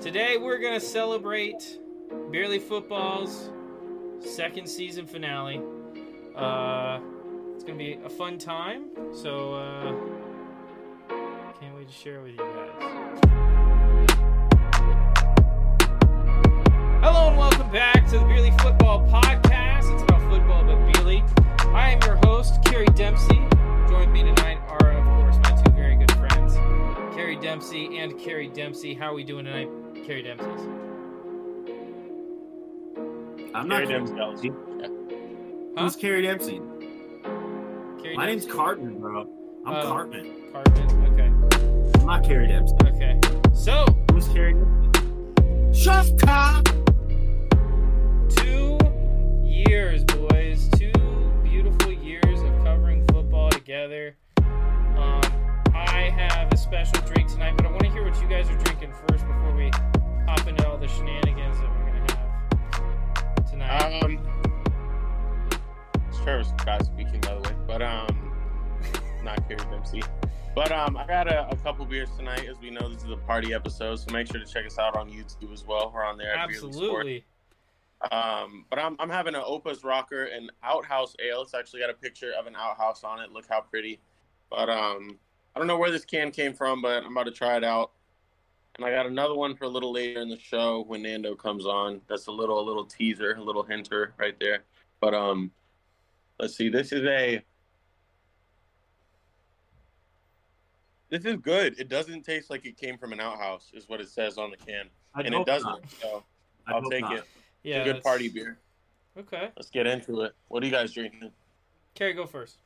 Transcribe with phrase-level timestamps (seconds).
[0.00, 1.78] Today we're gonna celebrate
[2.30, 3.50] Beerly Football's
[4.20, 5.60] second season finale.
[6.34, 7.00] Uh,
[7.54, 9.92] it's gonna be a fun time, so uh,
[11.60, 13.20] can't wait to share with you guys.
[17.02, 19.92] Hello and welcome back to the Beerly Football Podcast.
[19.92, 21.22] It's about football, but Beerly.
[21.74, 23.46] I am your host, Kerry Dempsey.
[23.86, 26.54] Joined me tonight are, of course, my two very good friends,
[27.14, 28.94] Kerry Dempsey and Kerry Dempsey.
[28.94, 29.68] How are we doing tonight,
[30.06, 30.46] Kerry Dempsey?
[33.54, 34.14] I'm not Kerry Kerry Dempsey.
[34.48, 34.52] Dempsey.
[35.76, 35.82] Huh?
[35.84, 36.60] Who's Kerry Dempsey?
[38.02, 39.28] Kerry My name's Cartman, bro.
[39.66, 39.82] I'm Oh.
[39.88, 40.52] Cartman.
[40.52, 41.12] Cartman.
[41.12, 42.00] Okay.
[42.00, 42.74] I'm not Kerry Dempsey.
[42.84, 43.20] Okay.
[43.54, 45.78] So, Who's Kerry Dempsey?
[45.78, 46.66] Shut up!
[48.30, 48.78] two
[49.44, 50.68] years, boys.
[50.76, 50.92] Two
[51.44, 54.16] beautiful years of covering football together.
[56.72, 58.56] I have a special drink tonight, but I want to hear what you guys are
[58.58, 59.70] drinking first before we
[60.26, 62.06] hop into all the shenanigans that we're gonna
[63.34, 64.02] have tonight.
[64.04, 64.18] Um,
[66.08, 68.32] it's Travis Scott speaking, by the way, but um,
[69.24, 70.02] not Kerry Dempsey.
[70.54, 72.46] But um, I got a, a couple beers tonight.
[72.48, 74.96] As we know, this is a party episode, so make sure to check us out
[74.96, 75.90] on YouTube as well.
[75.92, 76.34] We're on there.
[76.34, 76.72] at Beerly Sport.
[76.74, 77.24] Absolutely.
[78.12, 81.42] Um, but I'm, I'm having an Opus Rocker and Outhouse Ale.
[81.42, 83.32] It's actually got a picture of an outhouse on it.
[83.32, 84.00] Look how pretty.
[84.50, 85.18] But um,
[85.54, 87.90] I don't know where this can came from, but I'm about to try it out.
[88.76, 91.66] And I got another one for a little later in the show when Nando comes
[91.66, 92.00] on.
[92.08, 94.64] That's a little a little teaser, a little hinter right there.
[95.00, 95.50] But um,
[96.38, 96.68] let's see.
[96.68, 97.42] This is a.
[101.10, 101.74] This is good.
[101.78, 104.56] It doesn't taste like it came from an outhouse, is what it says on the
[104.56, 105.68] can, I and it doesn't.
[105.68, 105.80] not.
[106.00, 106.22] So
[106.68, 107.14] I I'll take not.
[107.16, 107.24] it.
[107.64, 107.78] Yeah.
[107.78, 108.58] it's a good that's- party beer.
[109.18, 109.50] Okay.
[109.56, 110.34] Let's get into it.
[110.48, 111.32] What are you guys drinking?
[111.96, 112.58] Kerry, go first.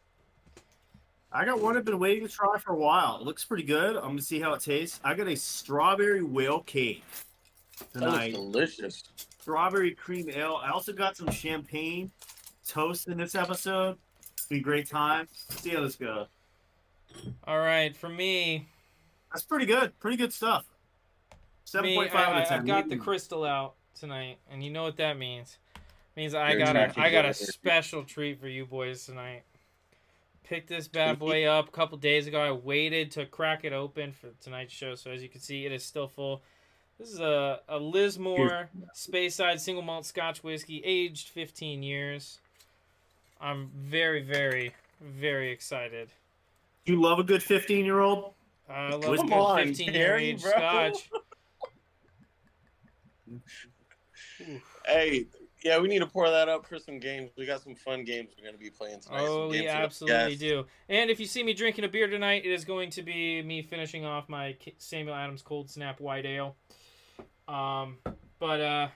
[1.37, 3.17] I got one I've been waiting to try for a while.
[3.17, 3.97] It looks pretty good.
[3.97, 5.01] I'm gonna see how it tastes.
[5.03, 7.03] I got a strawberry whale cake
[7.93, 8.33] That tonight.
[8.35, 9.03] delicious.
[9.41, 10.61] Strawberry cream ale.
[10.63, 12.13] I also got some champagne
[12.67, 13.99] toast in this episode.
[14.49, 15.27] Be a great time.
[15.33, 16.29] see how this goes.
[17.47, 18.69] All right, for me,
[19.33, 19.99] That's pretty good.
[19.99, 20.65] Pretty good stuff.
[21.65, 22.59] Seven point five me, point out I, of ten.
[22.61, 25.59] I've got the crystal out tonight, and you know what that means.
[25.75, 29.05] It means I You're got a tracking I got a special treat for you boys
[29.05, 29.43] tonight.
[30.45, 32.39] Picked this bad boy up a couple days ago.
[32.41, 35.73] I waited to crack it open for tonight's show, so as you can see, it
[35.73, 36.43] is still full.
[36.99, 42.39] This is a, a Lismore Speyside single malt Scotch whiskey, aged 15 years.
[43.41, 46.11] I'm very, very, very excited.
[46.85, 48.35] You love a good fifteen year old.
[48.69, 50.51] I love Come good on, 15 year Gary, age bro.
[50.51, 51.11] Scotch.
[54.87, 55.27] Hey,
[55.65, 57.31] yeah, we need to pour that up for some games.
[57.39, 59.25] We got some fun games we're going to be playing tonight.
[59.27, 60.41] Oh, we absolutely guests.
[60.41, 60.67] do.
[60.91, 63.63] And if you see me drinking a beer tonight, it is going to be me
[63.63, 66.55] finishing off my Samuel Adams Cold Snap White Ale.
[67.49, 67.97] Um,
[68.39, 68.89] but uh,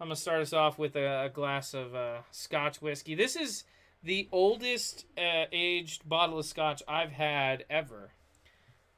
[0.00, 3.14] I'm gonna start us off with a, a glass of uh, Scotch whiskey.
[3.14, 3.64] This is
[4.02, 8.12] the oldest uh, aged bottle of Scotch I've had ever.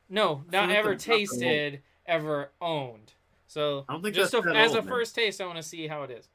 [0.09, 1.29] No, not think ever that's not that old.
[1.29, 3.13] tasted, ever owned.
[3.47, 4.91] So I don't think just that's a, that as old, a man.
[4.91, 6.29] first taste, I want to see how it is.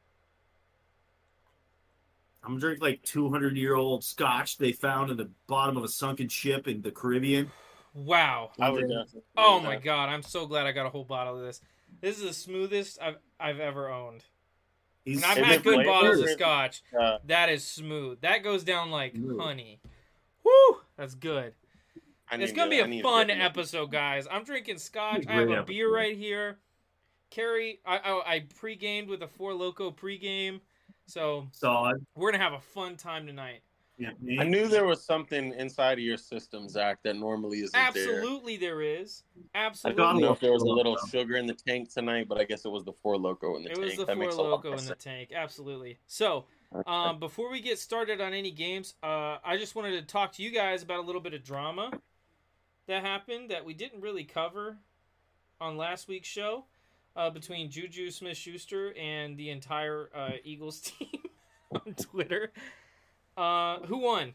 [2.46, 5.88] I'm gonna drink like 200 year old scotch they found in the bottom of a
[5.88, 7.52] sunken ship in the Caribbean.
[7.94, 8.52] Wow.
[8.60, 8.86] I would
[9.38, 9.84] Oh my that.
[9.84, 11.62] god, I'm so glad I got a whole bottle of this.
[12.02, 14.24] This is the smoothest I've I've ever owned.
[15.04, 15.86] He's And I've had good flavored?
[15.86, 16.82] bottles of scotch.
[17.00, 18.22] Uh, That is smooth.
[18.22, 19.40] That goes down like Smooth.
[19.40, 19.80] honey.
[20.44, 20.78] Woo!
[20.98, 21.54] That's good.
[22.30, 24.28] I It's gonna to- be a fun get- episode, guys.
[24.30, 25.26] I'm drinking scotch.
[25.28, 25.96] I have a beer episode.
[25.96, 26.58] right here.
[27.30, 30.62] Carrie, I, I I pre-gamed with a Four Loco pre-game,
[31.08, 32.06] so solid.
[32.16, 33.62] we're gonna have a fun time tonight.
[33.98, 34.10] Yeah,
[34.42, 37.88] I knew there was something inside of your system, Zach, that normally isn't there.
[37.88, 39.24] Absolutely, there is.
[39.54, 40.04] Absolutely.
[40.04, 42.44] I don't know if there was a little sugar in the tank tonight, but I
[42.44, 43.86] guess it was the four loco in the it tank.
[43.86, 45.30] was the that Four makes a lot Loco more in the tank.
[45.34, 45.98] Absolutely.
[46.08, 46.46] So,
[46.86, 50.44] Um, before we get started on any games, uh, I just wanted to talk to
[50.44, 51.90] you guys about a little bit of drama
[52.88, 54.78] that happened that we didn't really cover
[55.62, 56.66] on last week's show
[57.16, 61.22] uh, between Juju Smith Schuster and the entire uh, Eagles team
[61.72, 62.52] on Twitter.
[63.38, 64.34] Uh, who won?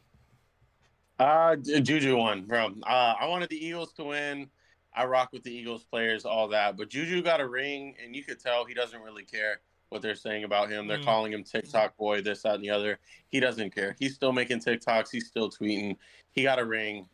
[1.19, 2.66] Uh, Juju won, bro.
[2.82, 4.49] Uh, I wanted the Eagles to win.
[4.94, 6.76] I rock with the Eagles players, all that.
[6.76, 9.60] But Juju got a ring, and you could tell he doesn't really care
[9.90, 10.87] what they're saying about him.
[10.87, 11.05] They're Mm.
[11.05, 12.99] calling him TikTok boy, this, that, and the other.
[13.28, 13.96] He doesn't care.
[13.99, 15.08] He's still making TikToks.
[15.10, 15.96] He's still tweeting.
[16.31, 17.08] He got a ring.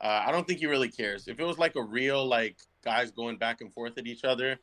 [0.00, 1.28] Uh, I don't think he really cares.
[1.28, 4.58] If it was like a real like guys going back and forth at each other,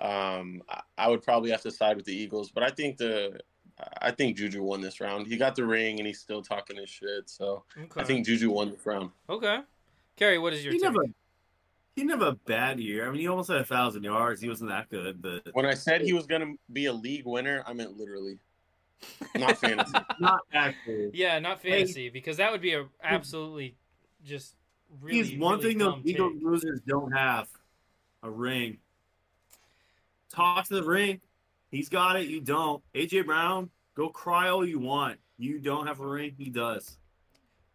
[0.00, 2.50] um, I, I would probably have to side with the Eagles.
[2.50, 3.40] But I think the
[4.00, 5.26] I think Juju won this round.
[5.26, 7.28] He got the ring, and he's still talking his shit.
[7.30, 8.00] So Okay.
[8.00, 9.10] I think Juju won this round.
[9.30, 9.60] Okay.
[10.16, 10.90] Carrie, what is your He take?
[10.92, 11.04] never,
[11.94, 13.06] He didn't have a bad year.
[13.06, 14.40] I mean, he almost had a thousand yards.
[14.40, 17.62] He wasn't that good, but When I said he was gonna be a league winner,
[17.66, 18.38] I meant literally,
[19.36, 19.92] not fantasy.
[20.18, 21.10] not actually.
[21.12, 23.76] Yeah, not fantasy because that would be a absolutely
[24.24, 24.54] just
[25.00, 25.22] really.
[25.22, 27.48] He's one really thing those Eagles losers don't have:
[28.24, 28.78] a ring.
[30.32, 31.20] Talk to the ring.
[31.70, 32.28] He's got it.
[32.28, 32.82] You don't.
[32.94, 35.18] AJ Brown, go cry all you want.
[35.38, 36.34] You don't have a ring.
[36.38, 36.98] He does.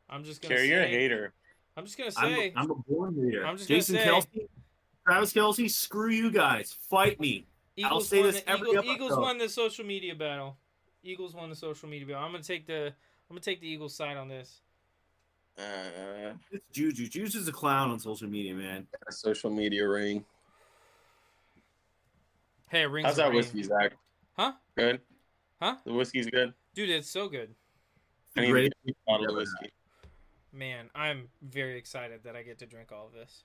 [0.09, 0.73] I'm just gonna Carrie, say.
[0.73, 1.33] you're a hater.
[1.77, 2.53] I'm just gonna I'm, say.
[2.55, 3.45] I'm a born leader.
[3.45, 4.47] I'm just gonna Jason say- Kelce,
[5.05, 6.75] Travis Kelce, screw you guys.
[6.89, 7.45] Fight me.
[7.83, 10.57] I'll say this the, every Eagle- Eagles won the social media battle.
[11.03, 12.23] Eagles won the social media battle.
[12.23, 12.87] I'm gonna take the.
[12.87, 12.93] I'm
[13.35, 14.61] gonna take the Eagles side on this.
[15.57, 17.07] Uh, It's Juju.
[17.07, 18.87] Juju's a clown on social media, man.
[19.09, 20.23] social media ring.
[22.73, 23.05] Hey, rings.
[23.05, 23.35] How's that ring.
[23.35, 23.93] whiskey, Zach?
[24.35, 24.53] Huh?
[24.75, 24.99] Good.
[25.61, 25.75] Huh?
[25.85, 26.55] The whiskey's good.
[26.73, 27.53] Dude, it's so good.
[28.35, 28.73] I need Great.
[28.87, 29.71] a bottle of whiskey.
[30.51, 33.43] Man, I'm very excited that I get to drink all of this.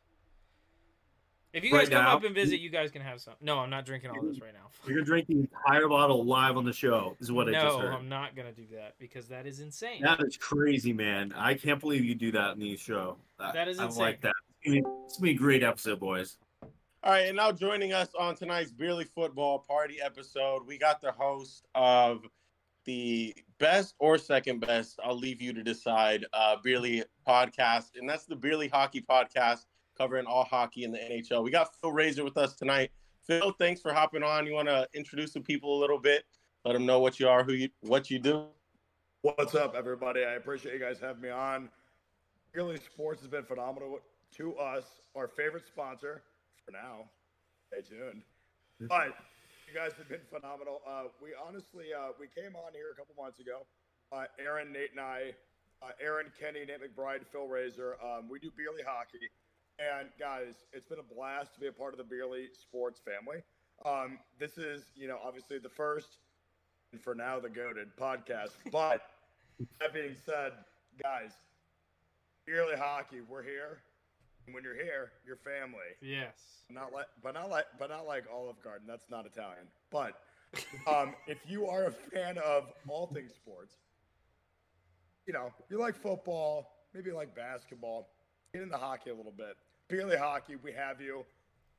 [1.53, 2.17] If you Right guys come now?
[2.17, 3.35] up and visit, you guys can have some.
[3.43, 4.71] No, I'm not drinking all this right now.
[4.87, 7.15] You're gonna drink the entire bottle live on the show.
[7.21, 7.91] Is what I just heard.
[7.91, 10.01] No, I'm not gonna do that because that is insane.
[10.03, 11.35] That is crazy, man.
[11.37, 13.17] I can't believe you do that in the show.
[13.39, 14.01] I- That is I insane.
[14.03, 14.35] like that.
[14.63, 16.39] It's gonna, be, it's gonna be a great episode, boys.
[17.05, 21.13] All right, and now joining us on tonight's Beerly Football Party episode, we got the
[21.13, 22.25] host of
[22.87, 28.25] the best or second best, I'll leave you to decide, uh, Beerly podcast, and that's
[28.25, 29.67] the Beerly Hockey Podcast,
[29.97, 31.45] covering all hockey in the NHL.
[31.45, 32.91] We got Phil Rasor with us tonight.
[33.23, 34.45] Phil, thanks for hopping on.
[34.45, 36.25] You want to introduce the people a little bit,
[36.65, 38.47] let them know what you are, who you, what you do.
[39.23, 40.25] What's up, everybody?
[40.25, 41.69] I appreciate you guys having me on.
[42.53, 44.01] Beerly Sports has been phenomenal
[44.35, 44.83] to us.
[45.15, 46.23] Our favorite sponsor
[46.69, 47.09] for now.
[47.73, 48.23] Stay tuned.
[48.89, 49.17] But
[49.67, 50.81] you guys have been phenomenal.
[50.87, 53.65] Uh, we honestly, uh, we came on here a couple months ago.
[54.13, 55.33] Uh, Aaron, Nate, and I,
[55.83, 57.97] uh, Aaron, Kenny, Nate McBride, Phil Rasor.
[58.05, 59.29] Um, we do Beerly hockey,
[59.79, 63.43] and guys, it's been a blast to be a part of the Beerly Sports family.
[63.85, 66.19] Um, this is, you know, obviously the first,
[66.93, 68.53] and for now the goaded podcast.
[68.73, 69.03] But
[69.81, 70.53] that being said,
[71.03, 71.33] guys,
[72.49, 73.81] Beerly hockey, we're here.
[74.49, 75.93] And when you're here, you're family.
[76.01, 76.65] Yes.
[76.71, 78.87] Not like, but not like, but not like Olive Garden.
[78.89, 79.67] That's not Italian.
[79.91, 80.15] But
[80.87, 83.75] um, if you are a fan of all things sports,
[85.27, 88.09] you know, you like football, maybe you like basketball,
[88.55, 89.55] get into hockey a little bit.
[89.91, 91.27] Beerly hockey, we have you.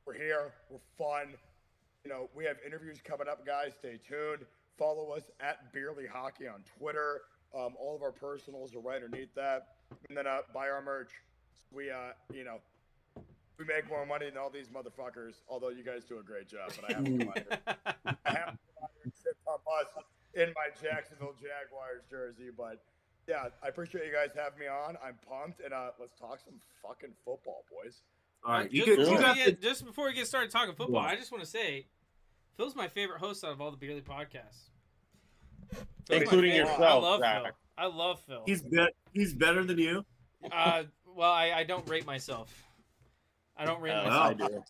[0.06, 0.52] We're here.
[0.70, 1.34] We're fun.
[2.04, 3.72] You know, we have interviews coming up, guys.
[3.80, 4.46] Stay tuned.
[4.78, 7.22] Follow us at Beerly Hockey on Twitter.
[7.52, 9.66] Um, all of our personals are right underneath that.
[10.08, 11.10] And then uh, buy our merch.
[11.72, 12.58] We, uh, you know,
[13.58, 15.34] we make more money than all these motherfuckers.
[15.48, 17.58] Although you guys do a great job, but I have to come out here.
[18.24, 20.04] I have to come out here and sit on bus
[20.34, 22.50] in my Jacksonville Jaguars jersey.
[22.56, 22.82] But
[23.28, 24.96] yeah, I appreciate you guys having me on.
[25.04, 28.02] I'm pumped, and uh, let's talk some fucking football, boys.
[28.44, 30.26] All right, you just, could, you before got we the, get, just before we get
[30.26, 31.10] started talking football, What?
[31.10, 31.86] I just want to say,
[32.56, 34.70] Phil's my favorite host out of all the Beerly podcasts.
[36.08, 37.42] Phil's Including yourself, I love Zach.
[37.42, 37.52] Phil.
[37.76, 38.42] I love Phil.
[38.46, 40.04] he's be, he's better than you.
[40.50, 42.52] Uh, well, I, I don't rate myself.
[43.56, 44.24] I don't rate Uh, myself.
[44.26, 44.64] I do.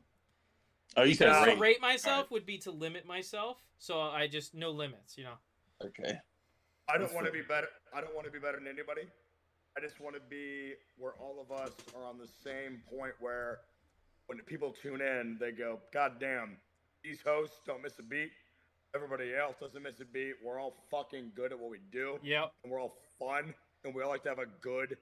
[0.97, 1.55] Oh, you said Because rate.
[1.55, 5.35] to rate myself would be to limit myself, so I just no limits, you know.
[5.85, 6.15] Okay.
[6.93, 7.69] I don't want to be better.
[7.95, 9.03] I don't want to be better than anybody.
[9.77, 13.61] I just want to be where all of us are on the same point where
[14.27, 16.57] when people tune in, they go, God damn,
[17.05, 18.31] these hosts don't miss a beat.
[18.95, 20.35] Everybody else doesn't miss a beat.
[20.45, 22.19] We're all fucking good at what we do.
[22.25, 23.55] Yep, And we're all fun.
[23.85, 24.97] And we all like to have a good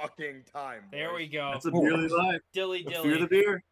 [0.00, 0.82] fucking time.
[0.90, 1.50] there we go.
[1.52, 2.40] That's a beerly life.
[2.52, 3.20] Dilly The fear dilly.
[3.20, 3.64] the beer.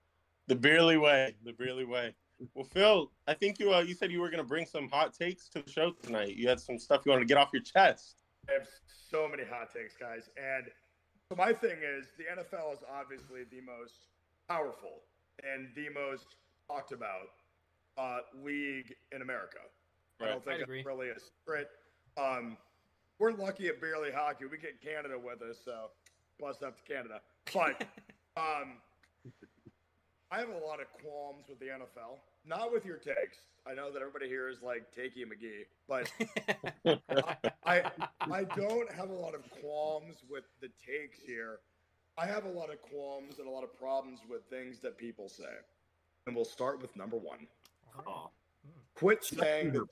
[0.49, 1.35] The Beerly way.
[1.44, 2.14] The Beerly way.
[2.54, 5.12] Well, Phil, I think you uh, you said you were going to bring some hot
[5.12, 6.37] takes to the show tonight.
[6.37, 8.23] You had some stuff you wanted to get off your chest.
[8.49, 8.68] I have
[9.11, 10.30] so many hot takes, guys.
[10.37, 10.66] And
[11.28, 14.06] so my thing is the NFL is obviously the most
[14.49, 15.02] powerful
[15.44, 16.25] and the most
[16.66, 17.28] talked about
[17.99, 19.58] uh, league in America.
[20.20, 20.30] I Right.
[20.32, 21.68] don't think it's really a secret.
[22.16, 22.56] Um,
[23.18, 24.47] we're lucky at Beerly Hockey.
[24.47, 25.90] We get Canada with us, so
[26.40, 27.21] bust up to Canada.
[27.52, 27.83] But
[28.37, 28.78] um,
[30.30, 32.18] I have a lot of qualms with the NFL.
[32.47, 33.38] Not with your takes.
[33.66, 36.11] I know that everybody here is like Takey McGee, but
[37.66, 37.83] I
[38.21, 41.59] I don't have a lot of qualms with the takes here.
[42.16, 45.28] I have a lot of qualms and a lot of problems with things that people
[45.28, 45.45] say.
[46.26, 47.47] And we'll start with number one.
[48.07, 48.30] Oh.
[48.95, 49.87] Quit saying that,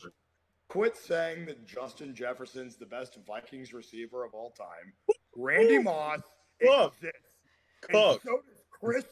[0.69, 4.93] quit saying that Justin Jefferson's the best Vikings receiver of all time.
[5.37, 6.21] Randy Moss
[6.61, 6.95] Cook.
[6.95, 7.21] exists.
[7.89, 9.05] And so does Cris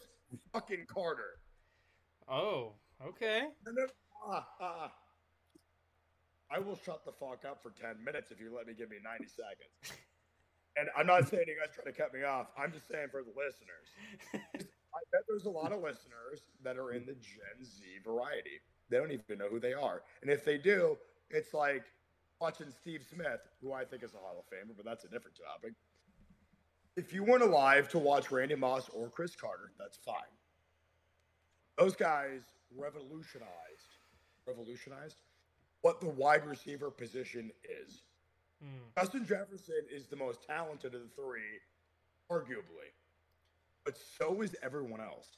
[0.53, 1.39] fucking Carter.
[2.29, 2.73] oh,
[3.07, 3.43] okay.
[3.67, 3.87] No, no,
[4.27, 4.93] ah, ah.
[6.51, 8.97] I will shut the fuck up for 10 minutes if you let me give me
[9.03, 9.99] 90 seconds.
[10.77, 12.49] And I'm not saying you guys try to cut me off.
[12.59, 13.87] I'm just saying for the listeners.
[14.35, 18.59] I bet there's a lot of listeners that are in the Gen Z variety.
[18.91, 20.03] They don't even know who they are.
[20.23, 20.99] And if they do,
[21.31, 21.85] it's like
[22.41, 25.37] watching Steve Smith, who I think is a Hall of Famer, but that's a different
[25.39, 25.73] topic.
[26.97, 30.17] If you weren't alive to watch Randy Moss or Cris Carter, that's fine.
[31.77, 32.43] Those guys
[32.77, 33.99] revolutionized,
[34.47, 35.17] revolutionized
[35.83, 38.05] what the wide receiver position is.
[38.65, 38.69] Mm.
[38.97, 41.61] Justin Jefferson is the most talented of the three,
[42.31, 42.93] arguably,
[43.85, 45.29] but so is everyone else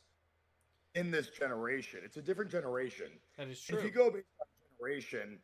[0.94, 2.00] in this generation.
[2.04, 3.06] It's a different generation.
[3.36, 3.78] That is true.
[3.78, 4.46] If you go based on
[4.78, 5.38] generation,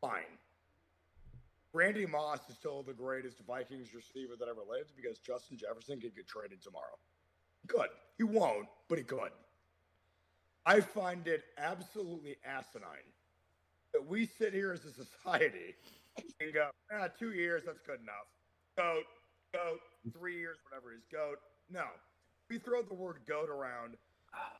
[0.00, 0.22] fine.
[1.74, 6.14] Randy Moss is still the greatest Vikings receiver that ever lived because Justin Jefferson could
[6.14, 6.96] get traded tomorrow.
[7.66, 7.88] Good.
[8.16, 9.32] He won't, but he could.
[10.64, 13.10] I find it absolutely asinine
[13.92, 15.74] that we sit here as a society
[16.40, 18.30] and go, ah, two years, that's good enough.
[18.78, 19.04] Goat,
[19.52, 19.80] goat,
[20.16, 21.38] three years, whatever it is, goat.
[21.68, 21.86] No.
[22.48, 23.96] We throw the word goat around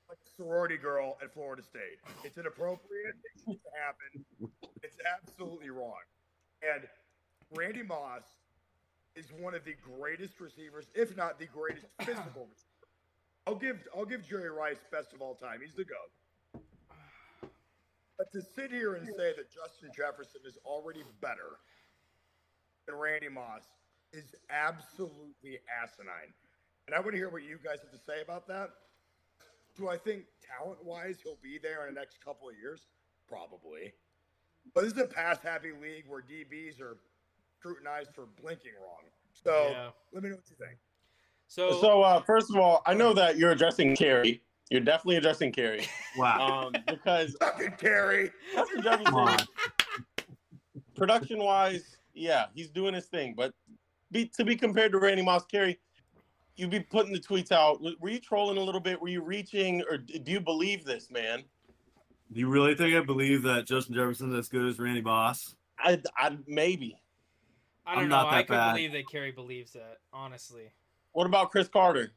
[0.09, 1.99] like a sorority girl at Florida State.
[2.25, 3.14] It's inappropriate.
[3.25, 4.50] It shouldn't happen.
[4.83, 6.02] It's absolutely wrong.
[6.62, 6.88] And
[7.53, 8.23] Randy Moss
[9.17, 12.49] is one of the greatest receivers, if not the greatest physical.
[13.47, 15.61] I'll give I'll give Jerry Rice best of all time.
[15.65, 16.63] He's the GOAT.
[18.17, 21.59] But to sit here and say that Justin Jefferson is already better
[22.87, 23.63] than Randy Moss
[24.13, 26.33] is absolutely asinine.
[26.87, 28.71] And I want to hear what you guys have to say about that.
[29.77, 32.87] Do I think talent wise he'll be there in the next couple of years?
[33.29, 33.93] Probably.
[34.75, 36.99] But this is a pass happy league where DBs are
[37.64, 39.00] scrutinized for blinking wrong.
[39.33, 39.90] So Yeah.
[40.12, 40.78] let me know what you think.
[41.49, 44.42] So, So, uh, first of all, I know that you're addressing Carey.
[44.71, 46.66] You're definitely addressing Carey Wow.
[46.66, 48.30] um, because Fucking Terry.
[48.54, 49.47] Justin Come Jefferson,
[50.94, 53.35] production wise, yeah, he's doing his thing.
[53.37, 53.54] But
[54.11, 55.78] be, to be compared to Randy Moss, Carey,
[56.56, 57.80] you'd be putting the tweets out.
[58.00, 59.00] Were you trolling a little bit?
[59.00, 61.44] Were you reaching, or do you believe this, man?
[62.33, 65.56] Do you really think I believe that Justin Jefferson's as good as Randy Moss?
[65.78, 66.97] I, I maybe.
[67.87, 68.17] I don't I'm know.
[68.17, 68.73] not I that couldn't bad.
[68.75, 69.99] believe that Kerry believes that.
[70.12, 70.73] Honestly,
[71.12, 72.12] What about Cris Carter?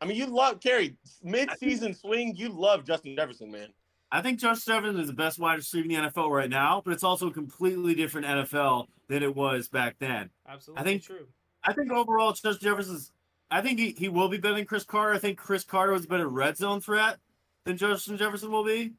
[0.00, 2.34] I mean, you love Carey mid-season swing.
[2.36, 3.68] You love Justin Jefferson, man.
[4.12, 6.92] I think Justin Jefferson is the best wide receiver in the NFL right now, but
[6.92, 10.30] it's also a completely different NFL than it was back then.
[10.48, 11.26] absolutely I think- true.
[11.64, 13.10] I think overall, Justin Jefferson's.
[13.50, 15.14] I think he, he will be better than Cris Carter.
[15.14, 17.18] I think Cris Carter was a better red zone threat
[17.64, 18.92] than Justin Jefferson will be.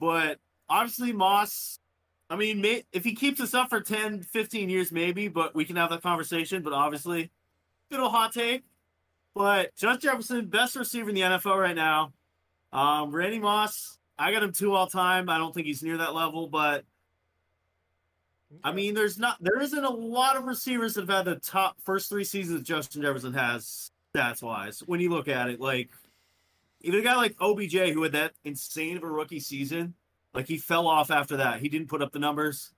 [0.00, 0.38] But
[0.70, 1.78] obviously, Moss,
[2.32, 5.66] I mean, may, if he keeps this up for 10, 15 years, maybe, but we
[5.66, 6.62] can have that conversation.
[6.62, 7.30] But obviously,
[7.90, 8.64] good old hot take.
[9.34, 12.14] But Justin Jefferson, best receiver in the NFL right now.
[12.72, 15.28] Um, Randy Moss, I got him two all time.
[15.28, 16.86] I don't think he's near that level, but
[18.64, 21.76] I mean, there's not there isn't a lot of receivers that have had the top
[21.84, 24.82] first three seasons that Justin Jefferson has stats wise.
[24.86, 25.90] When you look at it, like
[26.80, 29.92] even a guy like OBJ who had that insane of a rookie season,
[30.34, 31.60] like he fell off after that.
[31.60, 32.72] He didn't put up the numbers.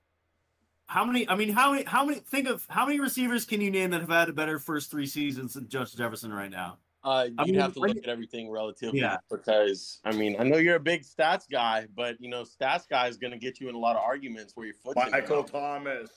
[0.86, 1.28] How many?
[1.28, 1.84] I mean, how many?
[1.84, 2.20] How many?
[2.20, 5.06] Think of how many receivers can you name that have had a better first three
[5.06, 6.78] seasons than Justin Jefferson right now?
[7.02, 9.18] Uh, I you'd mean, have to look at everything relatively Yeah.
[9.30, 13.08] because I mean I know you're a big stats guy, but you know stats guy
[13.08, 15.10] is going to get you in a lot of arguments where your foot's in your
[15.20, 15.52] Michael mouth.
[15.52, 16.10] Thomas.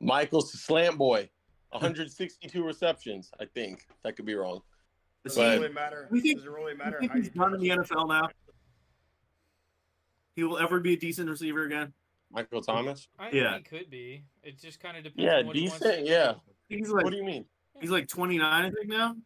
[0.00, 1.28] Michael's the slant boy,
[1.70, 3.30] 162 receptions.
[3.40, 4.60] I think that could be wrong.
[5.24, 6.06] Does But- it really matter?
[6.12, 8.08] We think- Does it really You matter think how he's you done in the NFL
[8.08, 8.28] now?
[10.34, 11.92] He will ever be a decent receiver again?
[12.30, 13.08] Michael Thomas.
[13.18, 13.52] I Yeah.
[13.54, 14.24] think he could be.
[14.42, 15.22] It just kind of depends.
[15.22, 16.32] Yeah, on what he wants decent, to yeah.
[16.68, 16.76] do.
[16.76, 17.44] He's What do you mean?
[17.80, 19.16] he's like 29, I think now.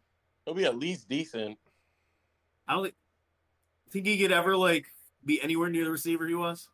[0.45, 1.57] He'll be at least decent.
[2.67, 2.95] I don't think,
[3.89, 4.85] think he could ever like
[5.25, 6.69] be anywhere near the receiver he was.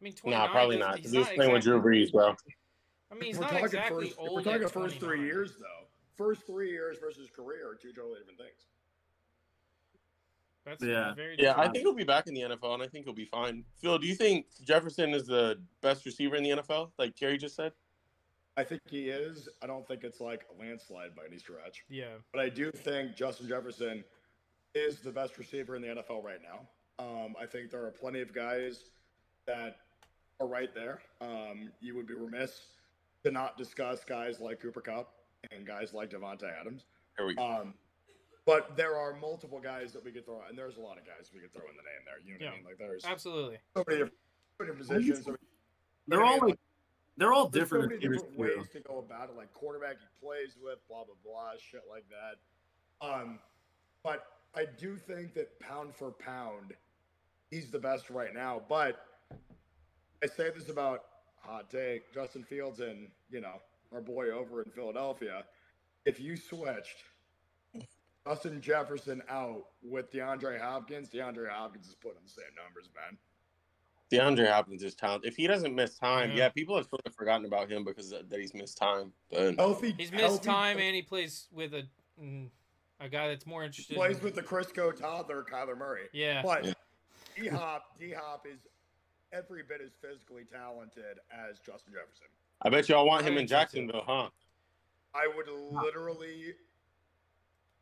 [0.00, 0.98] I mean, 29 Nah, probably doesn't- not.
[1.00, 2.36] He's He was not playing with Drew exactly- Brees, bro.
[3.10, 4.32] I mean, he's we're not talking exactly first, old.
[4.34, 5.86] we're talking at first three years, though.
[6.16, 8.66] First three years versus career are two totally different things.
[10.70, 11.14] That's Yeah.
[11.14, 13.24] very Yeah, I think he'll be back in the NFL, and I think he'll be
[13.24, 13.64] fine.
[13.76, 17.56] Phil, do you think Jefferson is the best receiver in the NFL, like Kerry just
[17.56, 17.72] said?
[18.56, 19.48] I think he is.
[19.62, 21.82] I don't think it's like a landslide by any stretch.
[21.88, 22.14] Yeah.
[22.32, 24.04] But I do think Justin Jefferson
[24.74, 26.68] is the best receiver in the NFL right now.
[27.04, 28.90] Um, I think there are plenty of guys
[29.46, 29.78] that
[30.38, 31.00] are right there.
[31.20, 32.60] Um, you would be remiss
[33.24, 35.14] to not discuss guys like Cooper Kupp
[35.50, 36.84] and guys like Davante Adams.
[37.16, 37.42] Here we go.
[37.42, 37.74] Um,
[38.50, 41.30] but there are multiple guys that we could throw, and there's a lot of guys
[41.32, 42.18] we could throw in the name there.
[42.24, 42.50] You know what Yeah.
[42.50, 42.64] I mean?
[42.64, 43.58] Like there's Absolutely.
[43.76, 44.14] so many different,
[44.58, 45.24] so many different positions.
[45.24, 45.38] so many-
[46.08, 46.58] They're all like
[47.16, 50.06] they're all there's different so many different ways to go about it, like quarterback he
[50.26, 53.06] plays with, blah blah blah, shit like that.
[53.06, 53.38] Um,
[54.02, 56.74] but I do think that pound for pound,
[57.50, 58.62] he's the best right now.
[58.68, 59.06] But
[60.22, 61.04] I say this about
[61.38, 63.60] hot take Justin Fields and you know
[63.92, 65.44] our boy over in Philadelphia.
[66.06, 67.04] If you switched
[68.30, 73.18] Justin Jefferson out with DeAndre Hopkins, DeAndre Hopkins is putting the same numbers, man.
[74.12, 75.28] DeAndre Hopkins is talented.
[75.32, 76.36] If he doesn't miss time, Yeah.
[76.36, 79.12] yeah, people have sort of forgotten about him because that that he's missed time.
[79.32, 79.94] But Healthy.
[79.98, 81.88] He's missed healthy- time and he plays with a
[82.22, 82.48] mm,
[83.00, 83.96] a guy that's more interested.
[83.96, 86.08] plays in, with the Crisco toddler, Kyler Murray.
[86.12, 86.40] yeah.
[86.42, 86.72] But Yeah.
[87.36, 88.60] D Hop, D Hop is
[89.32, 92.26] every bit as physically talented as Justin Jefferson.
[92.62, 93.46] I bet y'all want him in.
[93.48, 94.28] Jacksonville, huh?
[95.14, 96.54] I would literally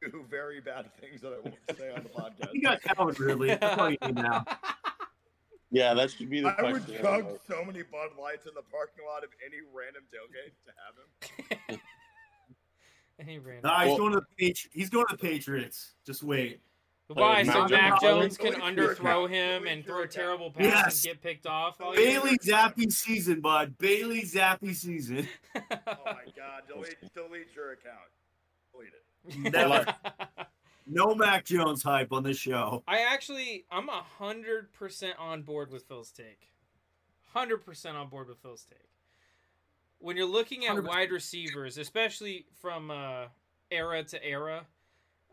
[0.02, 2.52] do very bad things that I won't say on the podcast.
[2.54, 3.48] You got Calvin Ridley.
[3.60, 4.44] That's all you need now.
[5.70, 7.02] Yeah, that should be the I would question.
[7.02, 10.72] chug so many Bud Lights in the parking lot of any random tailgate to
[11.68, 11.80] have him.
[13.18, 13.60] And he ran.
[13.62, 15.94] Nah, he's Well- going to the Patri- He's going to the Patriots.
[16.06, 16.60] Just wait.
[17.08, 17.42] Why?
[17.42, 17.70] So Jones.
[17.70, 20.12] Mac Jones Delete can your underthrow him and throw account.
[20.12, 21.04] terrible passes Yes.
[21.06, 21.80] and get picked off.
[21.80, 22.20] all year?
[22.20, 23.76] Bailey Zappe season, bud.
[23.78, 25.26] Bailey Zappe season.
[25.54, 25.60] Oh
[26.04, 27.96] my god, delete delete your account.
[29.26, 29.52] Delete it.
[29.52, 29.86] Never.
[30.90, 32.82] No Mac Jones hype on this show.
[32.88, 36.48] I actually, I'm a hundred percent on board with Phil's take.
[37.34, 38.88] Hundred percent on board with Phil's take.
[39.98, 40.86] When you're looking at 100%.
[40.86, 43.26] wide receivers, especially from uh,
[43.70, 44.66] era to era,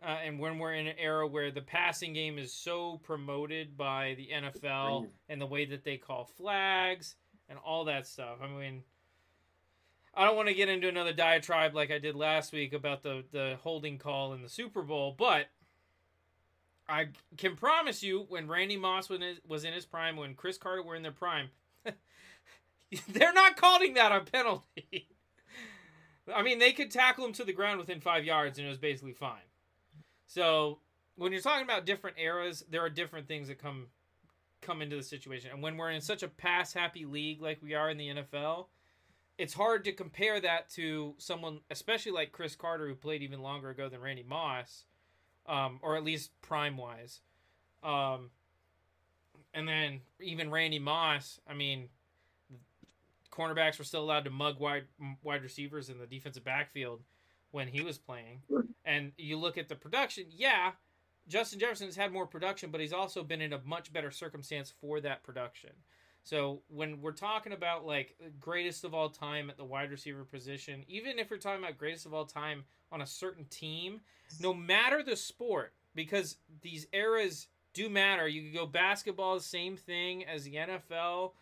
[0.04, 4.16] uh, and when we're in an era where the passing game is so promoted by
[4.18, 7.16] the NFL and the way that they call flags
[7.48, 8.40] and all that stuff.
[8.42, 8.84] I mean,
[10.16, 13.24] I don't want to get into another diatribe like I did last week about the
[13.32, 15.48] the holding call in the Super Bowl, but
[16.88, 17.08] I
[17.38, 20.58] can promise you, when Randy Moss was in his, was in his prime, when Cris
[20.58, 21.50] Carter were in their prime,
[23.10, 25.10] they're not calling that a penalty.
[26.34, 28.78] I mean, they could tackle him to the ground within five yards, and it was
[28.78, 29.48] basically fine.
[30.28, 30.80] So
[31.16, 33.88] when you're talking about different eras, there are different things that come
[34.62, 35.52] come into the situation.
[35.54, 38.66] And when we're in such a pass happy league like we are in the NFL,
[39.38, 43.70] it's hard to compare that to someone, especially like Cris Carter, who played even longer
[43.70, 44.86] ago than Randy Moss,
[45.48, 47.20] um, or at least prime wise.
[47.84, 48.30] Um,
[49.54, 51.90] and then even Randy Moss, I mean,
[53.32, 54.86] cornerbacks were still allowed to mug wide
[55.24, 57.02] wide receivers in the defensive backfield
[57.52, 58.42] when he was playing.
[58.86, 60.72] And you look at the production, yeah,
[61.28, 65.00] Justin Jefferson's had more production, but he's also been in a much better circumstance for
[65.02, 65.72] that production.
[66.26, 70.84] So when we're talking about like greatest of all time at the wide receiver position,
[70.88, 74.02] even if we're talking about greatest of all time on a certain team,
[74.40, 78.28] no matter the sport, because these eras do matter.
[78.28, 81.34] You could go basketball, the same thing as the NFL.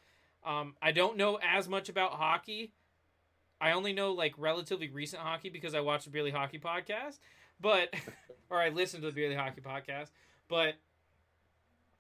[0.46, 2.74] Um, I don't know as much about hockey.
[3.62, 7.20] I only know like relatively recent hockey because I watched the Beerly Hockey podcast,
[7.62, 7.94] but
[8.50, 10.10] or I listened to the Beerly Hockey podcast.
[10.50, 10.74] But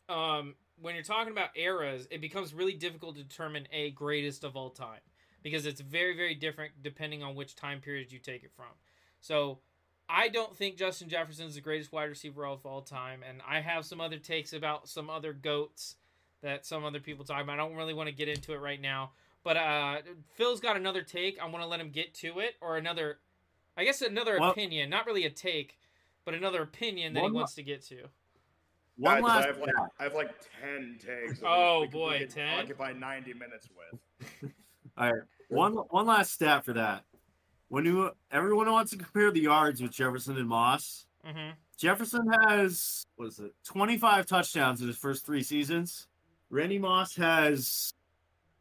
[0.10, 4.56] um, when you're talking about eras, it becomes really difficult to determine a greatest of
[4.56, 5.00] all time
[5.42, 8.72] because it's very very different depending on which time period you take it from.
[9.22, 9.60] So
[10.10, 13.62] I don't think Justin Jefferson is the greatest wide receiver of all time, and I
[13.62, 15.96] have some other takes about some other goats
[16.42, 17.54] that some other people talk about.
[17.54, 19.12] I don't really want to get into it right now,
[19.44, 19.98] but uh,
[20.36, 21.40] Phil's got another take.
[21.42, 23.20] I want to let him get to it, or another,
[23.78, 25.78] I guess another Well- opinion, not really a take,
[26.26, 28.10] but another opinion that he wants to get to.
[28.98, 29.70] One Guys, last I have like.
[30.00, 31.42] I have like ten tags.
[31.46, 32.60] Oh, we could- we boy, could 10?
[32.60, 34.52] Occupy ninety minutes with.
[34.98, 35.22] All right.
[35.50, 37.04] One one last stat for that.
[37.70, 41.52] When you everyone wants to compare the yards with Jefferson and Moss, Mm-hmm.
[41.78, 43.54] Jefferson has what is it?
[43.66, 46.08] 25 touchdowns in his first 3 seasons.
[46.50, 47.94] Randy Moss has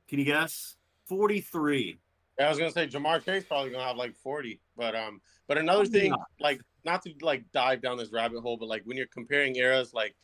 [0.08, 0.76] can you guess?
[1.06, 1.98] 43.
[2.38, 5.58] Yeah, I was gonna say Ja'Marr Chase probably gonna have like forty, but um, but
[5.58, 6.26] another Probably thing, not.
[6.40, 9.94] like not to like dive down this rabbit hole, but like when you're comparing eras,
[9.94, 10.16] like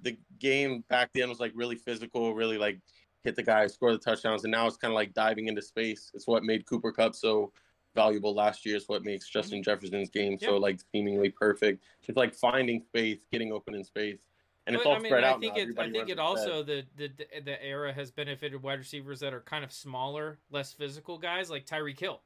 [0.00, 2.80] the game back then was like really physical, really like
[3.22, 6.10] hit the guy, score the touchdowns, and now it's kind of like diving into space.
[6.14, 7.52] It's what made Cooper Kupp so
[7.94, 8.76] valuable last year.
[8.76, 11.84] It's what makes Justin Jefferson's game so like seemingly perfect.
[12.08, 14.20] It's like finding space, getting open in space,
[14.66, 15.40] and it's But, all I mean, spread I out.
[15.42, 15.62] think now.
[15.62, 15.78] it.
[15.78, 19.42] I think it also the, the the the era has benefited wide receivers that are
[19.42, 22.22] kind of smaller, less physical guys like Tyreek Hill.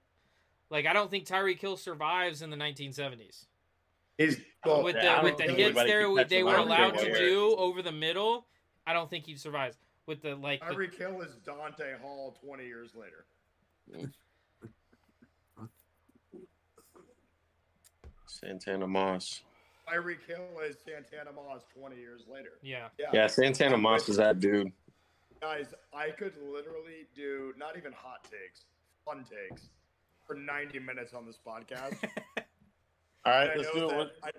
[0.73, 3.45] Like I don't think Tyreek Hill survives in the 1970s
[4.19, 7.83] He's well, with the with the hits there can they were allowed to do over
[7.83, 8.47] the middle.
[8.87, 10.61] I don't think he survives with the like.
[10.61, 13.25] The, Kill is Dante Hall twenty years later.
[18.27, 19.43] Santana Moss.
[19.89, 22.53] Tyreek Hill is Santana Moss twenty years later.
[22.63, 22.89] yeah.
[23.13, 24.73] Yeah, Santana Moss is that dude.
[25.41, 28.67] Guys, I could literally do not even hot takes,
[29.05, 29.71] fun takes
[30.27, 31.97] for 90 minutes on this podcast.
[33.25, 34.13] All right, let's do it.
[34.23, 34.33] that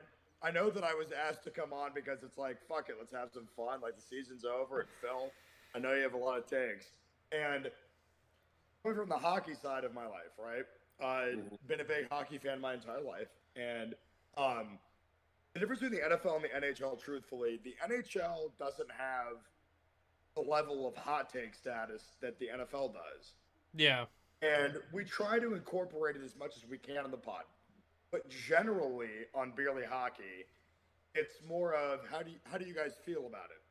[0.43, 2.95] I, I know that I was asked to come on because it's like, fuck it,
[2.99, 3.79] let's have some fun.
[3.81, 4.81] Like the season's over.
[4.81, 5.31] it fell.
[5.75, 6.87] I know you have a lot of takes.
[7.31, 7.69] And
[8.83, 10.65] coming from the hockey side of my life, right?
[11.01, 11.57] Uh, Mhm.
[11.67, 13.29] Been a big hockey fan my entire life.
[13.55, 13.95] And
[14.37, 14.77] um,
[15.53, 19.37] the difference between the NFL and the NHL, truthfully, the NHL doesn't have
[20.35, 23.33] the level of hot take status that the NFL does.
[23.75, 24.05] Yeah.
[24.43, 27.43] And we try to incorporate it as much as we can in the pod.
[28.11, 30.45] But generally on Beerly Hockey,
[31.15, 33.61] it's more of how do you, how do you guys feel about it?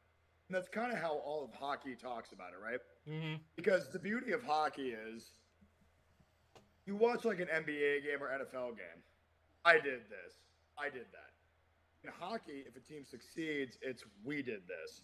[0.48, 2.80] And that's kind of how all of hockey talks about it, right?
[3.08, 3.36] Mm-hmm.
[3.56, 5.30] Because the beauty of hockey is
[6.86, 9.02] you watch like an NBA game or NFL game.
[9.64, 10.34] I did this.
[10.78, 11.30] I did that.
[12.04, 15.02] In hockey, if a team succeeds, it's we did this.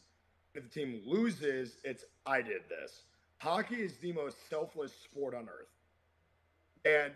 [0.55, 3.05] If the team loses, it's I did this.
[3.39, 5.69] Hockey is the most selfless sport on earth.
[6.85, 7.15] And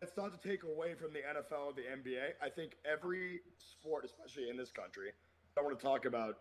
[0.00, 2.32] it's not to take away from the NFL or the NBA.
[2.42, 5.10] I think every sport, especially in this country,
[5.56, 6.38] I want to talk about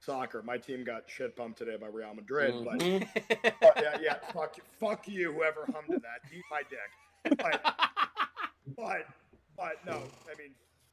[0.00, 0.42] soccer.
[0.42, 3.08] My team got shit bumped today by Real Madrid, but Mhm.
[3.62, 4.14] Oh, yeah, yeah.
[4.32, 6.20] Fuck, fuck you, whoever hummed to that.
[6.34, 7.38] Eat my dick.
[7.38, 7.62] But,
[8.76, 9.06] but,
[9.56, 10.02] but no.
[10.30, 10.50] I mean,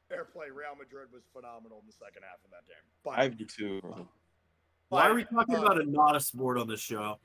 [0.08, 0.46] fair play.
[0.46, 2.82] Real Madrid was phenomenal in the second half of that game.
[3.04, 4.06] But I do too.
[4.88, 7.18] Why are we talking about a not a sport on this show?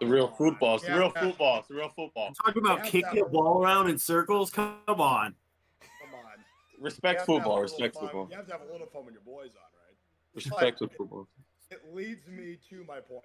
[0.00, 0.76] The real football.
[0.76, 1.58] It's the real football.
[1.60, 2.32] It's the real football.
[2.44, 4.50] Talking about kicking a ball around in circles?
[4.50, 4.88] Come on.
[4.88, 5.34] Come on.
[6.80, 7.62] Respect have to have a football.
[7.62, 8.28] Respect fun- football.
[8.30, 9.96] You have to have a little fun with your boys on, right?
[10.34, 11.28] Respect But- football.
[11.70, 13.24] It leads me to my point.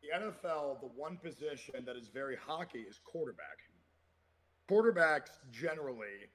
[0.00, 3.58] The NFL, the one position that is very hockey is quarterback.
[4.70, 6.30] Quarterbacks generally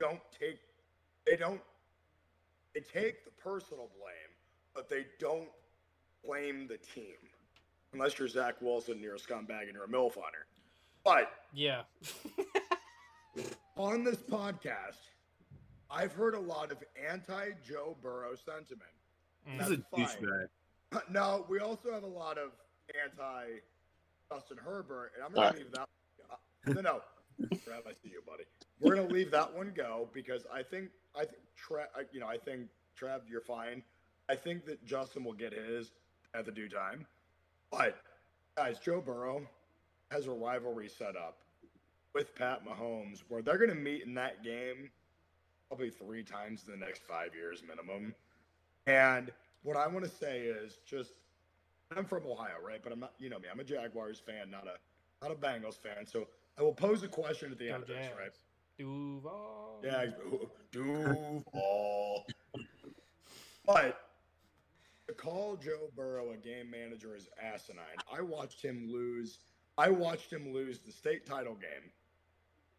[0.00, 0.58] don't take
[1.26, 1.60] they don't
[2.74, 4.21] they take the personal blame,
[4.74, 5.48] but they don't
[6.24, 7.16] blame the team.
[7.92, 10.46] Unless you're Zach Wilson, you're a scumbag, and you're a MILF hunter.
[11.04, 11.82] But yeah.
[13.76, 14.98] on this podcast,
[15.90, 16.78] I've heard a lot of
[17.10, 18.82] anti Joe Burrow sentiment.
[19.48, 19.58] Mm.
[19.60, 20.22] He's a That's fine.
[20.22, 20.46] douchebag.
[21.10, 22.50] No, we also have a lot of
[23.02, 23.44] anti
[24.30, 25.58] Justin Herbert, and I'm gonna All right.
[25.58, 25.88] leave that.
[26.30, 27.00] Uh, no, no,
[27.56, 28.44] Trav, I see you, buddy.
[28.78, 32.36] We're gonna leave that one go because I think I think Trav, you know, I
[32.36, 32.68] think
[33.00, 33.82] Trav, you're fine.
[34.28, 35.90] I think that Justin will get his
[36.34, 37.06] at the due time.
[37.70, 37.98] But
[38.56, 39.42] guys, Joe Burrow
[40.10, 41.38] has a rivalry set up
[42.14, 44.90] with Pat Mahomes where they're gonna meet in that game
[45.68, 48.14] probably three times in the next five years minimum.
[48.86, 49.30] And
[49.62, 51.12] what I want to say is just
[51.96, 52.80] I'm from Ohio, right?
[52.82, 54.76] But I'm not, you know me, I'm a Jaguars fan, not a
[55.26, 56.06] not a Bengals fan.
[56.06, 56.26] So
[56.58, 58.18] I will pose a question at the Go end of this, Jags.
[58.18, 58.32] right?
[58.78, 59.80] Duval.
[59.84, 60.06] Yeah,
[60.72, 62.26] Duval.
[63.66, 64.00] but
[65.12, 67.84] to call Joe Burrow a game manager is asinine.
[68.12, 69.38] I watched him lose.
[69.76, 71.90] I watched him lose the state title game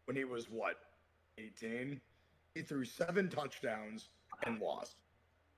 [0.06, 0.76] when he was what,
[1.38, 2.00] 18?
[2.54, 4.08] He threw seven touchdowns
[4.44, 4.96] and lost.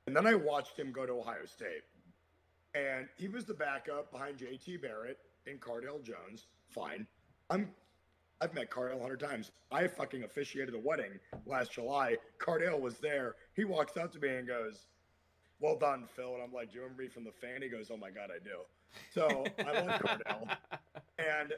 [0.06, 1.82] And then I watched him go to Ohio State.
[2.74, 6.46] And he was the backup behind JT Barrett and Cardale Jones.
[6.68, 7.06] Fine.
[7.50, 7.70] I'm
[8.40, 9.50] I've met Cardale a hundred times.
[9.72, 12.16] I fucking officiated a wedding last July.
[12.38, 13.36] Cardale was there.
[13.54, 14.86] He walks up to me and goes,
[15.60, 16.34] Well done, Phil.
[16.34, 17.62] And I'm like, Do you remember me from the fan?
[17.62, 18.58] He goes, Oh my god, I do.
[19.12, 20.56] So I love Cardale.
[21.18, 21.54] And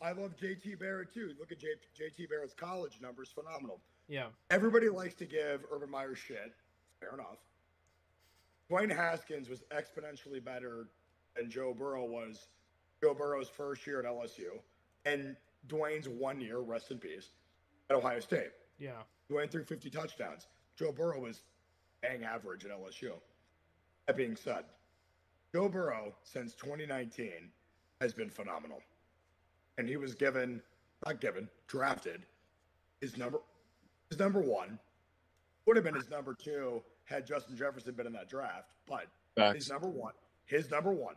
[0.00, 1.32] I love JT Barrett too.
[1.38, 1.66] Look at J-
[1.98, 3.80] JT Barrett's college numbers, phenomenal.
[4.08, 4.26] Yeah.
[4.50, 6.52] Everybody likes to give Urban Meyer shit.
[7.00, 7.38] Fair enough.
[8.70, 10.86] Dwayne Haskins was exponentially better
[11.36, 12.46] than Joe Burrow was
[13.02, 14.60] Joe Burrow's first year at LSU.
[15.04, 15.36] And
[15.66, 17.30] Dwayne's one year, rest in peace,
[17.90, 18.50] at Ohio State.
[18.78, 19.02] Yeah.
[19.30, 20.46] Dwayne threw 50 touchdowns.
[20.76, 21.42] Joe Burrow was
[22.00, 23.12] bang average at LSU.
[24.10, 24.64] That being said,
[25.54, 27.30] Joe Burrow since 2019
[28.00, 28.80] has been phenomenal.
[29.78, 30.60] And he was given,
[31.06, 32.22] not given, drafted
[33.00, 33.38] his number
[34.08, 34.80] his number one.
[35.64, 39.06] Would have been his number two had Justin Jefferson been in that draft, but
[39.54, 41.14] his number one, his number one.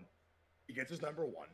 [0.68, 1.48] He gets his number one.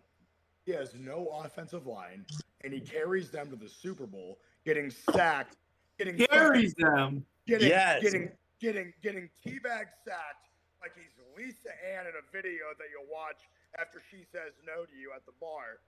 [0.65, 2.25] He has no offensive line,
[2.65, 5.55] and he carries them to the Super Bowl, getting sacked,
[5.97, 7.25] getting Carries them.
[7.47, 8.03] getting Yes.
[8.03, 10.49] getting getting getting teabag sacked
[10.81, 13.47] like he's Lisa Ann in a video that you'll watch
[13.79, 15.79] after she says no to you at the bar.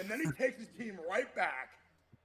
[0.00, 1.76] And then he takes his team right back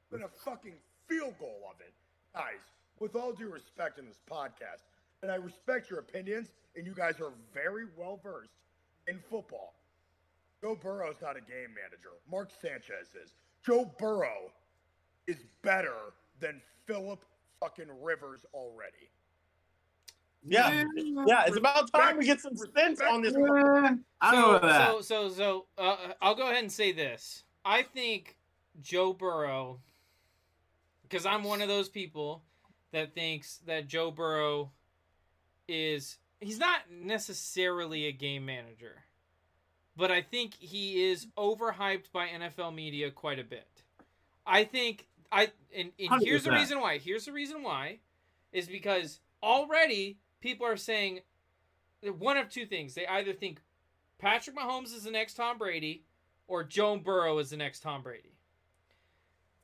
[0.09, 1.91] with a fucking field goal of it.
[2.33, 2.63] Guys,
[2.99, 4.87] with all due respect in this podcast,
[5.21, 6.47] and I respect your opinions,
[6.77, 8.55] and you guys are very well versed
[9.09, 9.73] in football.
[10.61, 12.15] Joe Burrow's not a game manager.
[12.31, 13.33] Mark Sanchez is.
[13.65, 14.51] Joe Burrow
[15.27, 17.19] is better than Philip
[17.59, 19.11] fucking Rivers already.
[20.45, 20.83] Yeah.
[20.95, 21.43] Yeah.
[21.47, 23.35] It's about time we get some sense on this.
[24.21, 24.87] I don't know that.
[24.87, 27.43] So, so, so, uh, I'll go ahead and say this.
[27.65, 28.37] I think
[28.81, 29.79] Joe Burrow,
[31.03, 32.43] because I'm one of those people
[32.91, 34.71] that thinks that Joe Burrow
[35.67, 39.03] is, he's not necessarily a game manager,
[39.95, 43.67] but I think he is overhyped by NFL media quite a bit.
[44.47, 46.97] I think, I, and, and here's the reason why.
[46.97, 47.99] Here's the reason why.
[48.51, 51.21] is because already people are saying
[52.17, 52.93] one of two things.
[52.93, 53.59] They either think
[54.17, 56.03] Patrick Mahomes is the next Tom Brady
[56.47, 58.33] or Joe Burrow is the next Tom Brady.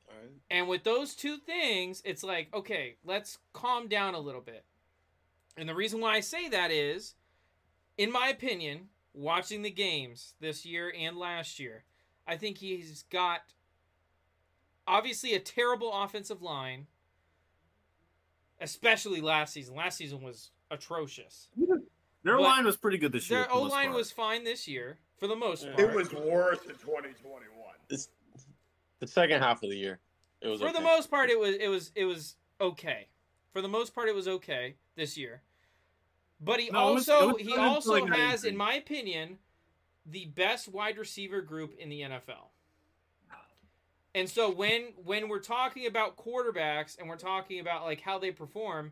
[0.08, 0.32] Right.
[0.50, 4.64] And with those two things, it's like, okay, let's calm down a little bit.
[5.58, 7.16] And the reason why I say that is,
[7.98, 11.86] in my opinion, watching the games this year and last year,
[12.28, 13.42] I think he's got
[14.88, 16.88] obviously a terrible offensive line,
[18.60, 19.76] especially last season.
[19.76, 21.47] Last season was atrocious.
[22.23, 23.41] Their But line was pretty good this year.
[23.41, 25.80] Their O line was fine this year for the most part.
[25.80, 27.49] It was worse in 2021.
[27.89, 28.10] It's
[28.99, 29.99] the second half of the year.
[30.41, 33.08] It was for the most part it was it was it was okay
[33.51, 35.41] for the most part it was okay this year
[36.39, 38.75] but he No, it was- also it was he also he got has in my
[38.75, 39.39] opinion
[40.06, 42.49] the best wide receiver group in the NFL
[44.13, 48.32] and so when when we're talking about quarterbacks and we're talking about like how they
[48.32, 48.91] perform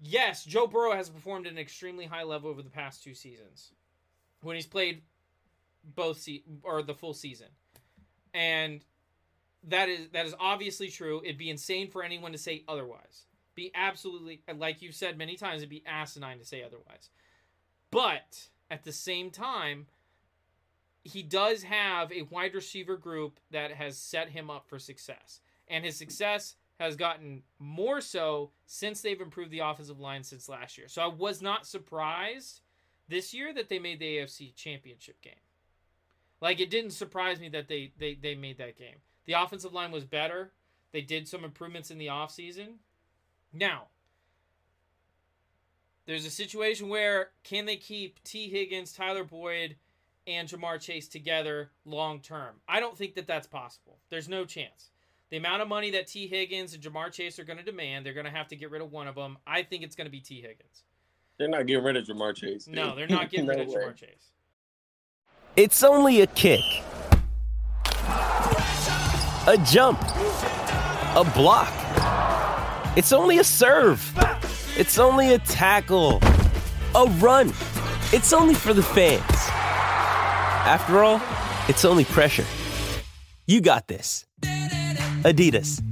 [0.00, 3.72] yes Joe Burrow has performed at an extremely high level over the past two seasons
[4.42, 5.02] when he's played
[5.94, 7.48] both se- or the full season
[8.34, 8.84] and
[9.64, 11.20] that is that is obviously true.
[11.24, 13.26] It'd be insane for anyone to say otherwise.
[13.54, 15.58] Be absolutely like you've said many times.
[15.58, 17.10] It'd be asinine to say otherwise.
[17.90, 19.86] But at the same time,
[21.02, 25.84] he does have a wide receiver group that has set him up for success, and
[25.84, 30.88] his success has gotten more so since they've improved the offensive line since last year.
[30.88, 32.62] So I was not surprised
[33.06, 35.34] this year that they made the AFC Championship game.
[36.40, 38.96] Like it didn't surprise me that they they, they made that game.
[39.26, 40.52] The offensive line was better.
[40.92, 42.76] They did some improvements in the offseason.
[43.52, 43.88] Now,
[46.06, 49.76] there's a situation where can they keep Tee Higgins, Tyler Boyd,
[50.26, 52.54] and Ja'Marr Chase together long term?
[52.66, 53.98] I don't think that that's possible.
[54.08, 54.90] There's no chance.
[55.30, 58.12] The amount of money that Tee Higgins and Ja'Marr Chase are going to demand, they're
[58.14, 59.38] going to have to get rid of one of them.
[59.46, 60.82] I think it's going to be Tee Higgins.
[61.38, 62.64] They're not getting rid of Ja'Marr Chase.
[62.64, 62.74] dude.
[62.74, 63.74] No, they're not getting No rid of way.
[63.74, 64.32] Ja'Marr Chase.
[65.56, 66.60] It's only a kick,
[69.46, 71.72] a jump, a block.
[72.96, 74.00] It's only a serve.
[74.76, 76.18] It's only a tackle,
[76.94, 77.48] a run.
[78.12, 79.20] It's only for the fans.
[80.66, 81.20] After all,
[81.68, 82.44] it's only pressure.
[83.46, 84.26] You got this.
[85.22, 85.82] Adidas.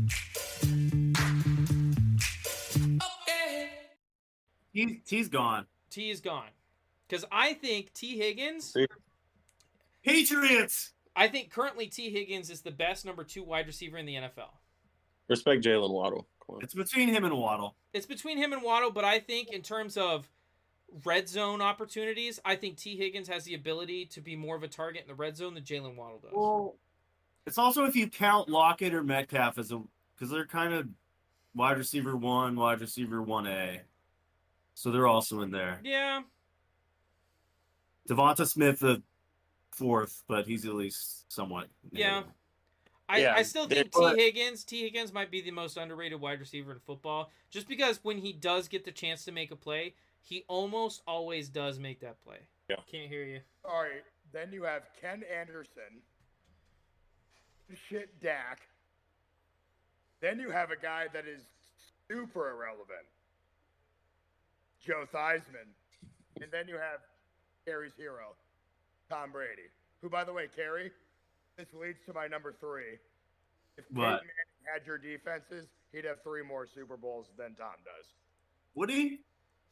[4.73, 5.67] He, he's gone.
[5.91, 6.49] T is gone.
[7.09, 8.77] Because I think Tee Higgins,
[10.05, 10.93] Patriots.
[11.17, 14.51] I think currently Tee Higgins is the best number two wide receiver in the NFL.
[15.29, 16.27] Respect Jaylen Waddle.
[16.61, 17.77] It's between him and Waddle.
[17.93, 20.31] It's between him and Waddle, but I think in terms of
[21.05, 24.69] red zone opportunities, I think Tee Higgins has the ability to be more of a
[24.69, 26.33] target in the red zone than Jaylen Waddle does.
[26.33, 26.77] Well,
[27.49, 29.81] it's also if you count Lockett or Metcalf as a
[30.15, 30.87] because they're kind of
[31.55, 33.81] wide receiver one, wide receiver one A,
[34.75, 35.81] so they're also in there.
[35.83, 36.21] yeah,
[38.09, 39.03] Devonta Smith the
[39.73, 41.69] fourth, but he's at least somewhat.
[41.91, 42.23] Yeah.
[43.11, 44.65] I, Yeah, I still think Tee Higgins.
[44.65, 48.35] Tee Higgins might be the most underrated wide receiver in football, just because when he
[48.35, 52.41] does get the chance to make a play, he almost always does make that play.
[52.69, 52.77] Yeah.
[52.91, 53.41] Can't hear you.
[53.65, 56.03] All right, then you have Ken Anderson,
[57.89, 58.61] shit Dak.
[60.21, 61.43] Then you have a guy that is
[62.09, 63.07] super irrelevant,
[64.85, 65.69] Joe Theismann,
[66.43, 67.01] and then you have
[67.65, 68.35] Kerry's hero,
[69.11, 69.69] Tom Brady.
[70.03, 70.91] Who, by the way, Kerry,
[71.57, 72.99] this leads to my number three.
[73.77, 78.07] If Peyton Manning had your defenses, he'd have three more Super Bowls than Tom does.
[78.75, 79.21] Would he?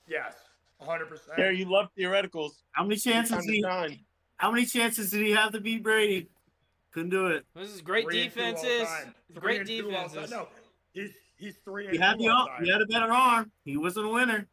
[0.09, 0.35] Yes,
[0.81, 1.09] 100%.
[1.39, 2.51] Yeah, you love theoreticals.
[2.73, 3.45] How many chances?
[3.45, 3.65] Did he,
[4.37, 6.29] how many chances did he have to beat Brady?
[6.97, 7.45] Couldn't do it.
[7.55, 8.89] This is great Three and two all defenses.
[9.35, 10.09] Three Great and two all time.
[10.09, 10.31] defenses.
[10.31, 10.49] No,
[10.95, 13.53] he's he's three and He had two the all he had a better arm.
[13.67, 14.47] He wasn't a winner.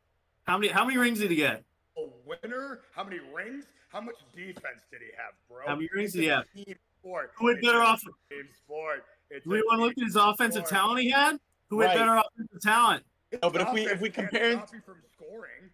[0.45, 1.63] How many how many rings did he get?
[1.97, 2.81] a winner?
[2.93, 3.63] How many rings?
[3.87, 5.65] How much defense did he have, bro?
[5.65, 6.43] How many rings It's did he have?
[6.53, 7.31] Team sport.
[7.37, 8.01] Who had better a off?
[8.29, 9.05] Team sport.
[9.29, 10.81] It's Do we want to look at his offensive sport.
[10.81, 11.37] talent he had?
[11.69, 11.97] Who had Right.
[11.99, 13.05] better offensive talent?
[13.41, 15.71] No, but if we- if we compare- stop you from scoring.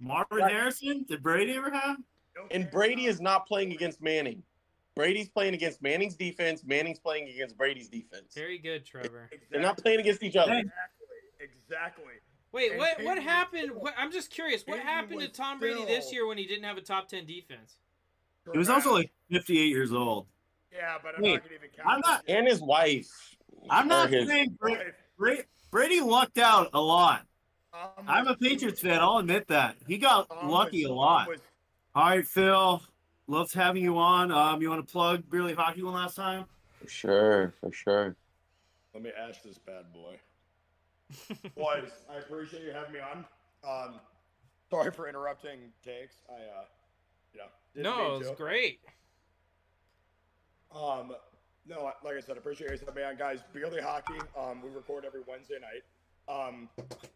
[0.00, 0.50] Marvin Right.
[0.50, 1.04] Harrison?
[1.06, 1.98] Did Brady ever have?
[2.52, 4.42] And Brady is not playing against Manning.
[4.96, 6.62] Brady's playing against Manning's defense.
[6.64, 8.32] Manning's playing against Brady's defense.
[8.34, 9.28] Very good, Trevor.
[9.32, 9.38] you.
[9.50, 10.52] They're not playing against each other.
[10.52, 10.70] Exactly.
[11.40, 12.04] Exactly.
[12.52, 13.02] Wait, And what?
[13.02, 13.72] What happened?
[13.74, 14.62] What, I'm just curious.
[14.64, 17.26] What Peyton happened to Tom Brady this year when he didn't have a top ten
[17.26, 17.76] defense?
[18.52, 20.26] He was also like 58 years old.
[20.72, 21.88] Yeah, but I'm Wait, not gonna even count.
[21.88, 23.08] I'm not- And his wife.
[23.70, 24.76] I'm not his- saying Bra-
[25.16, 25.44] Right.
[25.70, 27.26] Brady lucked out a lot.
[27.72, 29.00] Tom I'm a Patriots fan.
[29.00, 29.76] I'll admit that.
[29.88, 31.28] He got Tom lucky was- a lot.
[31.28, 31.40] Was-
[31.94, 32.82] All right, Phil.
[33.26, 34.30] Loved having you on.
[34.30, 36.44] Um, you want to plug Beer League Hockey one last time?
[36.80, 38.16] For sure, for sure.
[38.92, 40.16] Let me ask this bad boy.
[41.56, 43.24] Boys, I appreciate you having me on.
[43.66, 44.00] Um,
[44.70, 46.16] sorry for interrupting takes.
[46.28, 46.64] I, uh,
[47.32, 48.36] you know, didn't no, mean it was to.
[48.36, 48.80] great.
[50.74, 51.12] Um,
[51.66, 53.40] no, like I said, I appreciate you having me on, guys.
[53.54, 54.18] Beerly Hockey.
[54.38, 55.82] Um, we record every Wednesday night.
[56.26, 56.68] Um,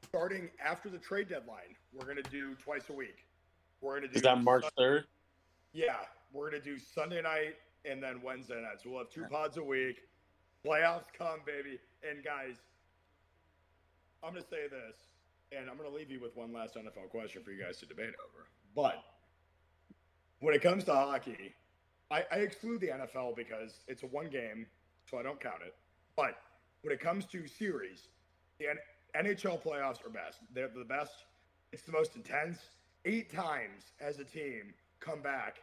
[0.08, 3.26] starting after the trade deadline, we're gonna do twice a week.
[3.80, 4.16] We're gonna do.
[4.16, 5.04] Is that March third?
[5.72, 5.96] Yeah,
[6.32, 7.54] we're gonna do Sunday night
[7.84, 8.80] and then Wednesday night.
[8.82, 10.02] So we'll have two pods a week.
[10.64, 11.78] Playoffs come, baby.
[12.08, 12.56] And guys,
[14.22, 14.96] I'm gonna say this,
[15.52, 18.14] and I'm gonna leave you with one last NFL question for you guys to debate
[18.24, 18.48] over.
[18.74, 19.02] But
[20.40, 21.54] when it comes to hockey,
[22.10, 24.66] I, I exclude the NFL because it's a one game,
[25.10, 25.74] so I don't count it.
[26.16, 26.38] But
[26.82, 28.08] when it comes to series,
[28.58, 30.38] the N- NHL playoffs are best.
[30.54, 31.12] They're the best.
[31.72, 32.58] It's the most intense.
[33.04, 35.56] Eight times as a team come back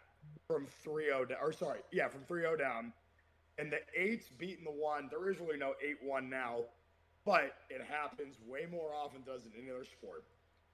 [0.47, 2.93] from 3-0 down, or sorry, yeah, from 3-0 down,
[3.57, 5.09] and the eights beating the one.
[5.09, 5.73] There is really no
[6.05, 6.59] 8-1 now,
[7.25, 10.23] but it happens way more often does in any other sport.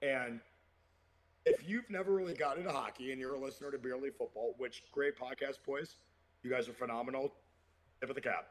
[0.02, 0.40] And
[1.46, 4.82] if you've never really got into hockey and you're a listener to Beerly Football, which
[4.92, 5.96] great podcast, boys,
[6.42, 7.32] you guys are phenomenal.
[8.00, 8.46] Tip of the cap.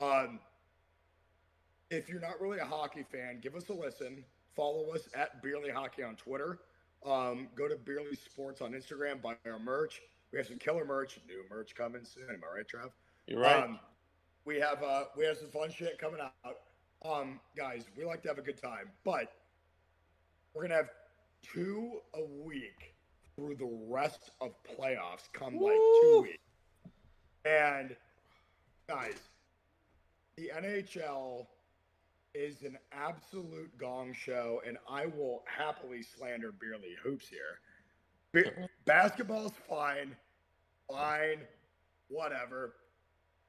[0.00, 0.40] Um,
[1.90, 4.24] if you're not really a hockey fan, give us a listen.
[4.54, 6.58] Follow us at Beerly Hockey on Twitter.
[7.04, 9.20] Um, go to Beerly Sports on Instagram.
[9.20, 10.00] Buy our merch.
[10.32, 11.20] We have some killer merch.
[11.28, 12.24] New merch coming soon.
[12.30, 12.90] Am I right, Trav?
[13.26, 13.64] You're right.
[13.64, 13.78] Um,
[14.44, 16.56] we have uh, we have some fun shit coming out.
[17.04, 19.32] Um, guys, we like to have a good time, but
[20.54, 20.90] we're gonna have
[21.42, 22.94] two a week
[23.36, 25.30] through the rest of playoffs.
[25.32, 26.38] Come like two weeks,
[27.44, 27.94] and
[28.88, 29.18] guys,
[30.36, 31.46] the NHL
[32.34, 37.60] is an absolute gong show, and I will happily slander Beerly Hoops here.
[38.32, 38.64] Be- mm-hmm.
[38.84, 40.16] basketball's fine,
[40.90, 41.38] fine,
[42.08, 42.74] whatever.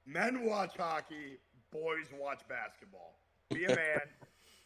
[0.05, 1.39] Men watch hockey,
[1.71, 3.17] boys watch basketball.
[3.49, 4.01] Be a man,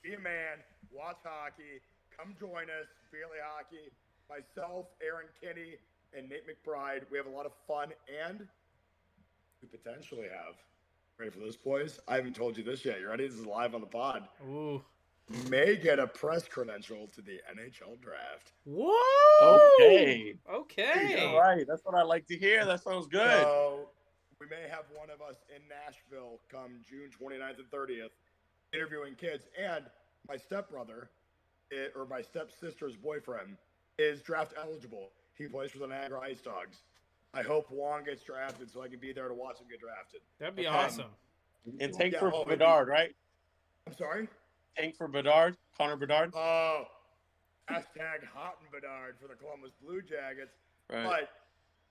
[0.04, 0.58] be a man,
[0.92, 1.82] watch hockey.
[2.18, 3.92] Come join us, Beerly Hockey.
[4.30, 5.76] Myself, Aaron Kinney,
[6.14, 7.04] and Nate McBride.
[7.10, 7.90] We have a lot of fun,
[8.28, 8.46] and
[9.62, 10.56] we potentially have.
[11.20, 12.00] Ready for this, boys?
[12.08, 13.02] I haven't told you this yet.
[13.02, 13.28] You ready?
[13.28, 14.30] This is live on the pod.
[14.48, 14.82] Ooh.
[15.50, 18.54] May get a press credential to the NHL draft.
[18.64, 19.60] Whoa.
[19.82, 20.36] Okay.
[20.50, 21.26] Okay.
[21.26, 21.66] All right.
[21.68, 22.64] That's what I like to hear.
[22.64, 23.42] That sounds good.
[23.42, 23.90] So
[24.40, 28.12] we may have one of us in Nashville come June 29th and 30th
[28.74, 29.44] interviewing kids.
[29.62, 29.84] And
[30.26, 31.10] my stepbrother,
[31.74, 33.58] eh, or my stepsister's boyfriend,
[33.98, 35.10] is draft eligible.
[35.38, 36.78] He plays for the Niagara Ice Dogs.
[37.34, 40.22] I hope Wong gets drafted so I can be there to watch him get drafted.
[40.40, 41.12] That'd be Um, awesome.
[41.80, 43.16] and tank Yeah, for oh, maybe- Bedard, right?
[43.86, 44.28] I'm sorry?
[44.76, 46.32] Tank for Bedard, Connor Bedard.
[46.36, 46.86] Oh,
[47.70, 50.56] hashtag hot and Bedard for the Columbus Blue Jackets.
[50.90, 51.04] Right.
[51.06, 51.30] But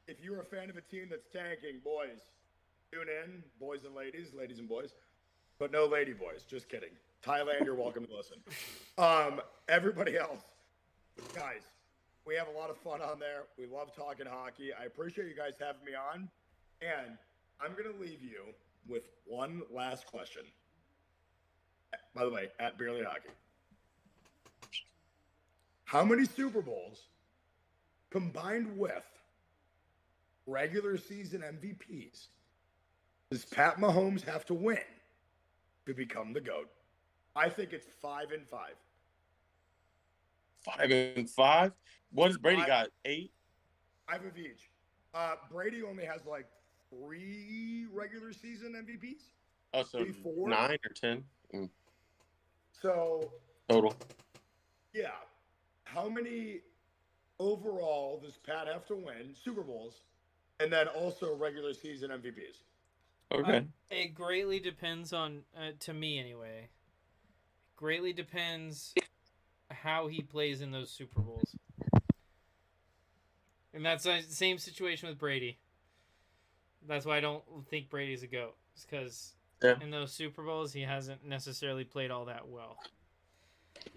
[0.09, 2.21] if you're a fan of a team that's tanking, boys,
[2.91, 4.95] tune in, boys and ladies, ladies and boys,
[5.59, 6.45] but no lady boys.
[6.45, 6.91] Just kidding.
[7.23, 8.39] Thailand, you're welcome to listen.
[8.99, 10.43] Um, everybody else,
[11.33, 11.63] guys,
[12.29, 13.45] we have a lot of fun on there.
[13.59, 14.71] We love talking hockey.
[14.79, 16.29] I appreciate you guys having me on,
[16.83, 17.17] and
[17.59, 18.43] I'm gonna leave you
[18.87, 20.43] with one last question.
[22.15, 23.31] By the way, at Beerly Hockey.
[25.85, 27.01] How many Super Bowls
[28.11, 29.07] combined with
[30.47, 32.27] regular season MVPs
[33.31, 34.79] does Pat Mahomes have to win
[35.87, 36.69] to become the GOAT?
[37.35, 38.75] I think it's five and five.
[40.65, 41.73] Five and five.
[42.13, 42.67] What does Brady Five.
[42.69, 42.89] got?
[43.05, 43.33] Eight.
[44.11, 44.71] Five of each.
[45.15, 46.47] Uh, Brady only has like
[46.91, 49.23] three regular season MVPs.
[49.75, 50.49] Oh, so Maybe four?
[50.49, 51.69] nine or ten Mm,
[52.73, 53.33] So,
[53.69, 53.95] total.
[54.93, 55.09] yeah.
[55.85, 56.61] How many
[57.39, 60.03] overall does Pat have to win Super Bowls
[60.61, 62.63] and then also regular season MVPs?
[63.33, 63.67] Okay.
[63.91, 66.69] It greatly depends on, uh, to me anyway.
[67.77, 68.93] Greatly depends
[69.83, 71.55] how he plays in those Super Bowls.
[73.75, 75.59] And that's the same situation with Brady.
[76.87, 78.57] That's why I don't think Brady's a goat.
[78.83, 79.75] Because Yeah.
[79.81, 82.79] in those Super Bowls he hasn't necessarily played all that well.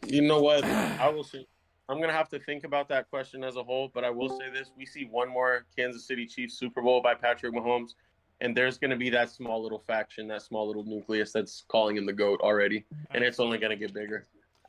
[0.08, 0.64] You know what?
[0.64, 1.46] I will say.
[1.90, 4.50] I'm gonna have to think about that question as a whole, but I will say
[4.50, 7.96] this: we see one more Kansas City Chiefs Super Bowl by Patrick Mahomes,
[8.40, 12.06] and there's gonna be that small little faction, that small little nucleus that's calling him
[12.06, 14.26] the goat already, and it's only gonna get bigger,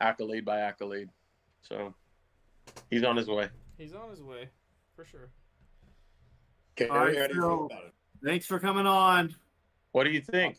[0.07, 1.09] accolade by accolade.
[1.61, 1.93] So
[2.89, 3.49] he's on his way.
[3.77, 4.49] He's on his way,
[4.95, 5.29] for sure.
[6.75, 7.93] Carrie, All right, how do you so- feel about it?
[8.23, 9.35] Thanks for coming on.
[9.91, 10.57] What do you think?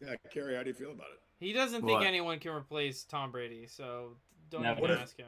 [0.00, 1.20] Yeah, Carrie, how do you feel about it?
[1.38, 4.16] He doesn't think anyone can replace Tom Brady, so
[4.50, 4.72] don't Never.
[4.78, 5.26] even What if- ask him.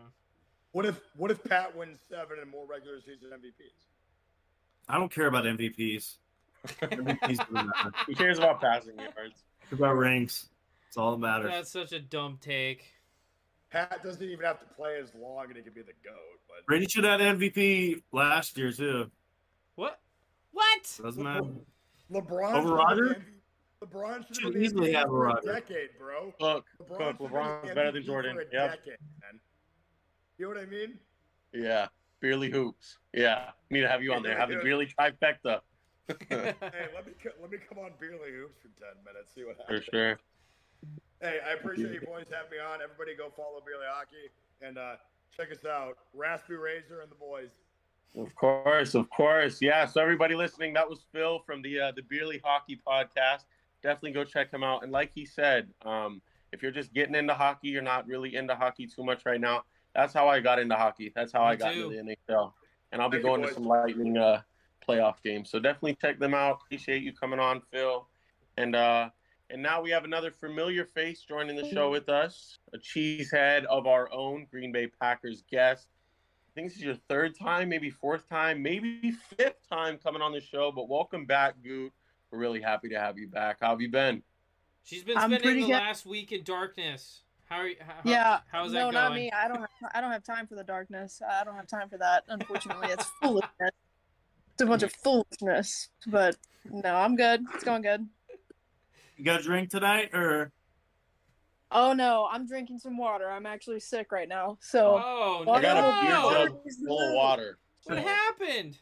[0.73, 3.85] What if what if Pat wins seven and more regular season MVPs?
[4.89, 6.17] I don't care about MVPs.
[6.81, 7.95] MVPs don't.
[8.07, 9.45] Who cares about passing yards?
[9.65, 10.49] It's about rings.
[10.89, 11.51] It's all that matters.
[11.51, 12.87] That's such a dumb take.
[13.73, 16.15] Pat doesn't even have to play as long, and he can be the goat.
[16.49, 19.11] But Brady should have MVP last year too.
[19.77, 19.99] What?
[20.53, 20.99] What?
[21.03, 21.47] Doesn't matter.
[22.13, 23.09] LeBron Over Roger?
[23.09, 23.25] have been
[23.81, 25.53] the- LeBron should Should have easily have a Roger.
[25.55, 26.33] decade, bro.
[26.39, 28.39] Look, LeBron look, should have been LeBron's the better than Jordan.
[28.53, 28.69] Yeah.
[28.69, 29.41] decade, man.
[30.39, 30.99] You know what I mean?
[31.53, 31.89] Yeah.
[32.23, 32.99] Beerly hoops.
[33.13, 33.51] Yeah.
[33.71, 34.37] Need to have you on there.
[34.39, 35.61] Have the Beerly trifecta.
[36.29, 36.55] Hey,
[36.95, 39.33] let me let me come on Beerly Hoops for ten minutes.
[39.35, 39.85] See what happens.
[39.85, 40.19] For sure.
[41.21, 42.81] Hey, I appreciate you boys having me on.
[42.83, 44.31] Everybody, go follow Beerly Hockey
[44.61, 44.95] and uh,
[45.37, 45.99] check us out.
[46.15, 47.51] Raspy Rasor and the boys.
[48.17, 49.63] Of course, of course.
[49.63, 49.87] Yeah.
[49.87, 53.45] So everybody listening, that was Phil from the uh, the Beerly Hockey Podcast.
[53.83, 54.83] Definitely go check him out.
[54.83, 56.21] And like he said, um,
[56.53, 59.65] if you're just getting into hockey, you're not really into hockey too much right now.
[59.95, 61.13] That's how I got into hockey.
[61.15, 61.91] That's how Me I got too.
[61.91, 62.53] into the NHL.
[62.93, 64.43] And I'll be Thank going to some lightning uh,
[64.87, 65.51] playoff games.
[65.51, 66.59] So definitely check them out.
[66.65, 68.07] Appreciate you coming on, Phil.
[68.59, 69.09] And uh,
[69.53, 71.93] and now we have another familiar face joining the show mm-hmm.
[71.93, 75.89] with us, a cheesehead of our own Green Bay Packers guest.
[76.51, 80.33] I think this is your third time, maybe fourth time, maybe fifth time coming on
[80.33, 80.73] the show.
[80.73, 81.93] But welcome back, Gute.
[82.31, 83.59] We're really happy to have you back.
[83.61, 84.23] How have you been?
[84.85, 85.73] She's been I'm spending the good.
[85.73, 87.21] last week in darkness.
[87.47, 87.77] How are you?
[87.81, 89.31] How, Yeah, How's no, that not me.
[89.31, 89.61] I don't.
[89.61, 91.21] Have, I don't have time for the darkness.
[91.29, 92.25] I don't have time for that.
[92.29, 93.71] Unfortunately, it's foolishness.
[94.55, 95.91] It's a bunch of foolishness.
[96.07, 96.37] But
[96.71, 97.45] no, I'm good.
[97.55, 98.09] It's going good.
[99.23, 100.51] You got a drink tonight, or
[101.71, 103.31] Oh no, I'm drinking some water.
[103.31, 104.59] I'm actually sick right now.
[104.61, 106.31] So Oh Water I got a beer no!
[106.49, 107.57] jug full of water.
[107.85, 108.79] What So happened?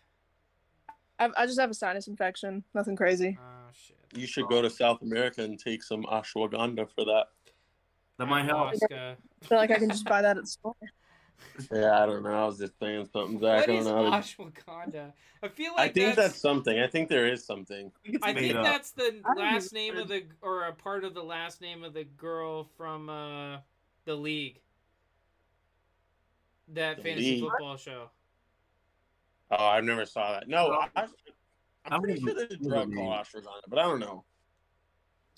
[1.18, 2.64] I, I just have a sinus infection.
[2.72, 3.36] Nothing crazy.
[3.38, 3.98] Oh shit.
[4.14, 7.24] you should go to South America and take some ashwagandha for that.
[8.16, 8.72] that might help.
[8.90, 9.16] I
[9.46, 10.74] feel like I can just buy that at the store.
[11.72, 12.30] Yeah, I don't know.
[12.30, 13.66] I was just saying something, Zach.
[13.66, 14.10] What I is don't know.
[14.16, 15.12] ashwagandha?
[15.42, 16.78] I feel like I think that's, that's something.
[16.78, 17.90] I think there is something.
[18.06, 18.64] I think I think up.
[18.64, 22.04] that's the last name of the or a part of the last name of the
[22.04, 23.58] girl from uh
[24.04, 24.60] the league.
[26.74, 27.50] That The fantasy League?
[27.50, 28.10] football show.
[29.50, 30.48] Oh, I never saw that.
[30.48, 31.06] No, I, I
[31.86, 32.96] I'm pretty wouldn't- sure there's a wouldn't drug be.
[32.96, 34.24] called ashwagandha, but I don't know.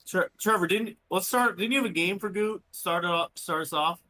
[0.06, 1.56] Tre- Trevor, didn't let's start?
[1.56, 2.60] Didn't you have a game for Gute?
[2.72, 3.38] Start it up.
[3.38, 4.00] Start us off.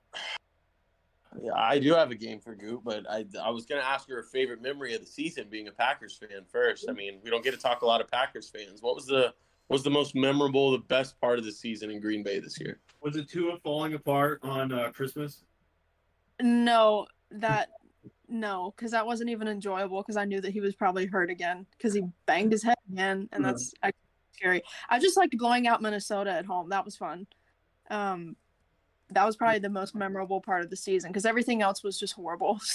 [1.41, 4.23] Yeah, I do have a game for Gute, but I I was gonna ask her
[4.23, 6.87] favorite memory of the season, being a Packers fan first.
[6.89, 8.83] I mean, we don't get to talk a lot of Packers fans.
[8.83, 9.33] What was the
[9.69, 12.61] what was the most memorable, the best part of the season in Green Bay this
[12.61, 12.81] year?
[13.01, 15.45] Was it Tua falling apart on uh, Christmas?
[16.41, 17.71] No, that
[18.29, 20.03] no, because that wasn't even enjoyable.
[20.03, 23.29] Because I knew that he was probably hurt again because he banged his head again,
[23.33, 23.47] and Mhm.
[23.47, 23.99] that's actually
[24.33, 24.63] scary.
[24.91, 26.69] I just liked blowing out Minnesota at home.
[26.69, 27.27] That was fun.
[27.91, 28.37] Um,
[29.15, 32.15] that was probably the most memorable part of the season because everything else was just
[32.15, 32.61] horrible.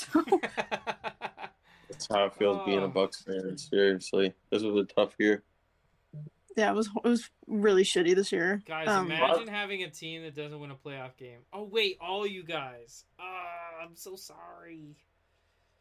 [1.90, 2.88] So That's how it feels being a Oh.
[2.90, 3.58] Bucks fan.
[3.58, 5.44] Seriously, this was a tough year.
[6.58, 8.62] yeah, it was it was really shitty this year.
[8.68, 11.40] Guys, Um, imagine having a team that doesn't win a playoff game.
[11.54, 13.06] Oh wait, all you guys.
[13.20, 14.96] Ah, I'm so sorry.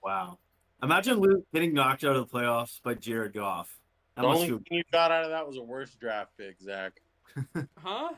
[0.03, 0.39] Wow.
[0.83, 3.77] Imagine Luke getting knocked out of the playoffs by Jared Goff.
[4.15, 6.61] That The only feel thing you got out of that was a worse draft pick,
[6.61, 6.93] Zach.
[7.79, 8.11] Huh?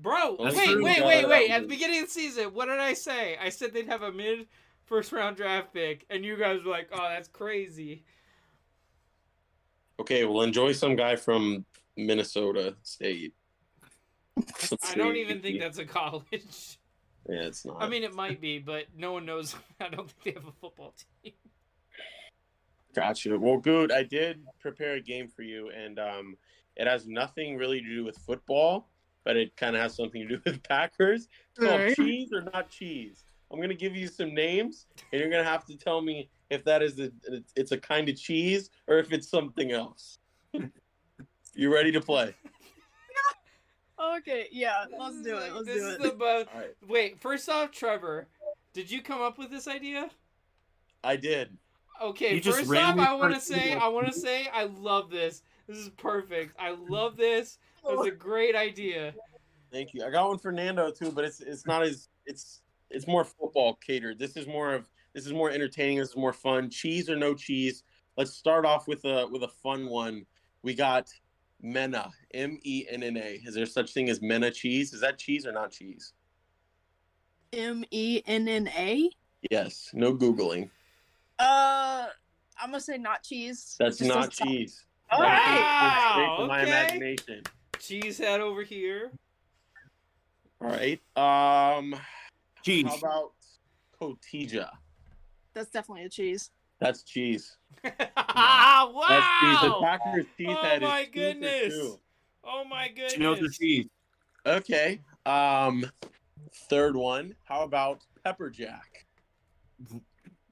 [0.00, 0.84] Bro, That's wait, true.
[0.84, 1.50] wait, wait, wait.
[1.50, 3.36] At the beginning of the season, what did I say?
[3.40, 4.46] I said they'd have a mid
[4.84, 8.04] first round draft pick, and you guys were like, oh, that's crazy.
[10.00, 11.64] Okay, well, enjoy some guy from
[11.96, 13.34] Minnesota State.
[14.38, 16.78] I don't even think that's a college.
[17.28, 17.82] Yeah, it's not.
[17.82, 19.54] I mean, it might be, but no one knows.
[19.80, 21.32] I don't think they have a football team.
[22.94, 23.38] Gotcha.
[23.38, 23.92] Well, good.
[23.92, 26.36] I did prepare a game for you, and um,
[26.76, 28.88] it has nothing really to do with football,
[29.24, 31.28] but it kind of has something to do with Packers.
[31.50, 31.96] It's called Alright.
[31.96, 33.24] cheese or not cheese.
[33.52, 36.82] I'm gonna give you some names, and you're gonna have to tell me if that
[36.82, 37.10] is a
[37.54, 40.18] it's a kind of cheese or if it's something else.
[41.54, 42.34] you ready to play?
[44.18, 45.54] Okay, yeah, let's This do is it.
[45.54, 46.02] Let's this do is it.
[46.02, 46.48] the most.
[46.52, 46.70] All right.
[46.88, 48.26] Wait, first off, Trevor,
[48.72, 50.10] did you come up with this idea?
[51.04, 51.56] I did.
[52.02, 55.42] Okay, You first off, I want to say, I want to say, I love this.
[55.68, 56.56] This is perfect.
[56.58, 57.58] I love this.
[57.84, 59.14] It's a great idea.
[59.70, 60.04] Thank you.
[60.04, 63.74] I got one for Nando too, but it's it's not as it's it's more football
[63.74, 64.18] catered.
[64.18, 65.98] This is more of this is more entertaining.
[65.98, 66.70] This is more fun.
[66.70, 67.84] Cheese or no cheese?
[68.16, 70.26] Let's start off with a with a fun one.
[70.62, 71.08] We got
[71.60, 73.40] Mena, M E N N A.
[73.44, 74.92] Is there such thing as Mena cheese?
[74.92, 76.12] Is that cheese or not cheese?
[77.52, 79.10] M E N N A.
[79.50, 79.90] Yes.
[79.94, 80.70] No googling.
[81.38, 82.06] Uh,
[82.60, 83.74] I'm gonna say not cheese.
[83.78, 84.84] That's not cheese.
[85.10, 85.26] All Wow.
[85.26, 86.10] right.
[86.12, 87.42] Straight from my okay.
[87.90, 88.24] Imagination.
[88.24, 89.12] Cheesehead over here.
[90.60, 91.00] All right.
[91.16, 91.94] Um.
[92.62, 92.86] Cheese.
[92.86, 93.32] How about
[94.00, 94.68] Cotija?
[95.54, 96.50] That's definitely a cheese.
[96.78, 97.56] That's cheese.
[97.84, 99.04] wow!
[99.08, 99.60] That's cheese.
[99.62, 101.98] The Packers cheese Oh head my is two for goodness.
[102.44, 103.12] Oh my goodness.
[103.12, 103.86] She knows the cheese.
[104.46, 105.00] Okay.
[105.26, 105.84] Um,
[106.68, 107.34] Third one.
[107.44, 109.06] How about pepper jack?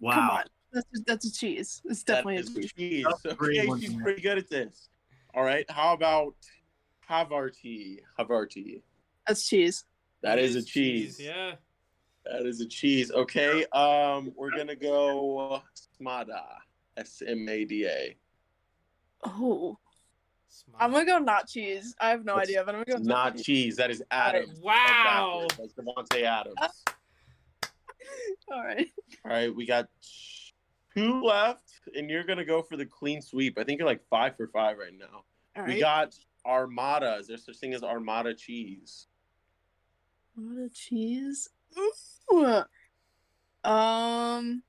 [0.00, 0.14] Wow.
[0.14, 1.82] Come on, that's that's a cheese.
[1.84, 2.72] It's definitely a cheese.
[2.72, 3.06] cheese.
[3.08, 4.88] That's a great Okay, she's pretty good at this.
[5.34, 5.68] All right.
[5.70, 6.34] How about
[7.10, 8.00] Havarti?
[8.18, 8.82] Havarti.
[9.26, 9.84] That's cheese.
[10.22, 11.18] That It is a cheese.
[11.20, 11.54] Yeah.
[12.24, 13.10] That is a cheese.
[13.10, 13.64] Okay.
[13.66, 15.62] Um, we're gonna go
[16.00, 16.42] smada.
[16.96, 18.16] S M A D A.
[19.24, 19.78] Oh,
[20.48, 20.76] Smile.
[20.80, 21.94] I'm gonna go not cheese.
[22.00, 23.76] I have no It's idea, but I'm gonna go Not cheese.
[23.76, 24.58] That is Adams.
[24.60, 25.46] Wow.
[25.56, 26.56] That's Davante Adams.
[28.52, 28.88] All right.
[29.24, 29.88] All right, we got
[30.94, 33.58] two left, and you're gonna go for the clean sweep.
[33.58, 35.22] I think you're like five for five right now.
[35.56, 36.14] All We got
[36.46, 37.16] Armada.
[37.20, 39.06] Is there such thing as Armada cheese?
[40.34, 41.48] What a cheese.
[42.32, 42.62] Ooh.
[43.62, 44.62] Um,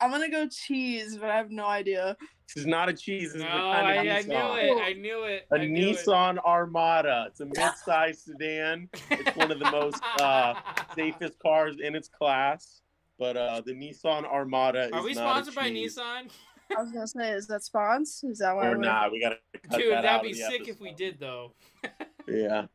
[0.00, 2.16] I'm gonna go cheese, but I have no idea.
[2.46, 3.32] This is not a cheese.
[3.32, 4.28] This No, is a kind I, of I Nissan.
[4.28, 4.82] knew it.
[4.82, 5.46] I knew it.
[5.50, 5.96] A I knew it.
[5.96, 7.26] Nissan Armada.
[7.28, 8.88] It's a mid-sized sedan.
[9.10, 10.54] It's one of the most uh,
[10.96, 12.80] safest cars in its class.
[13.18, 15.70] But uh, the Nissan Armada Are is we not a sponsored by.
[15.70, 16.30] Nissan?
[16.76, 18.22] I was gonna say, is that spawns?
[18.24, 18.66] Is that why?
[18.68, 19.12] Or we're- not?
[19.12, 19.38] We gotta
[19.68, 21.52] cut Dude, that that'd out be of the sick if we did though.
[22.26, 22.66] Yeah.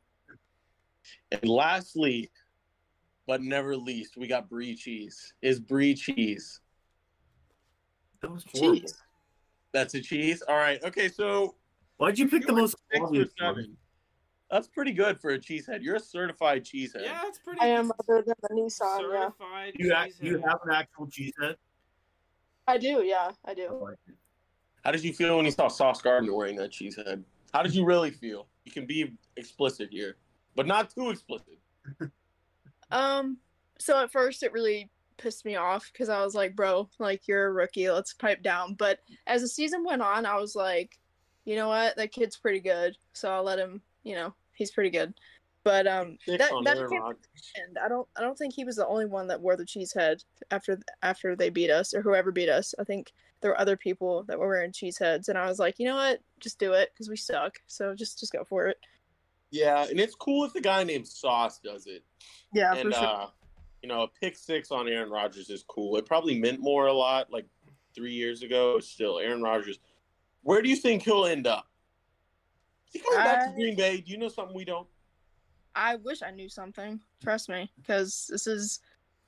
[1.32, 2.30] And lastly,
[3.26, 5.34] but never least, we got brie cheese.
[5.42, 6.60] Is brie cheese?
[8.22, 8.82] That was horrible.
[8.82, 8.98] Cheese.
[9.72, 10.44] That's a cheese.
[10.48, 10.84] All right.
[10.84, 11.10] Okay.
[11.10, 11.56] So
[11.98, 13.56] Why'd you pick the most six obvious for one?
[13.56, 13.78] seven.
[14.52, 15.80] That's pretty good for a cheesehead.
[15.82, 17.04] You're a certified cheesehead.
[17.04, 17.60] Yeah, it's pretty.
[17.62, 19.02] I am other than the Nissan.
[19.02, 19.74] Yeah, certified.
[19.80, 20.14] You, cheesehead.
[20.24, 21.56] you have an actual cheese head?
[22.70, 23.04] I do.
[23.04, 23.96] Yeah, I do.
[24.84, 27.24] How did you feel when you saw Sauce Gardner wearing that cheese head?
[27.52, 28.48] How did you really feel?
[28.64, 30.18] You can be explicit here,
[30.56, 31.58] but not too explicit.
[32.92, 33.38] Um,
[33.78, 34.90] so at first it really
[35.20, 38.74] pissed me off because I was like, bro, like you're a rookie, let's pipe down.
[38.74, 38.98] But
[39.28, 40.98] as the season went on, I was like,
[41.46, 43.80] you know what, that kid's pretty good, so I'll let him.
[44.02, 45.14] You know, he's pretty good.
[45.70, 47.52] But um, that that Aaron came Rodgers.
[47.56, 49.94] and I don't I don't think he was the only one that wore the cheese
[49.94, 52.74] head after after they beat us or whoever beat us.
[52.80, 55.78] I think there were other people that were wearing cheese heads, and I was like,
[55.78, 57.60] you know what, just do it because we suck.
[57.68, 58.78] So just just go for it.
[59.52, 62.04] Yeah, and it's cool if the guy named Sauce does it.
[62.52, 63.28] Yeah, and uh,
[63.84, 65.98] you know, a pick six on Aaron Rodgers is cool.
[65.98, 67.46] It probably meant more a lot like
[67.94, 68.80] three years ago.
[68.80, 69.78] Still, Aaron Rodgers.
[70.42, 71.68] Where do you think he'll end up?
[72.88, 74.02] Is he going back to Green Bay?
[74.02, 74.88] Do you know something we don't?
[75.76, 77.00] I wish I knew something.
[77.22, 78.80] Trust me, because this is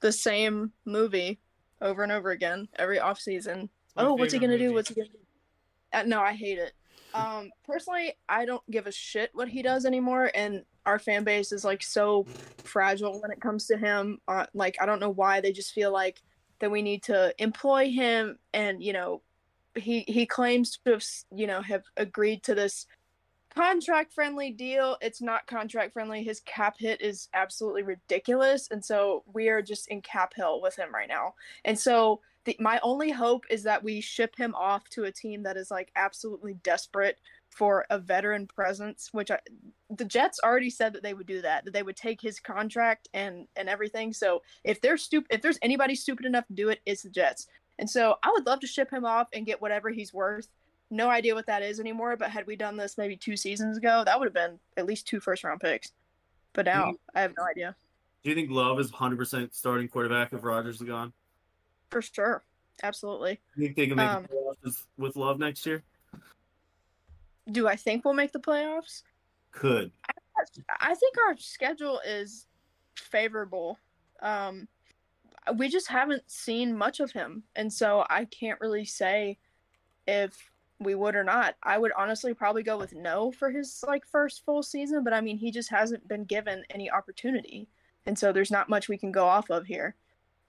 [0.01, 1.39] the same movie
[1.81, 3.69] over and over again every off season.
[3.95, 4.73] my Oh, what's he gonna do?
[4.73, 5.19] What's he gonna do?
[5.93, 6.73] Uh, no, I hate it.
[7.13, 11.51] Um, personally, I don't give a shit what he does anymore, and our fan base
[11.51, 12.27] is like so
[12.63, 14.19] fragile when it comes to him.
[14.27, 16.21] Uh, like, I don't know why they just feel like
[16.59, 19.21] that we need to employ him, and you know,
[19.75, 22.85] he he claims to have you know have agreed to this
[23.55, 24.97] contract friendly deal.
[25.01, 26.23] It's not contract friendly.
[26.23, 28.67] His cap hit is absolutely ridiculous.
[28.71, 31.33] And so we are just in cap hell with him right now.
[31.65, 35.43] And so the, my only hope is that we ship him off to a team
[35.43, 39.39] that is like absolutely desperate for a veteran presence, which I,
[39.95, 43.09] the Jets already said that they would do that, that they would take his contract
[43.13, 44.13] and and everything.
[44.13, 47.47] So if they're stupid, if there's anybody stupid enough to do it, it's the Jets.
[47.77, 50.47] And so I would love to ship him off and get whatever he's worth
[50.91, 52.15] no idea what that is anymore.
[52.17, 55.07] But had we done this maybe two seasons ago, that would have been at least
[55.07, 55.93] two first round picks.
[56.53, 57.75] But now I have no idea
[58.23, 61.13] Do you think Love is 100% starting quarterback if Rodgers is gone?
[61.89, 62.43] for sure.
[62.83, 63.39] Absolutely.
[63.55, 64.29] Do you think they can make Um, the
[64.69, 65.83] playoffs with Love next year?
[67.51, 69.03] Do I think we'll make the playoffs?
[69.51, 69.91] Could.
[70.79, 72.47] I think our schedule is
[72.95, 73.77] favorable.
[74.21, 74.67] Um,
[75.57, 79.37] we just haven't seen much of him, and so I can't really say
[80.07, 80.50] if
[80.81, 81.55] we would or not.
[81.63, 85.21] I would honestly probably go with no for his like first full season, but I
[85.21, 87.67] mean he just hasn't been given any opportunity,
[88.05, 89.95] and so there's not much we can go off of here.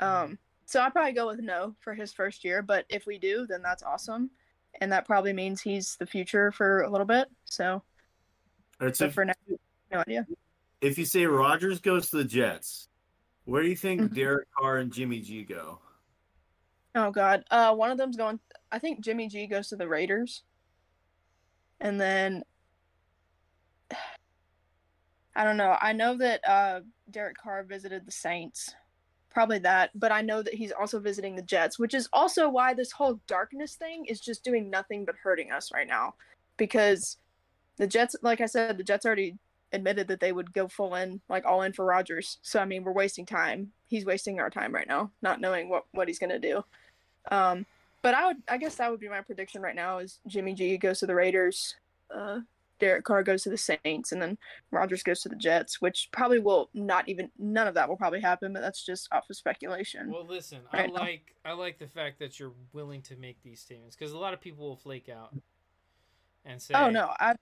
[0.00, 3.46] Um, so I'd probably go with no for his first year, but if we do,
[3.46, 4.30] then that's awesome,
[4.80, 7.28] and that probably means he's the future for a little bit.
[7.44, 7.74] So,
[8.80, 9.34] All right, so but for now,
[9.92, 10.26] no idea.
[10.80, 12.88] if you say Rodgers goes to the Jets,
[13.44, 14.14] where do you think Mhm.
[14.14, 15.78] Derek Carr and Jimmy G go?
[16.94, 18.38] Oh God, uh, one of them's going.
[18.70, 20.42] I think Jimmy G goes to the Raiders,
[21.80, 22.42] and then
[25.34, 25.76] I don't know.
[25.80, 26.80] I know that uh,
[27.10, 28.74] Derek Carr visited the Saints,
[29.30, 29.90] probably that.
[29.94, 33.18] But I know that he's also visiting the Jets, which is also why this whole
[33.26, 36.14] darkness thing is just doing nothing but hurting us right now,
[36.58, 37.16] because
[37.78, 39.38] the Jets, like I said, the Jets already
[39.72, 42.38] admitted that they would go full in, like all in for Rodgers.
[42.42, 43.72] So I mean, we're wasting time.
[43.86, 46.62] He's wasting our time right now, not knowing what what he's gonna do.
[47.30, 47.66] Um,
[48.02, 50.76] but I would, I guess that would be my prediction right now is Jimmy G
[50.76, 51.76] goes to the Raiders.
[52.14, 52.40] Uh,
[52.80, 54.36] Derek Carr goes to the Saints and then
[54.72, 58.20] Rodgers goes to the Jets, which probably will not even none of that will probably
[58.20, 60.10] happen, but that's just off of speculation.
[60.10, 61.00] Well, listen, Right I now.
[61.00, 64.34] like I like the fact that you're willing to make these statements because a lot
[64.34, 65.32] of people will flake out
[66.44, 67.36] and say, oh no, I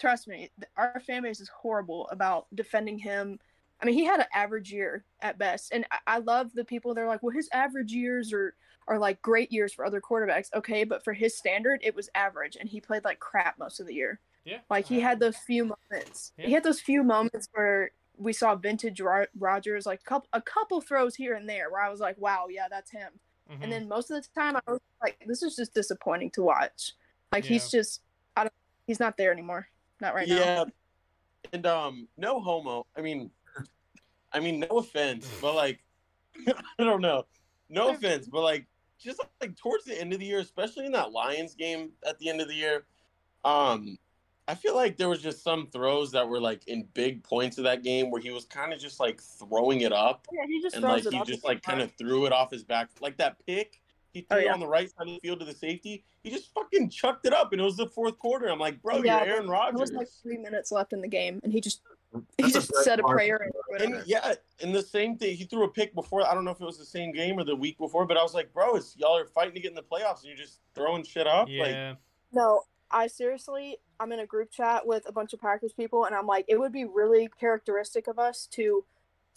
[0.00, 3.38] trust me, our fan base is horrible about defending him.
[3.80, 6.92] I mean, he had an average year at best, and I, I love the people.
[6.92, 8.54] They're like, well, his average years are
[8.88, 10.48] are like great years for other quarterbacks.
[10.54, 13.86] Okay, but for his standard, it was average, and he played like crap most of
[13.86, 14.20] the year.
[14.44, 16.32] Yeah, Like he had those few moments.
[16.36, 16.46] Yeah.
[16.46, 19.00] He had those few moments where we saw vintage
[19.38, 22.66] Rodgers, like couple, a couple throws here and there, where I was like, "Wow, yeah,
[22.68, 23.12] that's him."
[23.50, 23.58] Mhm.
[23.62, 26.92] And then most of the time, I was like, "This is just disappointing to watch."
[27.32, 28.02] Like he's just,
[28.36, 28.52] I don't,
[28.86, 29.68] he's not there anymore.
[30.00, 30.34] Not right now.
[30.36, 30.64] yeah,
[31.52, 32.84] and um, no homo.
[32.96, 33.30] I mean,
[34.32, 35.80] I mean, no offense, but like,
[36.46, 37.26] I don't know,
[37.68, 38.66] no offense, but like,
[39.02, 42.28] just like towards the end of the year, especially in that Lions game at the
[42.28, 42.84] end of the year,
[43.44, 43.98] um,
[44.48, 47.64] I feel like there was just some throws that were like in big points of
[47.64, 50.74] that game where he was kind of just like throwing it up, Yeah, he just
[50.76, 53.44] and like it he just like kind of threw it off his back, like that
[53.46, 53.80] pick.
[54.12, 54.52] He Oh, threw it yeah.
[54.52, 56.04] on the right side of the field to the safety.
[56.22, 58.48] He just fucking chucked it up, and it was the fourth quarter.
[58.48, 59.90] I'm like, bro, Yeah, you're Aaron Rodgers.
[59.90, 61.80] There was like three minutes left in the game, and he just
[62.36, 64.04] he That's a just said a prayer and threw it in And there.
[64.06, 65.36] yeah, and the same thing.
[65.36, 66.26] He threw a pick before.
[66.26, 68.22] I don't know if it was the same game or the week before, but I
[68.22, 70.60] was like, bro, it's y'all are fighting to get in the playoffs, and you're just
[70.74, 71.48] throwing shit up.
[71.48, 71.94] Like, yeah,
[72.32, 76.14] No, I seriously, I'm in a group chat with a bunch of Packers people, and
[76.14, 78.84] I'm like, it would be really characteristic of us to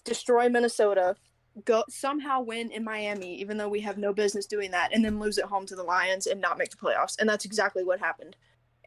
[0.04, 1.16] destroy Minnesota,
[1.64, 5.20] go somehow win in Miami, even though we have no business doing that, and then
[5.20, 7.18] lose at home to the Lions and not make the playoffs.
[7.20, 8.36] And that's exactly what happened.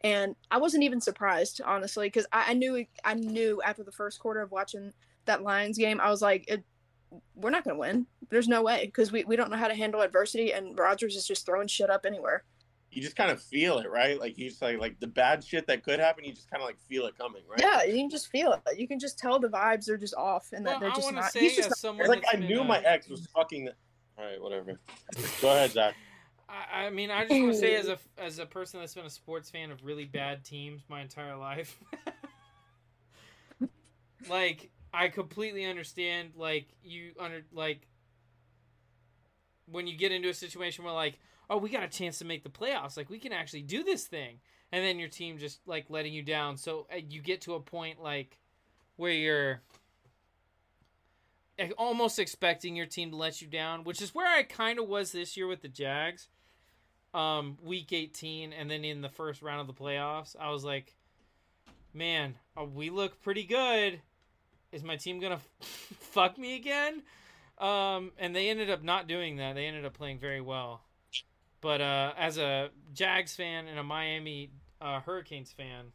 [0.03, 4.19] And I wasn't even surprised, honestly, because I, I knew I knew after the first
[4.19, 4.93] quarter of watching
[5.25, 6.63] that Lions game, I was like, it,
[7.35, 8.05] we're not going to win.
[8.29, 11.27] There's no way because we, we don't know how to handle adversity, and Rodgers is
[11.27, 12.43] just throwing shit up anywhere.
[12.91, 14.19] you just kind of feel it, right?
[14.19, 16.23] Like you just like like the bad shit that could happen.
[16.23, 17.59] You just kind of like feel it coming, right?
[17.59, 18.79] Yeah, you can just feel it.
[18.79, 21.05] You can just tell the vibes are just off, and well, that they're I just
[21.05, 21.31] want to not.
[21.31, 23.65] say he's just not- like I knew uh, my ex was fucking.
[23.65, 23.73] The...
[24.17, 24.79] All right, whatever.
[25.41, 25.95] Go ahead, Zach.
[26.49, 29.05] I, I mean, I just want to say as a as a person that's been
[29.05, 31.79] a sports fan of really bad teams my entire life,
[34.29, 36.31] like I completely understand.
[36.35, 37.87] Like you under like
[39.71, 41.19] when you get into a situation where like,
[41.49, 42.97] oh, we got a chance to make the playoffs.
[42.97, 44.39] Like we can actually do this thing,
[44.71, 46.57] and then your team just like letting you down.
[46.57, 48.39] So uh, you get to a point like
[48.95, 49.61] where you're
[51.77, 55.11] almost expecting your team to let you down, which is where I kind of was
[55.11, 56.27] this year with the Jags.
[57.13, 60.93] Um, week 18, and then in the first round of the playoffs, I was like,
[61.91, 63.99] man, uh, we look pretty good.
[64.71, 67.01] Is my team gonna fuck me again?
[67.57, 69.55] Um, and they ended up not doing that.
[69.55, 70.81] They ended up playing very well.
[71.61, 75.91] But uh, as a Jags fan and a Miami uh, Hurricanes fan,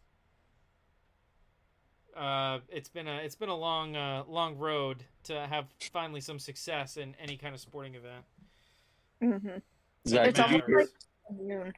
[2.17, 6.39] uh, it's been a it's been a long uh, long road to have finally some
[6.39, 8.25] success in any kind of sporting event.
[9.23, 9.63] Mm Mhm.
[10.07, 10.87] Zach, It's did you hear?
[11.65, 11.75] like.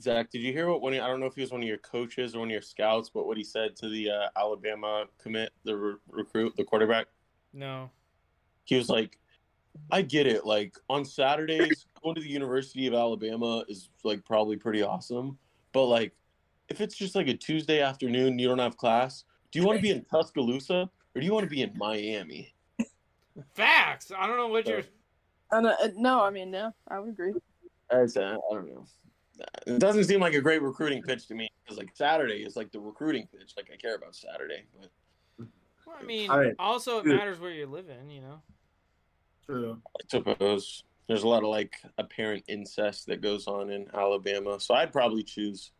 [0.00, 0.94] Zach, did you hear what one?
[0.94, 2.62] of- I don't know if he was one of your coaches or one of your
[2.62, 7.06] scouts, but what he said to the uh, Alabama commit, the re- recruit, the quarterback.
[7.52, 7.90] No,
[8.64, 9.18] He was like,
[9.90, 10.44] "I get it.
[10.46, 15.38] Like on Saturdays, going to the University of Alabama is like probably pretty awesome,
[15.72, 16.12] but like
[16.68, 19.24] if it's just like a Tuesday afternoon, you don't have class.
[19.50, 22.54] Do you want to be in Tuscaloosa or do you want to be in Miami?"
[23.54, 24.10] facts.
[24.16, 24.82] I don't know what you're.
[25.52, 27.34] Uh, no, uh, no, I mean, no, I would agree.
[27.90, 28.86] I said, I don't know.
[29.66, 32.72] It doesn't seem like a great recruiting pitch to me because like Saturday is like
[32.72, 33.54] the recruiting pitch.
[33.56, 35.46] Like I care about Saturday, but
[35.86, 36.54] Well, I mean, All right.
[36.58, 38.10] also it matters where you're living.
[38.10, 38.42] You know.
[39.44, 39.78] True.
[39.96, 44.60] I suppose there's a lot of like apparent incest that goes on in Alabama.
[44.60, 45.72] So I'd probably choose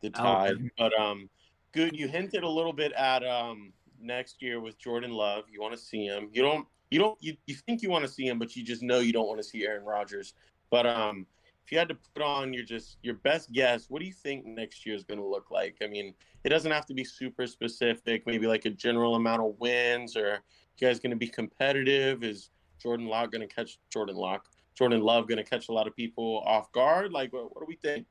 [0.00, 0.50] the Tide.
[0.50, 0.70] Alabama.
[0.78, 1.30] But um,
[1.72, 1.94] good.
[1.96, 5.44] You hinted a little bit at um next year with Jordan Love.
[5.50, 6.30] You want to see him.
[6.32, 6.66] You don't.
[6.90, 7.16] You don't.
[7.20, 9.38] You, you think you want to see him, but you just know you don't want
[9.38, 10.34] to see Aaron Rodgers.
[10.70, 11.26] But um,
[11.64, 14.44] if you had to put on your just your best guess, what do you think
[14.44, 15.76] next year is going to look like?
[15.82, 16.14] I mean,
[16.44, 18.26] it doesn't have to be super specific.
[18.26, 20.40] Maybe like a general amount of wins, or
[20.80, 22.24] you guys going to be competitive?
[22.24, 24.46] Is Jordan Love going to catch Jordan Locke?
[24.74, 27.12] Jordan Love going to catch a lot of people off guard?
[27.12, 28.06] Like, what, what do we think?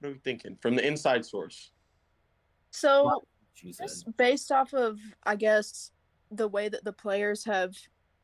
[0.00, 1.70] What are we thinking from the inside source?
[2.70, 3.22] So,
[3.54, 5.90] She just based off of, I guess,
[6.30, 7.74] the way that the players have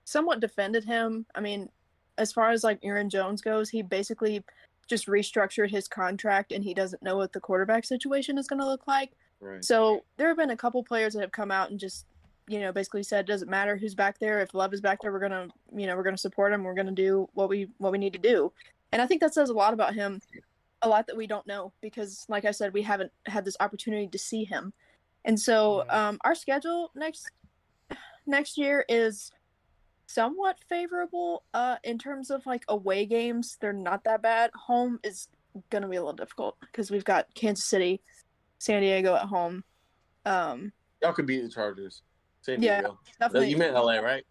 [0.08, 1.26] somewhat defended him.
[1.34, 1.68] I mean,
[2.16, 4.42] as far as like Aaron Jones goes, he basically
[4.86, 8.66] just restructured his contract, and he doesn't know what the quarterback situation is going to
[8.66, 9.12] look like.
[9.40, 9.62] Right.
[9.62, 12.06] So there have been a couple players that have come out and just,
[12.48, 14.40] you know, basically said, doesn't matter who's back there.
[14.40, 16.64] If Love is back there, we're gonna, you know, we're gonna support him.
[16.64, 18.50] We're gonna do what we what we need to do.
[18.92, 20.20] And I think that says a lot about him.
[20.82, 24.06] a lot that we don't know because, like I said, we haven't had this opportunity
[24.08, 24.72] to see him.
[25.24, 27.30] And so, um, our schedule next
[28.26, 29.30] next year is
[30.12, 31.44] somewhat favorable.
[31.54, 34.50] Uh, in terms of like away games, they're not that bad.
[34.66, 35.28] Home is
[35.70, 38.00] gonna be a little difficult because we've got Kansas City,
[38.58, 39.62] San Diego at home.
[40.24, 42.02] Um, Y'all could beat the Chargers.
[42.42, 42.98] San Yeah, Diego.
[43.20, 43.50] definitely.
[43.50, 44.24] You meant LA, right?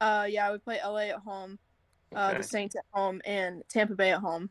[0.00, 1.58] Uh, yeah, we play LA at home,
[2.14, 4.50] uh, the Saints at home, and Tampa Bay at home.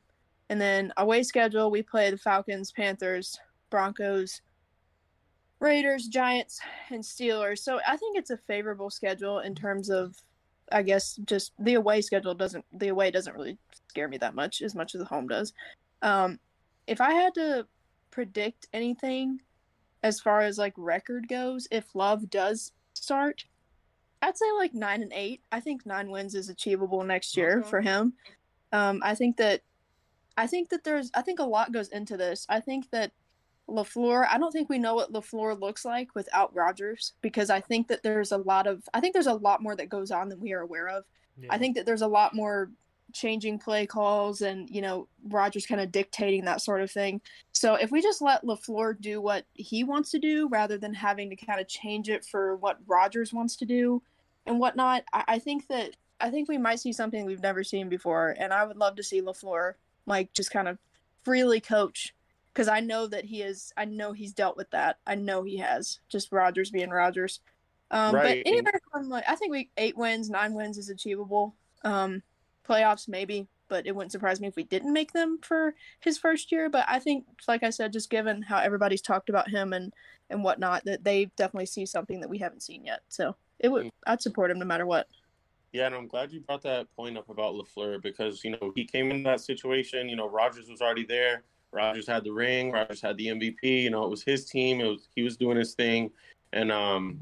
[0.50, 3.40] And then away schedule, we play the Falcons, Panthers,
[3.70, 4.42] Broncos,
[5.60, 7.60] Raiders, Giants, and Steelers.
[7.60, 10.16] So I think it's a favorable schedule in terms of,
[10.72, 13.58] I guess, just the away schedule doesn't the away doesn't really
[13.90, 15.54] scare me that much as much as the home does.
[16.02, 16.40] Um,
[16.88, 17.68] if I had to
[18.12, 19.42] predict anything
[20.02, 23.44] as far as like record goes, if Love does start,
[24.22, 25.42] I'd say like nine and eight.
[25.52, 27.70] I think nine wins is achievable next year Okay.
[27.70, 28.14] for him.
[28.72, 29.62] Um, I think that,
[30.38, 32.46] I think that there's, I think a lot goes into this.
[32.50, 33.12] I think that
[33.74, 34.28] LaFleur.
[34.30, 38.04] I don't think we know what LaFleur looks like without Rodgers because I think that
[38.04, 40.54] there's a lot of, I think there's a lot more that goes on than we
[40.54, 41.06] are aware of.
[41.42, 41.48] Yeah.
[41.52, 42.70] I think that there's a lot more
[43.14, 47.22] changing play calls and you know Rodgers kind of dictating that sort of thing.
[47.52, 51.30] So if we just let LaFleur do what he wants to do rather than having
[51.30, 54.02] to kind of change it for what Rodgers wants to do
[54.46, 57.90] and whatnot, I, I think that I think we might see something we've never seen
[57.90, 59.74] before, and I would love to see LaFleur
[60.06, 60.78] like just kind of
[61.24, 62.14] freely coach
[62.54, 63.72] because I know that he is.
[63.78, 64.98] I know he's dealt with that.
[65.06, 66.00] I know he has.
[66.10, 67.40] Just Rodgers being Rodgers.
[67.92, 68.44] Um, Right.
[68.44, 71.56] But anywhere from like I think we eight wins, nine wins is achievable.
[71.84, 72.22] Um,
[72.68, 76.52] playoffs maybe, but it wouldn't surprise me if we didn't make them for his first
[76.52, 76.70] year.
[76.70, 79.94] But I think, like I said, just given how everybody's talked about him and
[80.30, 83.02] and whatnot, that they definitely see something that we haven't seen yet.
[83.10, 85.08] So it would I'd support him no matter what.
[85.72, 88.86] Yeah, and I'm glad you brought that point up about LaFleur because you know he
[88.86, 90.10] came in that situation.
[90.10, 91.44] You know, Rodgers was already there.
[91.72, 92.72] Rodgers had the ring.
[92.72, 93.84] Rodgers had the MVP.
[93.84, 94.82] You know, it was his team.
[94.82, 96.12] It was he was doing his thing,
[96.54, 97.22] and um,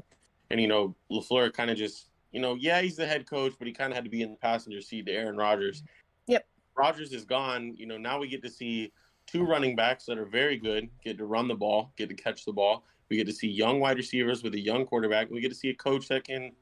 [0.50, 3.66] and you know LaFleur kind of just you know yeah he's the head coach, but
[3.66, 5.82] he kind of had to be in the passenger seat to Aaron Rodgers.
[6.26, 6.46] Yep.
[6.76, 7.74] Rodgers is gone.
[7.76, 8.92] You know, now we get to see
[9.26, 12.44] two running backs that are very good, get to run the ball, get to catch
[12.44, 12.84] the ball.
[13.10, 15.30] We get to see young wide receivers with a young quarterback.
[15.30, 16.52] We get to see a coach that can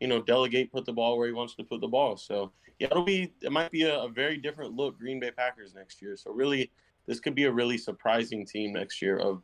[0.00, 2.16] you know, delegate, put the ball where he wants to put the ball.
[2.16, 5.74] So yeah, it'll be it might be a, a very different look Green Bay Packers
[5.74, 6.16] next year.
[6.16, 6.70] So really,
[7.06, 9.42] this could be a really surprising team next year of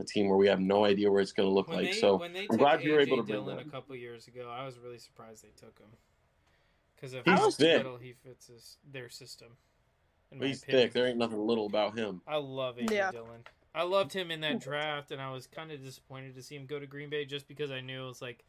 [0.00, 1.92] a team where we have no idea where it's going to look when like.
[1.92, 3.66] they, so when they I'm took glad you were able to bring Dillon that.
[3.66, 5.88] a couple years ago, I was really surprised they took him
[6.96, 7.76] because of He's how thick.
[7.78, 9.56] little he fits his, their system.
[10.32, 10.86] in he's opinion.
[10.86, 10.92] thick.
[10.92, 12.20] There ain't nothing little about him.
[12.26, 13.10] I love AJ Yeah.
[13.12, 13.44] Dillon.
[13.76, 16.64] I loved him in that draft, and I was kind of disappointed to see him
[16.66, 18.44] go to Green Bay just because I knew it was like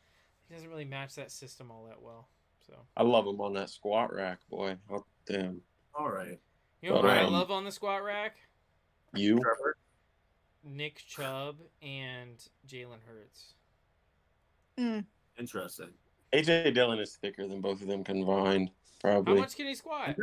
[0.48, 2.28] he doesn't really match that system all that well.
[2.68, 4.78] So I love him on that squat rack, boy.
[4.92, 5.62] Oh, damn.
[5.98, 6.40] All right.
[6.82, 8.36] you know But, what I um, love on the squat rack?
[9.18, 9.40] You?
[9.40, 9.78] Trevor.
[10.64, 12.38] Nick Chubb and
[12.68, 13.54] Jalen Hurts.
[15.38, 15.90] Interesting.
[16.34, 19.36] AJ Dillon is thicker than both of them combined, probably.
[19.36, 20.16] How much can he squat?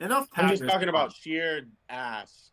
[0.00, 0.28] Enough.
[0.34, 2.50] I'm just talking about sheer ass.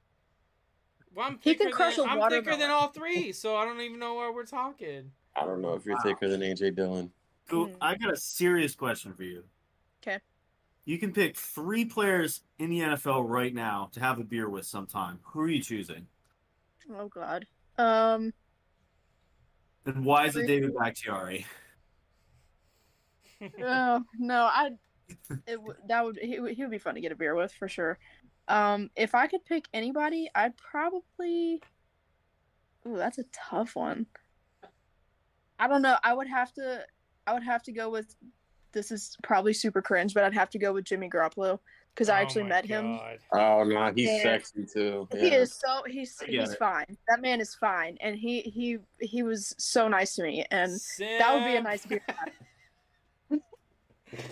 [1.16, 2.60] Well, I'm He thicker, can crush than, a I'm thicker watermelon.
[2.60, 5.12] than all three, so I don't even know why we're talking.
[5.36, 6.02] I don't know if you're Wow.
[6.04, 7.12] thicker than AJ Dillon.
[7.48, 7.68] Cool.
[7.70, 7.78] Mm.
[7.82, 9.44] I got a serious question for you.
[10.86, 14.66] You can pick three players in the NFL right now to have a beer with
[14.66, 15.20] sometime.
[15.24, 16.08] Who are you choosing?
[16.98, 17.46] Oh God.
[17.78, 18.34] Um.
[19.86, 21.46] And why is it David Bakhtiari?
[23.64, 24.72] oh no, I.
[25.48, 27.68] It that would he, would- he would be fun to get a beer with for
[27.68, 27.98] sure.
[28.48, 31.62] Um, if I could pick anybody, I'd probably.
[32.88, 34.06] Ooh, that's a tough one.
[35.60, 35.98] I don't know.
[36.04, 36.86] I would have to.
[37.26, 38.16] I would have to go with.
[38.72, 41.60] This is probably super cringe, but I'd have to go with Jimmy Garoppolo
[41.94, 43.00] because I Oh actually my met him.
[43.34, 44.24] Oh no, he's Yeah.
[44.24, 45.08] sexy too.
[45.12, 46.60] He is so he's he's it.
[46.60, 46.98] fine.
[47.08, 51.34] That man is fine, and he he he was so nice to me, and that
[51.34, 52.02] would be a nice beer.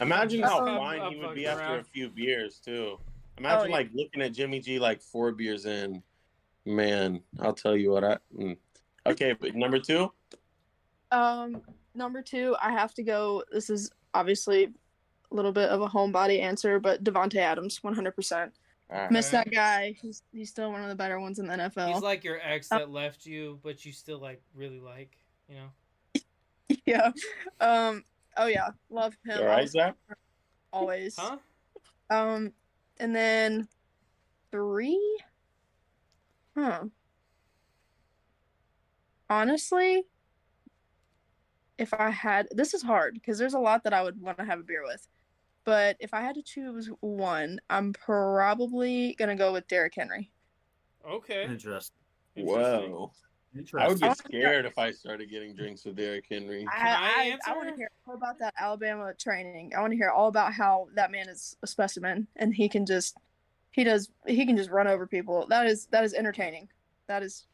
[0.01, 2.99] Imagine how Um, fine he would be fucking after a few beers too.
[3.38, 3.75] Imagine yeah.
[3.75, 6.01] like looking at Jimmy G like four beers in.
[6.65, 8.17] Man, I'll tell you what I.
[8.35, 8.57] Mm.
[9.05, 10.11] Okay, but number two.
[11.11, 11.61] Um,
[11.95, 13.43] number two, I have to go.
[13.51, 14.70] This is obviously
[15.32, 18.53] a little bit of a homebody answer, but Davante Adams, one hundred percent.
[18.89, 19.12] All right.
[19.12, 19.95] Miss that guy.
[20.01, 21.93] He's he's still one of the better ones in the NFL.
[21.93, 25.18] He's like your ex that left you, but you still like really like,
[25.49, 26.22] you know.
[26.86, 27.12] yeah.
[27.60, 28.03] Um.
[28.38, 29.39] Oh yeah, love him.
[29.39, 29.95] You all right, Zach?
[30.72, 31.18] Always.
[31.18, 31.38] Huh?
[32.10, 32.53] Um,
[32.97, 33.68] and then
[34.51, 35.20] three.
[36.55, 36.86] Huh.
[39.30, 40.05] Honestly,
[41.78, 44.45] if I had this is hard because there's a lot that I would want to
[44.45, 45.07] have a beer with,
[45.63, 50.32] but if I had to choose one, I'm probably gonna go with Derrick Henry.
[51.07, 51.43] Okay.
[51.43, 51.95] Interesting.
[52.36, 52.91] Interesting.
[52.91, 53.11] Whoa.
[53.80, 53.99] I would Interesting.
[53.99, 56.65] be I wanna scared if I started getting drinks with Derrick Henry.
[56.65, 57.51] Can I I, I, answer?
[57.55, 59.73] want to hear all about that Alabama training.
[59.75, 62.86] I want to hear all about how that man is a specimen and he can
[62.86, 63.17] just
[63.71, 65.47] he does he can just run over people.
[65.49, 66.69] That is that is entertaining.
[67.07, 67.45] That is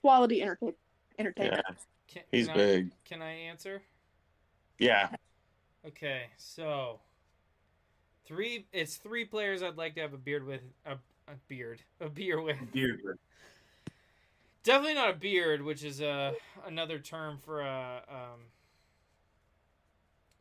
[0.00, 0.74] quality entertain
[1.18, 1.64] entertainment.
[1.68, 1.74] Yeah,
[2.08, 2.92] Can, he's can I, big.
[3.04, 3.82] can I answer?
[4.78, 5.08] Yeah.
[5.86, 7.00] Okay, so
[8.26, 8.66] three.
[8.72, 10.60] It's three players I'd like to have a beard with.
[10.86, 10.92] A,
[11.28, 11.82] a beard.
[12.00, 12.56] A beer with.
[12.72, 13.18] Beard.
[14.62, 16.32] Definitely not a beard, which is uh,
[16.66, 18.02] another term for a.
[18.08, 18.40] Um,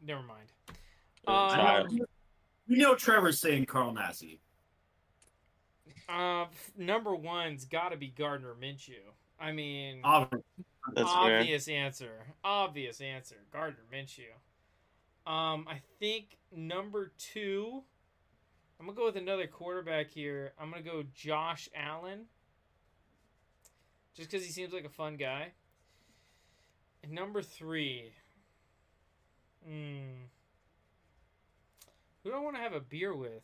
[0.06, 0.48] never mind.
[1.28, 1.92] Um, Child.
[2.68, 4.40] You know Trevor's saying Carl Nassib.
[6.08, 6.46] uh,
[6.78, 8.94] number one's got to be Gardner Minshew.
[9.40, 10.44] I mean, Obviously.
[10.92, 11.40] That's fair.
[11.40, 12.26] obvious answer.
[12.44, 13.38] Obvious answer.
[13.52, 14.34] Gardner Minshew.
[15.26, 17.84] Um, I think number two.
[18.80, 20.54] I'm gonna go with another quarterback here.
[20.60, 22.26] I'm gonna go Josh Allen.
[24.16, 25.54] Just because he seems like a fun guy.
[27.02, 28.12] And number three.
[29.66, 30.26] Hmm.
[32.24, 33.44] Who do I want to have a beer with?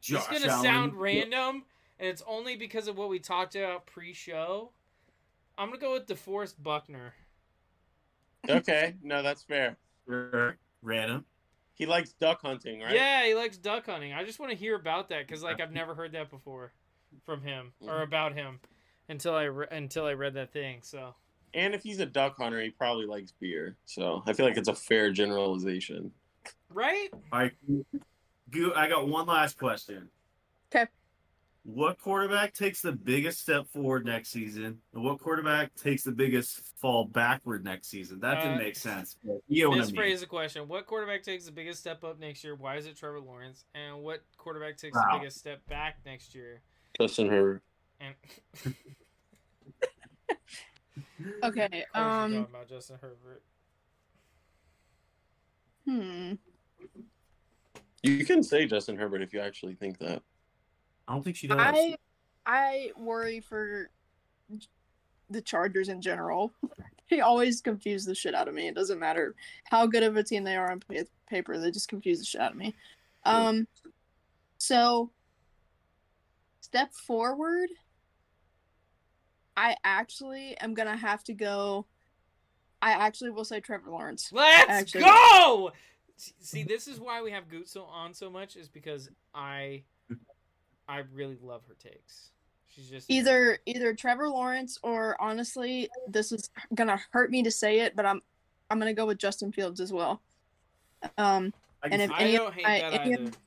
[0.00, 0.64] Josh it's gonna Allen.
[0.64, 1.64] sound random,
[2.00, 4.72] and it's only because of what we talked about pre-show.
[5.58, 7.14] I'm gonna go with DeForest Buckner.
[8.48, 9.76] Okay, no, that's fair.
[10.82, 11.26] Random.
[11.74, 12.94] He likes duck hunting, right?
[12.94, 14.14] Yeah, he likes duck hunting.
[14.14, 16.72] I just want to hear about that because like I've never heard that before
[17.26, 18.02] from him or Mhm.
[18.04, 18.60] about him
[19.10, 20.80] until I re- until I read that thing.
[20.82, 21.14] So
[21.52, 23.76] And if he's a duck hunter, he probably likes beer.
[23.84, 26.10] So I feel like it's a fair generalization.
[26.70, 27.52] right, All right.
[28.50, 30.08] Goo- I got one last question.
[31.64, 31.70] 'Kay.
[31.72, 34.80] What quarterback takes the biggest step forward next season?
[34.94, 38.18] And what quarterback takes the biggest fall backward next season?
[38.20, 39.16] That didn't Uh, make sense.
[39.22, 40.16] But you know what I mean.
[40.18, 40.66] the question.
[40.68, 42.54] What quarterback takes the biggest step up next year?
[42.54, 43.64] Why is it Trevor Lawrence?
[43.74, 45.04] And what quarterback takes Wow.
[45.12, 46.62] the biggest step back next year?
[46.98, 47.62] Justin Herbert.
[48.00, 48.14] And
[51.42, 51.64] Okay.
[51.64, 52.34] Of course we're Um.
[52.36, 53.42] about Justin Herbert.
[55.84, 56.34] Hmm.
[58.02, 60.22] You can say Justin Herbert if you actually think that.
[61.08, 61.58] I don't think she does.
[61.58, 61.96] I
[62.46, 63.90] I worry for
[65.28, 66.52] the Chargers in general.
[67.06, 68.68] He always confuse the shit out of me.
[68.68, 69.34] It doesn't matter
[69.64, 70.80] how good of a team they are on
[71.28, 72.72] paper; they just confuse the shit out of me.
[73.24, 73.66] Um,
[74.58, 75.10] so
[76.60, 77.68] step forward.
[79.56, 81.84] I actually am gonna have to go.
[82.80, 84.30] I actually will say Trevor Lawrence.
[84.32, 85.72] Let's Actually- go.
[86.16, 89.82] See, this is why we have Gutso on so much is because I,
[90.90, 92.30] I really love her takes.
[92.66, 97.80] She's just Either either Trevor Lawrence or honestly, this is gonna hurt me to say
[97.80, 98.20] it, but I'm
[98.70, 100.20] I'm gonna go with Justin Fields as well.
[101.16, 103.38] Um, I and if I any don't of hate my, that any of,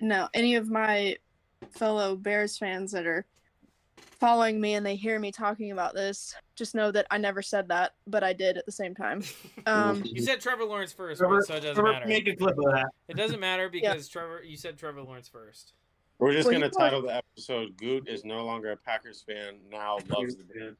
[0.00, 1.16] no any of my
[1.72, 3.26] fellow Bears fans that are
[4.20, 7.68] following me and they hear me talking about this, just know that I never said
[7.68, 9.22] that, but I did at the same time.
[9.66, 12.06] Um, You said Trevor Lawrence first, Trevor- so it doesn't Trevor, matter.
[12.06, 12.86] Make a clip of that.
[13.08, 14.42] It doesn't matter because Trevor.
[14.44, 15.74] You said Trevor Lawrence first.
[16.22, 19.98] We're just Well, gonna title the episode "Gute is no longer a Packers fan, now
[20.08, 20.76] loves the band."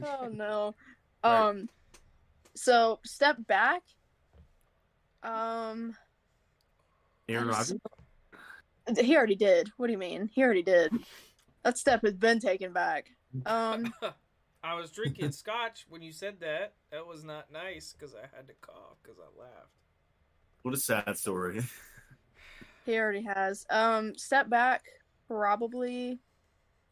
[0.04, 0.74] oh no.
[1.24, 1.48] Right.
[1.48, 1.68] Um,
[2.54, 3.82] so step back.
[5.22, 5.96] Um,
[7.28, 7.78] Aaron Rodgers.
[9.00, 9.70] he already did.
[9.76, 10.30] What do you mean?
[10.32, 10.92] He already did.
[11.64, 13.10] That step has been taken back.
[13.46, 13.92] Um.
[14.64, 16.74] I was drinking scotch when you said that.
[16.92, 19.78] That was not nice because I had to cough because I laughed.
[20.62, 21.62] What a sad story.
[22.84, 23.64] He already has.
[23.70, 24.84] Um, step back,
[25.28, 26.18] probably.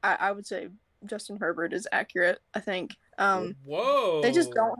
[0.02, 0.68] I, I would say
[1.06, 2.40] Justin Herbert is accurate.
[2.54, 2.96] I think.
[3.18, 4.20] Um, Whoa!
[4.22, 4.78] they just don't.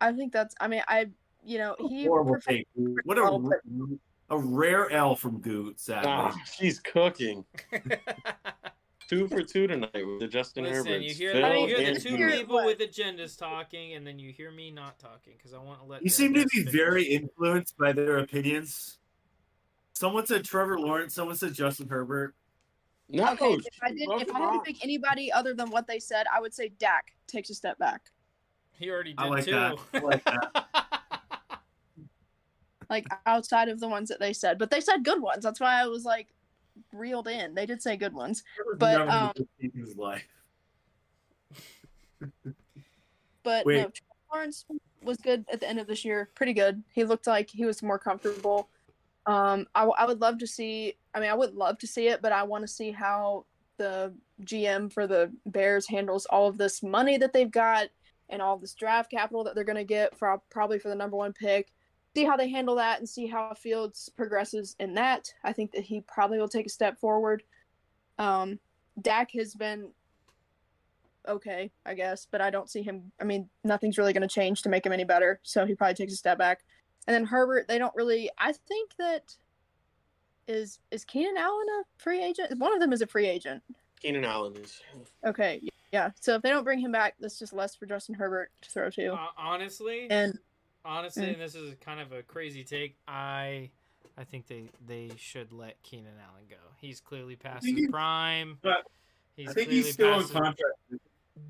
[0.00, 0.54] I think that's.
[0.60, 1.06] I mean, I.
[1.44, 2.04] You know, he.
[2.06, 2.68] Horrible perfect-
[3.04, 3.60] What a, well, but-
[4.30, 6.10] a rare L from Gute, sadly.
[6.10, 7.44] Ah, she's cooking.
[9.08, 11.02] Two for two tonight with the Justin Listen, Herbert.
[11.02, 14.20] you hear, I the, you hear the two Here- people with agendas talking, and then
[14.20, 16.04] you hear me not talking because I want to let.
[16.04, 18.99] You seem to be very influenced by their opinions.
[20.00, 21.14] Someone said Trevor Lawrence.
[21.14, 22.34] Someone said Justin Herbert.
[23.10, 25.86] No, Okay, if I did, both if I had to pick anybody other than what
[25.86, 28.10] they said, I would say Dak takes a step back.
[28.78, 29.50] He already did I like too.
[29.50, 29.78] that.
[29.92, 30.24] I like
[32.88, 35.44] Like outside of the ones that they said, but they said good ones.
[35.44, 36.28] That's why I was like
[36.94, 37.54] reeled in.
[37.54, 38.42] They did say good ones.
[38.78, 40.26] But, um, his life.
[43.42, 43.76] But Wait.
[43.76, 44.64] no, Trevor Lawrence
[45.02, 46.28] was good at the end of this year.
[46.34, 46.82] Pretty good.
[46.92, 48.68] He looked like he was more comfortable.
[49.30, 50.94] Um, I, I would love to see.
[51.14, 54.12] I mean, I would love to see it, but I want to see how the
[54.42, 57.90] GM for the Bears handles all of this money that they've got
[58.28, 61.16] and all this draft capital that they're going to get for probably for the number
[61.16, 61.72] one pick.
[62.16, 65.32] See how they handle that and see how Fields progresses in that.
[65.44, 67.44] I think that he probably will take a step forward.
[68.18, 68.58] Um,
[69.00, 69.90] Dak has been
[71.28, 73.12] okay, I guess, but I don't see him.
[73.20, 75.94] I mean, nothing's really going to change to make him any better, so he probably
[75.94, 76.62] takes a step back.
[77.06, 78.30] And then Herbert, they don't really.
[78.38, 79.36] I think that
[80.48, 82.58] is is Keenan Allen a free agent?
[82.58, 83.62] One of them is a free agent.
[84.00, 84.80] Keenan Allen is.
[85.26, 85.60] Okay,
[85.92, 86.10] yeah.
[86.20, 88.90] So if they don't bring him back, that's just less for Justin Herbert to throw
[88.90, 89.14] to.
[89.14, 90.38] Uh, honestly, and
[90.84, 91.32] honestly, Mm.
[91.34, 92.96] and this is kind of a crazy take.
[93.08, 93.70] I
[94.16, 96.56] I think they they should let Keenan Allen go.
[96.78, 98.58] He's clearly past his prime.
[98.62, 98.84] but
[99.36, 100.62] He's I think he's still on contract.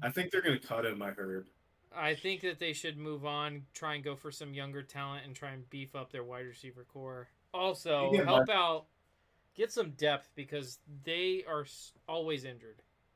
[0.03, 1.03] I think they're going to cut him.
[1.03, 1.47] I heard.
[1.95, 5.35] I think that they should move on, try and go for some younger talent, and
[5.35, 7.29] try and beef up their wide receiver core.
[7.53, 8.87] Also, Yeah, help out,
[9.57, 11.67] get some depth because they are
[12.09, 12.83] always injured.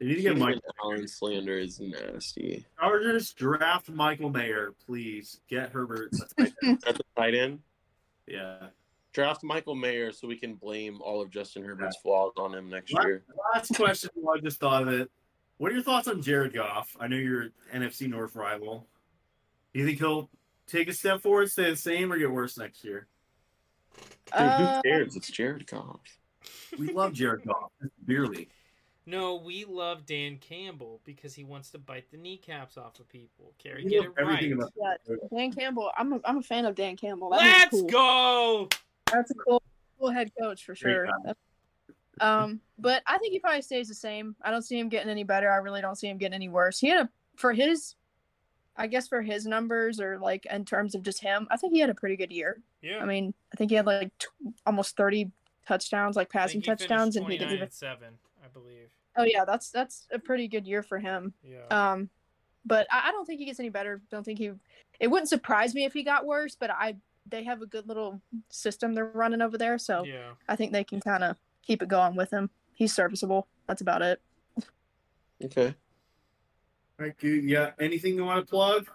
[0.00, 2.64] They need to get Mike Keenan Allen slander is nasty.
[2.78, 5.40] Chargers draft Michael Mayer, please.
[5.48, 6.10] Get Herbert.
[6.12, 6.82] a tight end.
[6.86, 7.60] At the tight end,
[8.26, 8.66] yeah.
[9.12, 12.92] draft Michael Mayer so we can blame all of Justin Herbert's flaws on him next
[12.92, 13.22] year.
[13.54, 14.10] Last question.
[14.34, 15.10] I just thought of it.
[15.58, 16.96] What are your thoughts on Jared Goff?
[16.98, 18.88] I know you're NFC North rival.
[19.72, 20.28] Do you think he'll
[20.66, 23.06] take a step forward, stay the same, or get worse next year?
[24.26, 25.14] Dude, Uh, who cares?
[25.14, 26.00] It's Jared Goff.
[26.76, 27.70] We love Jared Goff
[28.04, 28.48] severely.
[29.06, 33.52] No, we love Dan Campbell because he wants to bite the kneecaps off of people.
[33.58, 34.52] Carrie, get love it right.
[34.52, 35.90] about yeah, Dan Campbell.
[35.98, 37.30] I'm a, I'm a fan of Dan Campbell.
[37.30, 37.88] That Let's cool.
[37.88, 38.68] go.
[39.12, 39.62] That's a cool,
[39.98, 41.06] cool head coach for sure.
[42.20, 44.36] Um, but I think he probably stays the same.
[44.40, 45.50] I don't see him getting any better.
[45.50, 46.78] I really don't see him getting any worse.
[46.78, 47.96] He had a for his,
[48.76, 51.80] I guess for his numbers or like in terms of just him, I think he
[51.80, 52.60] had a pretty good year.
[52.82, 52.98] Yeah.
[52.98, 54.28] I mean, I think he had like t-
[54.64, 55.30] almost thirty
[55.66, 57.70] touchdowns, like passing think he finished touchdowns, and he didn't even.
[57.70, 58.23] seven, I
[58.54, 58.88] believe.
[59.16, 61.34] Oh yeah, that's that's a pretty good year for him.
[61.42, 61.66] Yeah.
[61.70, 62.08] Um,
[62.64, 64.00] but I, I don't think he gets any better.
[64.10, 64.52] Don't think he.
[65.00, 66.96] It wouldn't surprise me if he got worse, but I
[67.28, 70.30] they have a good little system they're running over there, so yeah.
[70.48, 72.50] I think they can kind of keep it going with him.
[72.74, 73.46] He's serviceable.
[73.66, 74.20] That's about it.
[75.42, 75.74] Okay.
[76.98, 77.44] All right, good.
[77.44, 77.70] Yeah.
[77.78, 78.88] Anything you want to plug?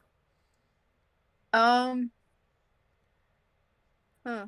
[1.54, 2.12] Um.
[4.26, 4.48] Huh.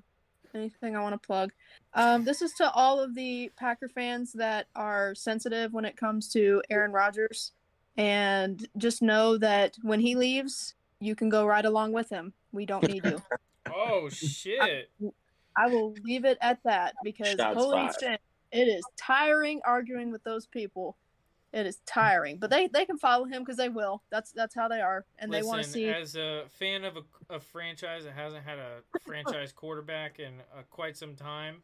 [0.55, 1.51] Anything I want to plug?
[1.93, 6.31] Um, this is to all of the Packer fans that are sensitive when it comes
[6.33, 7.51] to Aaron Rodgers,
[7.97, 12.33] and just know that when he leaves, you can go right along with him.
[12.51, 13.21] We don't need you.
[13.73, 14.89] Oh shit.
[15.55, 17.95] I will leave it at that because Shots holy fired.
[17.99, 18.21] shit,
[18.51, 20.97] it is tiring arguing with those people.
[21.53, 24.01] It is tiring, but they they can follow him because they will.
[24.09, 25.89] That's that's how they are, and they want to Listen, see.
[25.89, 30.61] as a fan of a, a franchise that hasn't had a franchise quarterback in uh,
[30.69, 31.57] quite some time,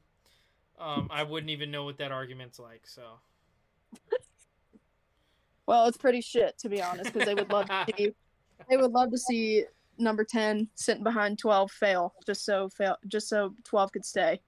[0.78, 2.86] um, I wouldn't even know what that argument's like.
[2.86, 3.02] So
[5.68, 8.14] Well, it's pretty shit to be honest, because they would love to see
[8.70, 9.64] they would love to see
[9.98, 14.42] number ten sitting behind twelve fail, just so fail, just so twelve could stay.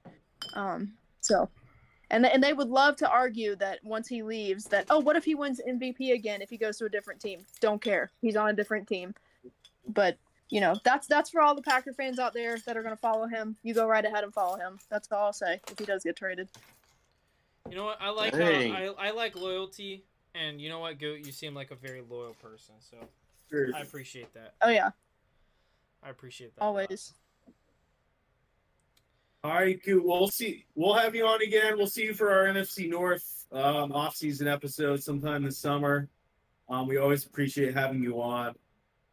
[0.53, 1.49] Um, so,
[2.11, 5.23] and and they would love to argue that once he leaves, that oh, what if
[5.23, 7.45] he wins MVP again if he goes to a different team?
[7.59, 9.13] Don't care, he's on a different team.
[9.87, 10.17] But
[10.49, 13.01] you know, that's that's for all the Packer fans out there that are going to
[13.01, 13.55] follow him.
[13.63, 14.79] You go right ahead and follow him.
[14.89, 16.49] That's all I'll say if he does get traded.
[17.69, 17.99] you know what?
[18.01, 18.71] I like how, Dang.
[18.73, 20.03] I I like loyalty,
[20.33, 22.75] and you know what, Gute, you seem like a very loyal person.
[22.79, 22.97] So
[23.75, 24.53] I appreciate that.
[24.61, 24.89] Oh yeah,
[26.03, 26.61] I appreciate that.
[26.61, 26.69] a lot.
[26.69, 27.13] always.
[29.43, 30.03] All right, good.
[30.03, 30.65] We'll see.
[30.75, 31.77] We'll have you on again.
[31.77, 36.09] We'll see you for our NFC North um, off-season episode sometime this summer.
[36.67, 38.53] Um, we always appreciate having you on.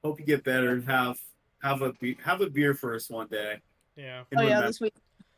[0.02, 1.18] Hope you get better and have
[1.62, 3.60] have a be- have a beer for us one day.
[3.96, 4.24] Yeah.
[4.30, 4.94] And Oh yeah, remember, this week.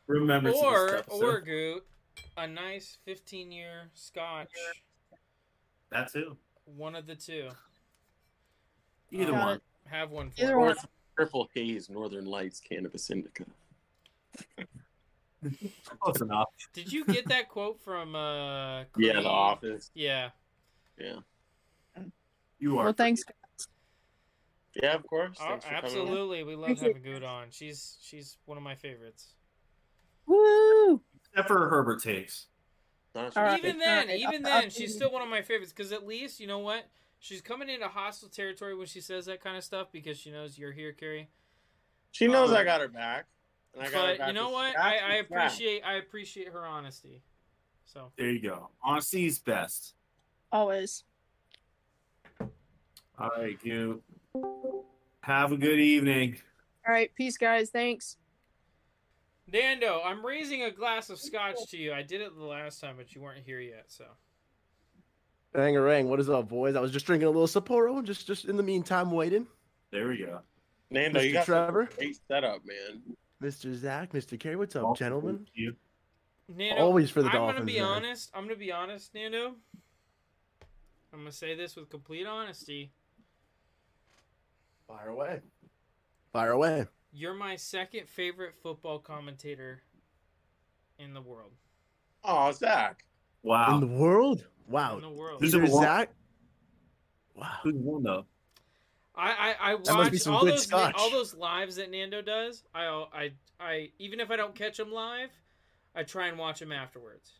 [0.06, 1.82] remember some Or stuff, so- or Gute,
[2.36, 4.50] a nice fifteen year Scotch.
[5.90, 6.36] that too.
[6.64, 7.48] One of the two.
[9.10, 9.60] Either Got one.
[9.86, 10.76] Have one for Either one.
[11.16, 13.44] Purple Haze Northern Lights Cannabis Indica.
[16.00, 16.48] Close enough.
[16.72, 19.90] Did you get that quote from uh Yeah, The Office.
[19.94, 20.30] Yeah.
[20.98, 21.16] Yeah.
[22.58, 22.84] You are.
[22.84, 23.22] Well, thanks.
[24.74, 25.36] Yeah, of course.
[25.40, 25.84] Oh, Thanks for coming on.
[26.00, 26.44] absolutely.
[26.44, 27.46] We love having Gute on.
[27.50, 29.34] She's she's one of my favorites.
[30.26, 31.00] Woo!
[31.30, 32.46] Except for Herbert takes.
[33.14, 33.58] Not All right.
[33.58, 36.40] even then, Alright, even I'll- then, she's still one of my favorites because at least
[36.40, 36.84] you know what?
[37.20, 40.56] she's coming into hostile territory when she says that kind of stuff because she knows
[40.56, 41.28] you're here, Carrie.
[42.12, 43.26] She knows Um, I got her back.
[43.74, 44.78] And I But you know what?
[44.78, 47.22] I, I appreciate I appreciate her honesty.
[47.84, 48.70] So There you go.
[48.82, 49.94] Honesty is best.
[50.52, 51.04] Always.
[53.18, 54.02] All right, you.
[55.22, 56.36] Have a good evening.
[56.86, 57.70] All right, peace, guys.
[57.70, 58.16] Thanks.
[59.50, 61.92] Nando, I'm raising a glass of scotch to you.
[61.92, 63.84] I did it the last time, but you weren't here yet.
[63.88, 64.04] So
[65.54, 66.76] Bangarang, what is up, boys?
[66.76, 69.46] I was just drinking a little Sapporo, just just in the meantime waiting.
[69.90, 70.40] There we go.
[70.90, 71.32] Nando, you Mr.
[71.34, 71.86] got Trevor?
[71.86, 71.96] Trevor.
[71.96, 73.02] great setup, man.
[73.42, 73.74] Mr.
[73.74, 74.38] Zach, Mr.
[74.38, 75.36] Kerry, what's up, gentlemen?
[75.38, 75.76] Thank You.
[76.48, 77.84] Nando, Always for the I'm gonna be man.
[77.84, 78.30] honest.
[78.34, 79.54] I'm gonna be honest, Nando.
[81.12, 82.90] I'm gonna say this with complete honesty.
[84.86, 85.40] Fire away.
[86.32, 86.86] Fire away.
[87.12, 89.82] You're my second favorite football commentator
[90.98, 91.52] in the world.
[92.24, 93.04] Oh, Zach.
[93.42, 93.74] Wow.
[93.74, 94.46] In the world?
[94.66, 94.96] Wow.
[94.96, 95.40] In the world.
[95.40, 95.84] Who's Either number one?
[95.84, 96.10] Zach.
[97.34, 97.56] Wow.
[97.62, 98.24] Who's one though?
[99.18, 100.94] I I, I That must be watch some all good those scotch.
[100.96, 102.62] all those lives that Nando does.
[102.74, 105.30] I I I even if I don't catch them live,
[105.94, 107.32] I try and watch them afterwards.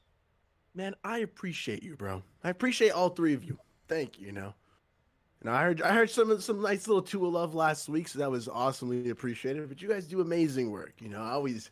[0.75, 2.23] Man, I appreciate you, bro.
[2.45, 3.59] I appreciate all three of you.
[3.89, 4.27] Thank you.
[4.27, 4.55] You know.
[5.41, 8.31] And I heard I heard some some nice little Tua love last week, so that
[8.31, 9.69] was awesomely appreciated.
[9.69, 10.95] But you guys do amazing work.
[11.01, 11.71] You know, I always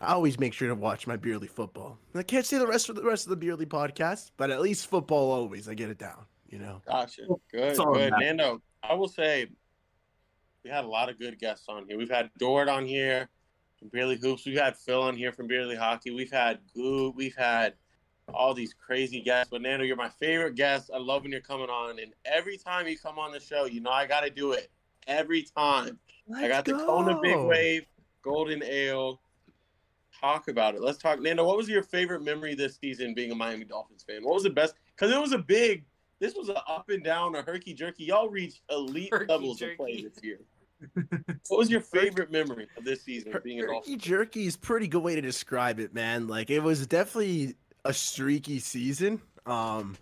[0.00, 1.98] I always make sure to watch my Beerly football.
[2.12, 4.60] And I can't say the rest of the rest of the Beerly podcast, but at
[4.60, 6.24] least football always I get it down.
[6.48, 6.82] You know.
[6.86, 7.22] Gotcha.
[7.50, 8.12] Good, good.
[8.18, 9.46] Nando, I will say
[10.64, 11.96] we had a lot of good guests on here.
[11.96, 13.28] We've had Dort on here
[13.78, 14.44] from Beerly Hoops.
[14.46, 16.10] We've had Phil on here from Beerly Hockey.
[16.10, 17.12] We've had Goo.
[17.16, 17.74] We've had
[18.32, 19.50] all these crazy guests.
[19.50, 20.90] But Nando, you're my favorite guest.
[20.94, 21.98] I love when you're coming on.
[21.98, 24.70] And every time you come on the show, you know I got to do it.
[25.06, 25.98] Every time.
[26.28, 27.36] Let's I got the Kona Big.
[27.36, 27.86] Wave,
[28.22, 29.20] Golden Ale.
[30.20, 30.80] Talk about it.
[30.80, 31.20] Let's talk.
[31.20, 34.22] Nando, what was your favorite memory this season being a Miami Dolphins fan?
[34.22, 34.74] What was the best?
[34.94, 35.84] Because it was a big,
[36.22, 38.04] this was an up and down, a herky jerky.
[38.04, 40.38] Y'all reached elite Herky levels of play this year.
[41.48, 44.02] what was your favorite memory of this season being a Turkey Dolphins?
[44.02, 46.28] jerky is pretty good way to describe it, man.
[46.28, 49.20] Like it was definitely a streaky season.
[49.46, 49.96] Um,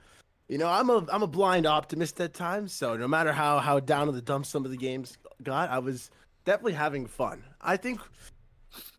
[0.48, 3.80] you know, I'm a I'm a blind optimist at times, so no matter how how
[3.80, 6.10] down in the dumps some of the games got, I was
[6.44, 7.42] definitely having fun.
[7.62, 7.98] I think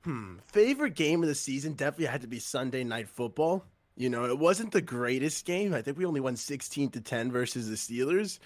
[0.03, 3.63] hmm, favorite game of the season definitely had to be Sunday night football.
[3.95, 5.73] You know, it wasn't the greatest game.
[5.73, 8.39] I think we only won 16 to 10 versus the Steelers.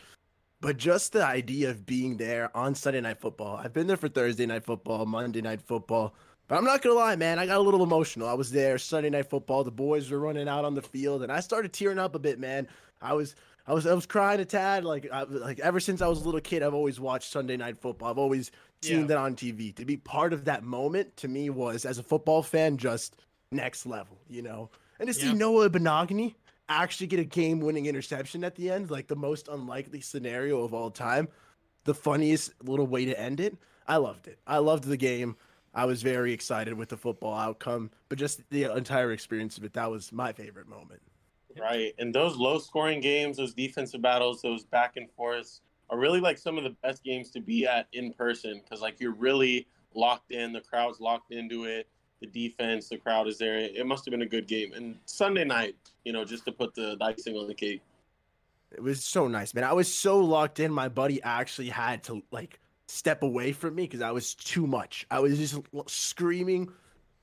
[0.61, 3.57] But just the idea of being there on Sunday night football.
[3.57, 6.15] I've been there for Thursday night football, Monday night football.
[6.47, 8.27] But I'm not gonna lie, man, I got a little emotional.
[8.27, 9.63] I was there Sunday night football.
[9.63, 12.39] The boys were running out on the field, and I started tearing up a bit,
[12.39, 12.67] man.
[13.01, 13.35] I was,
[13.67, 14.85] I was, I was crying a tad.
[14.85, 17.77] Like, I, like ever since I was a little kid, I've always watched Sunday night
[17.79, 18.09] football.
[18.09, 19.07] I've always seen Yeah.
[19.07, 19.75] that on TV.
[19.75, 23.15] To be part of that moment to me was, as a football fan, just
[23.51, 24.69] next level, you know.
[24.99, 25.33] And to see Yeah.
[25.33, 26.35] Noah Igbinoghene
[26.69, 30.89] actually get a game-winning interception at the end, like the most unlikely scenario of all
[30.89, 31.27] time,
[31.83, 33.55] the funniest little way to end it.
[33.87, 34.39] I loved it.
[34.47, 35.35] I loved the game.
[35.73, 39.73] I was very excited with the football outcome, but just the entire experience of it,
[39.73, 41.01] that was my favorite moment.
[41.59, 41.93] Right.
[41.99, 46.37] And those low scoring games, those defensive battles, those back and forths are really like
[46.37, 50.31] some of the best games to be at in person because like you're really locked
[50.31, 51.87] in, the crowd's locked into it,
[52.21, 53.57] the defense, the crowd is there.
[53.57, 54.73] It must have been a good game.
[54.73, 57.81] And Sunday night, you know, just to put the icing on the cake.
[58.71, 59.63] It was so nice, man.
[59.63, 60.71] I was so locked in.
[60.71, 65.05] My buddy actually had to like step away from me because I was too much.
[65.09, 66.71] I was just screaming,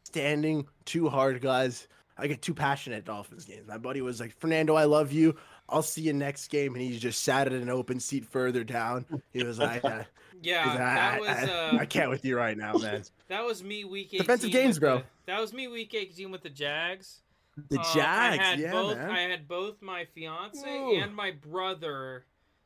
[0.04, 1.88] standing too hard, guys.
[2.16, 3.66] I get too passionate at Dolphins games.
[3.66, 5.36] My buddy was like, Fernando, I love you.
[5.68, 6.74] I'll see you next game.
[6.74, 9.06] And he just sat at an open seat further down.
[9.32, 9.82] He was like,
[10.42, 13.02] Yeah, that I, was uh, I can't with you right now, man.
[13.28, 14.10] that was me week.
[14.10, 14.98] Defensive games, bro.
[14.98, 17.20] the- that was me week eighteen with the Jags.
[17.68, 19.10] The Uh, Jags, I had yeah, both, man.
[19.10, 20.96] I had both my fiance Whoa.
[21.00, 22.24] and my brother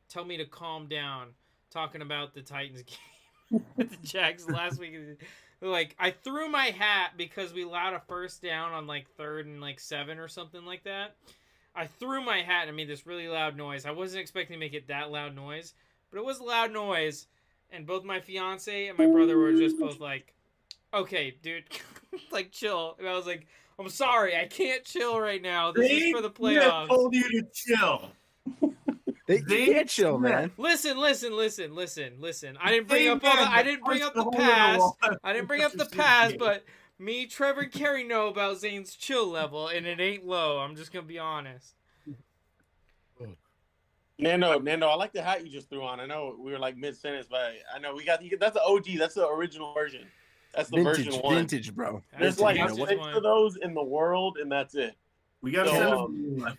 [0.09, 1.29] tell me to calm down,
[1.71, 2.83] talking about the Titans
[3.51, 4.95] game with the Jags last week.
[5.61, 9.61] Like I threw my hat because we allowed a first down on like third and
[9.61, 11.17] like seven or something like that.
[11.75, 13.85] I threw my hat and made this really loud noise.
[13.87, 15.75] I wasn't expecting to make it that loud noise,
[16.11, 17.27] but it was a loud noise.
[17.71, 20.35] And both my fiance and my brother were just both like,
[20.95, 21.65] "Okay, dude,
[22.31, 23.47] like chill." And I was like,
[23.79, 25.73] "I'm sorry, I can't chill right now.
[25.73, 28.11] This is for the They playoffs." told you to chill.
[29.27, 30.53] They, They- they can't chill, man.
[30.57, 32.57] Listen, listen, listen, listen, listen.
[32.63, 33.45] I didn't bring They up all the.
[33.45, 34.79] had I didn't bring up the hole in pass.
[34.79, 34.97] wall.
[35.25, 36.39] I didn't bring up the Interesting pass, game.
[36.39, 36.65] but
[37.01, 40.59] me, Trevor, and Kerry know about Zane's chill level, and it ain't low.
[40.59, 41.75] I'm just gonna be honest.
[44.19, 46.01] Nando, Nando, I like the hat you just threw on.
[46.01, 48.87] I know we were like mid sentence, but I know we got that's the OG.
[48.99, 50.07] That's the original version.
[50.55, 51.35] That's the Vintage, version one.
[51.35, 52.03] vintage, bro.
[52.19, 54.95] There's That's like you know, six of those in the world, and that's it.
[55.43, 56.59] We got to So, send um,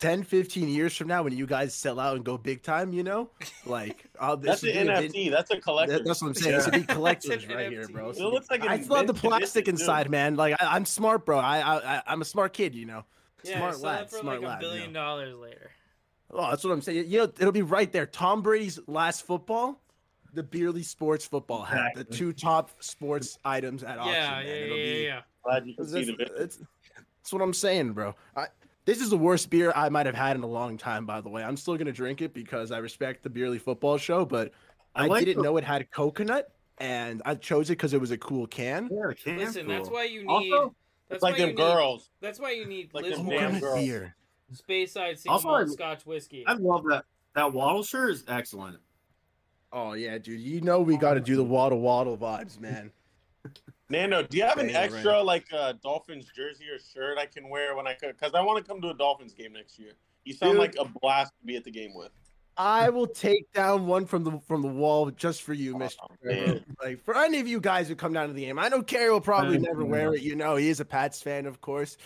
[0.00, 3.04] 10, 15 years from now when you guys sell out and go big time, you
[3.04, 3.30] know,
[3.64, 4.02] like
[4.40, 5.12] this That's would an NFT.
[5.12, 5.92] vin- That's a collector.
[5.98, 6.56] that- that's what I'm saying.
[6.56, 7.92] This would be collectors an right here, NFT.
[7.92, 8.10] bro.
[8.10, 9.70] It looks like I an still have the mint condition, plastic too.
[9.70, 10.34] inside, man.
[10.34, 11.38] Like I, I'm smart, bro.
[11.38, 13.04] I, I I- I'm a smart kid, you know.
[13.44, 14.62] Yeah, smart lad, for smart like a lad.
[14.62, 15.00] you billion know.
[15.00, 15.70] dollars later.
[16.30, 17.08] Oh, that's what I'm saying.
[17.08, 18.06] You know, it'll be right there.
[18.06, 19.80] Tom Brady's last football,
[20.34, 24.12] the Beerly Sports Football hat, the two top sports items at auction.
[24.14, 24.46] Yeah, man.
[24.46, 25.20] yeah, It'll yeah, be- yeah.
[25.44, 26.34] Glad you can That's, see the that's, video.
[26.38, 26.58] that's-
[27.18, 28.14] that's what I'm saying, bro.
[28.36, 28.46] I,
[28.84, 31.06] this is the worst beer I might have had in a long time.
[31.06, 34.24] By the way, I'm still gonna drink it because I respect the Beerly Football Show,
[34.24, 34.52] but
[34.94, 38.00] I, I like didn't the- know it had coconut, and I chose it because it
[38.00, 38.88] was a cool can.
[38.92, 40.28] Yeah, the can's Listen, that's why you need.
[40.52, 40.74] Also-
[41.08, 42.10] that's It's like you them need, girls.
[42.20, 43.78] That's why you need Like Liz them damn girls.
[43.80, 44.16] beer.
[44.54, 46.44] Speyside single Also, malt I- Scotch whiskey.
[46.46, 47.04] I love that.
[47.34, 48.78] That Waddle shirt is excellent.
[49.72, 50.40] Oh yeah, dude.
[50.40, 52.90] You know we got to do the waddle waddle vibes, man.
[53.90, 57.76] Nando, do you have an extra like uh, Dolphins jersey or shirt I can wear
[57.76, 58.16] when I could?
[58.18, 59.92] Because I want to come to a Dolphins game next year.
[60.24, 60.60] You sound Dude.
[60.60, 62.10] like a blast to be at the game with.
[62.56, 66.00] I will take down one from the from the wall just for you, Mister.
[66.02, 66.64] Oh, man.
[66.82, 69.10] Like for any of you guys who come down to the game, I know Kerry
[69.10, 70.22] will probably never wear it.
[70.22, 71.98] You know, he is a Pats fan, of course.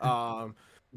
[0.00, 0.54] Um,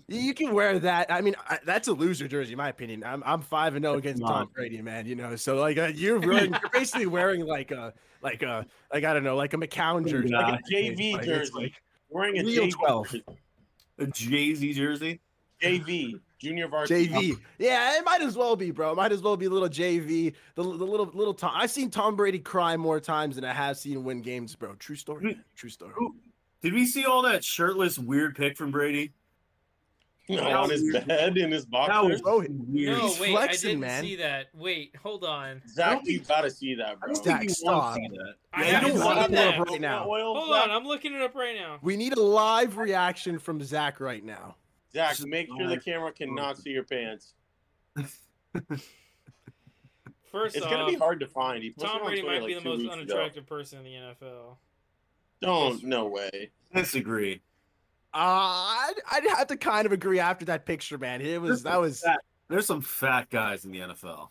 [0.08, 1.12] you can wear that.
[1.12, 3.04] I mean, I, that's a loser jersey, in my opinion.
[3.04, 4.50] I'm I'm five and zero against Tom.
[4.54, 5.06] Brady, man.
[5.06, 9.14] You know, so like uh, you're you're basically wearing like a like a like I
[9.14, 10.50] don't know, like a McCown jersey, Nah.
[10.52, 11.52] like a JV Like, jersey.
[11.54, 11.74] like-
[12.10, 13.06] Wearing a Real JV 12.
[13.08, 13.24] jersey.
[14.00, 15.20] A Jay Z jersey.
[15.62, 17.08] JV, junior varsity.
[17.08, 17.40] JV.
[17.60, 18.92] Yeah, it might as well be, bro.
[18.92, 20.34] It might as well be a little JV.
[20.56, 21.52] The, the little little Tom.
[21.56, 24.74] I've seen Tom Brady cry more times than I have seen win games, bro.
[24.76, 25.40] True story.
[25.56, 25.94] True story.
[26.62, 29.14] Did we see all that shirtless weird pick from Brady?
[30.30, 32.22] On his bed in his That boxers.
[32.22, 32.98] was Oh, weird.
[32.98, 34.04] no, He's wait, flexing, I didn't man.
[34.04, 34.48] see that.
[34.54, 35.62] Wait, hold on.
[35.68, 37.14] Zach, you gotta see that, bro.
[37.14, 37.84] don't Zach, think you stop.
[37.84, 38.34] want see that.
[38.54, 39.60] I Yeah, haven't don't seen want pull it to that.
[39.60, 40.08] up right now.
[40.10, 40.64] Oil, Hold Zach?
[40.64, 41.80] on, I'm looking it up right now.
[41.82, 44.56] We need a live reaction from Zach right now.
[44.94, 47.34] Zach, make sure the camera cannot see your pants.
[50.32, 51.62] First It's off, gonna be hard to find.
[51.62, 53.02] He posted Tom on Brady Twitter might be like the most weeks ago.
[53.02, 53.94] unattractive person in the
[54.26, 54.58] NFL.
[55.42, 56.52] Don't, no way.
[56.74, 57.42] Disagree.
[58.14, 61.22] Uh, I'd, I'd have to kind of agree after that picture, man.
[61.22, 62.04] It was that was
[62.50, 64.30] There's some fat guys in the NFL.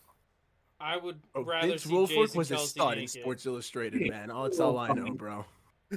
[0.78, 3.09] I would oh, rather Vince see Wilfork Jason was a Kelce stud in.
[3.09, 4.31] Sports Illustrated, man.
[4.31, 5.44] Oh, that's all I know, bro.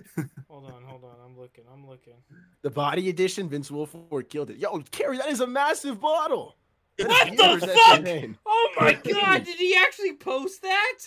[0.50, 1.16] Hold on, hold on.
[1.24, 1.66] I'm looking.
[1.72, 2.16] I'm looking.
[2.64, 4.58] The body edition, Vince Wilfork killed it.
[4.58, 6.56] Yo, Kerry, that is a massive bottle.
[6.98, 8.00] That is What the fuck?
[8.00, 8.38] insane.
[8.44, 9.44] Oh my god!
[9.44, 10.98] Did he actually post that?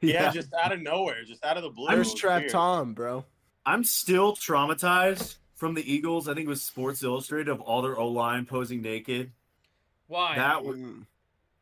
[0.00, 1.88] Yeah, just out of nowhere, just out of the blue.
[1.88, 2.44] it Thirst was trap.
[2.48, 3.26] Tom, bro.
[3.66, 6.28] I'm still traumatized from the Eagles.
[6.28, 9.32] I think it was Sports Illustrated of all their O line posing naked.
[10.06, 10.36] Why?
[10.36, 11.06] That was Mm.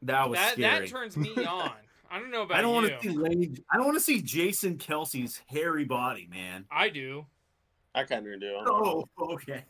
[0.03, 0.87] that was that, scary.
[0.87, 1.73] that turns me on.
[2.09, 4.23] I don't know about I don't want to see Lane, I don't want to see
[4.23, 6.65] Jason Kelce's hairy body, man.
[6.71, 7.27] I do.
[7.95, 8.55] I kind of do.
[8.67, 9.65] Oh, okay.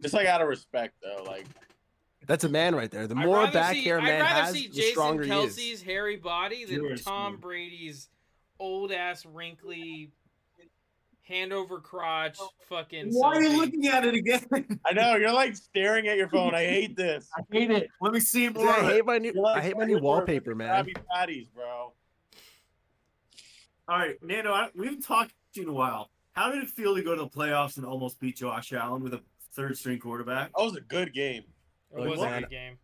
[0.00, 1.22] Just like out of respect, though.
[1.22, 1.46] Like,
[2.26, 3.06] That's a man right there.
[3.06, 4.90] The I'd more rather back see, hair a I'd man rather has, see the Jason
[4.92, 5.82] stronger Kelce's he is.
[5.82, 8.08] hairy body than Tom Brady's
[8.58, 10.10] old ass wrinkly
[11.22, 12.38] hand over crotch
[12.68, 13.10] fucking.
[13.12, 14.80] Why are you looking at it again?
[14.86, 16.54] I know you're like staring at your phone.
[16.54, 17.28] I hate this.
[17.36, 17.88] I hate it.
[18.00, 18.68] Let me see Dude, more.
[18.68, 20.68] I hate my new, You're like I hate my new wallpaper, man.
[20.68, 21.92] Happy Patties, bro.
[23.88, 26.10] All right, Nando, I, we haven't talked to you in a while.
[26.32, 29.12] How did it feel to go to the playoffs and almost beat Josh Allen with
[29.12, 29.20] a
[29.54, 30.52] third string quarterback?
[30.56, 31.44] That was a good game.
[31.94, 32.78] It was a good game.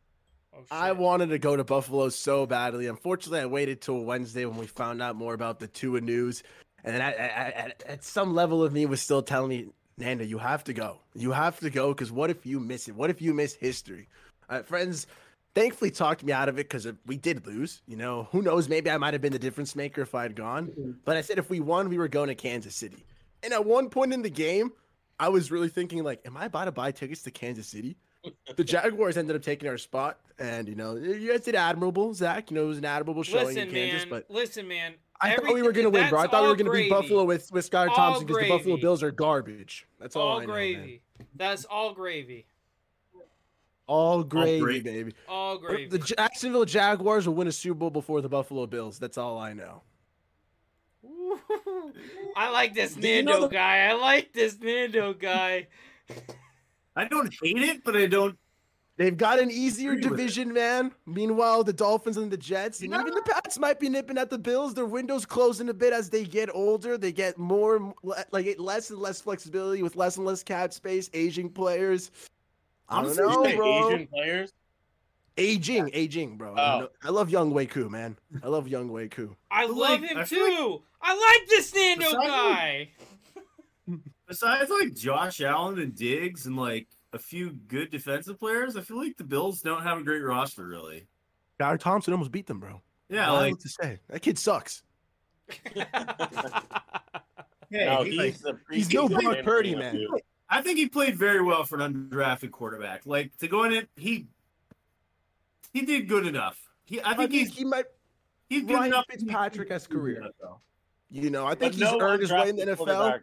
[0.55, 2.86] Oh, I wanted to go to Buffalo so badly.
[2.86, 6.43] Unfortunately, I waited till Wednesday when we found out more about the Tua news,
[6.85, 10.25] and then I, I, at, at some level of me was still telling me, Nando,
[10.25, 10.99] you have to go.
[11.15, 12.95] You have to go because what if you miss it?
[12.95, 14.09] What if you miss history?
[14.49, 15.07] Uh, friends,
[15.55, 17.83] thankfully talked me out of it because we did lose.
[17.87, 18.69] You know, who knows?
[18.69, 20.97] Maybe I might have been the difference maker if I had gone.
[21.05, 23.05] But I said if we won, we were going to Kansas City.
[23.43, 24.73] And at one point in the game,
[25.19, 27.97] I was really thinking like, am I about to buy tickets to Kansas City?
[28.57, 32.51] the Jaguars ended up taking our spot, and you know, you guys did admirable, Zach.
[32.51, 34.11] You know, it was an admirable showing Listen, in Kansas, man.
[34.11, 34.95] but listen, man.
[35.20, 36.20] I thought we were gonna win, bro.
[36.20, 36.90] I thought we were gonna beat.
[36.90, 38.77] Buffalo with with Skylar Thompson because the Buffalo.
[38.77, 39.86] Bills are garbage.
[39.99, 40.55] That's all, all I know, man.
[40.55, 41.03] gravy.
[41.35, 42.47] That's all gravy.
[43.89, 44.81] All gravy, gravy.
[44.81, 45.15] baby.
[45.28, 45.89] All gravy.
[45.89, 48.99] The Jacksonville Jaguars will win a Super Bowl before the Buffalo Bills.
[48.99, 49.82] That's all I know.
[52.36, 53.78] I like this Do you know Nando the- guy.
[53.89, 55.66] I like this Nando guy.
[56.97, 58.36] I don't hate it, but I don't.
[58.99, 60.16] They've got an easier Agree with it.
[60.23, 60.93] division, man.
[61.07, 64.39] Meanwhile, the Dolphins and the Jets, and even the Pats might be nipping at the
[64.39, 64.75] Bills.
[64.75, 66.99] Their windows closing a bit as they get older.
[66.99, 67.95] They get more,
[68.33, 71.09] like less and less flexibility with less and less cap space.
[71.15, 72.11] Aging players.
[72.89, 73.89] I don't know, bro.
[73.95, 74.53] Asian players.
[75.37, 76.55] Aging, aging, bro.
[76.59, 76.89] Oh.
[77.05, 78.16] I love Younghoe Koo, man.
[78.43, 79.37] I love Younghoe Koo.
[79.49, 80.43] I love him I too.
[80.43, 82.89] like- I like this Nando Besides- guy.
[84.27, 88.99] Besides like Josh Allen and Diggs and like a few good defensive players, I feel
[88.99, 91.07] like the Bills don't have a great roster really.
[91.61, 92.81] Skylar Thompson almost beat them, bro.
[93.09, 94.83] Yeah, All I like have to say that kid sucks.
[95.75, 95.87] hey,
[97.71, 99.95] no, he- he's, like, he's no Brock Purdy, man.
[99.95, 100.19] too.
[100.51, 103.03] I think he played very well for an undrafted quarterback.
[103.05, 104.27] Like to go in it, he
[105.73, 106.59] he did good enough.
[106.85, 107.85] He, I I think think he's he might.
[108.49, 109.07] he's good Ryan enough.
[109.09, 110.23] to be- Fitzpatrick-esque career.
[111.11, 113.21] You know, I But think he's no earned his way in the undrafted NFL.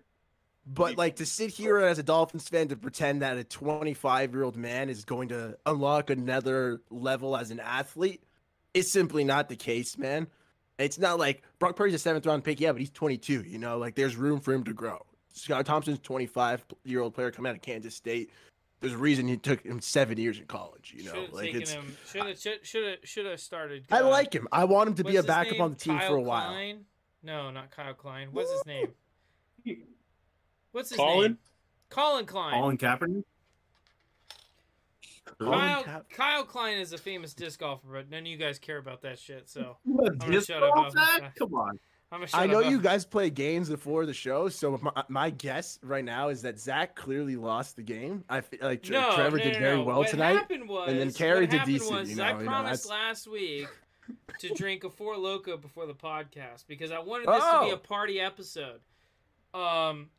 [0.68, 4.44] But like to sit here as a Dolphins fan to pretend that a 25 year
[4.44, 8.24] old man is going to unlock another level as an athlete
[8.74, 10.28] is simply not the case, man.
[10.78, 13.44] It's not like Brock Purdy's a seventh round pick, yeah, but he's 22.
[13.44, 15.06] You know, like there's room for him to grow.
[15.34, 18.32] Scott Thompson's 25 year old player coming out of Kansas State.
[18.82, 20.94] There's a reason he took him seven years in college.
[20.98, 21.72] You know, should have like it's.
[21.72, 21.96] him.
[22.12, 22.40] Should have.
[22.40, 22.98] Should have.
[23.04, 23.86] Should have started.
[23.90, 24.48] I uh, like him.
[24.52, 25.62] I want him to be a backup name?
[25.62, 26.50] on the team Kyle for a while.
[26.50, 26.86] Klein?
[27.24, 28.30] No, not Kyle Klein.
[28.32, 28.88] What's his name?
[30.76, 31.22] What's his Colin?
[31.32, 31.38] name?
[31.90, 32.54] Colin Klein.
[32.54, 33.24] Colin Kaepernick.
[35.40, 38.78] Kyle, Cap- Kyle Klein is a famous disc golfer, but none of you guys care
[38.78, 39.50] about that shit.
[39.50, 41.80] So What, gonna disc shut up golf, about Come on.
[42.12, 42.70] I'm shut I know up.
[42.70, 46.60] you guys play games before the show, so my, my guess right now is that
[46.60, 48.24] Zach clearly lost the game.
[48.30, 49.84] I feel like No, Trevor no, did no, very no.
[49.84, 50.34] well what tonight.
[50.36, 52.46] Happened was, and then Carrie what did happened decent, Was, you know, I you know,
[52.46, 53.68] promised that's- last week
[54.40, 57.74] to drink a four loco before the podcast because I wanted this to be Oh.
[57.74, 58.82] a party episode.
[59.54, 60.10] Um,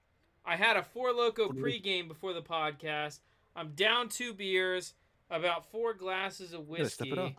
[0.46, 3.18] I had a four loco pregame before the podcast.
[3.56, 4.94] I'm down two beers,
[5.30, 7.10] about four glasses of whiskey.
[7.10, 7.36] it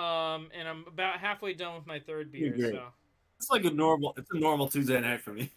[0.00, 2.54] Um, and I'm about halfway done with my third beer.
[2.56, 2.84] So
[3.38, 4.14] It's like a normal.
[4.16, 5.50] It's a normal Tuesday night for me.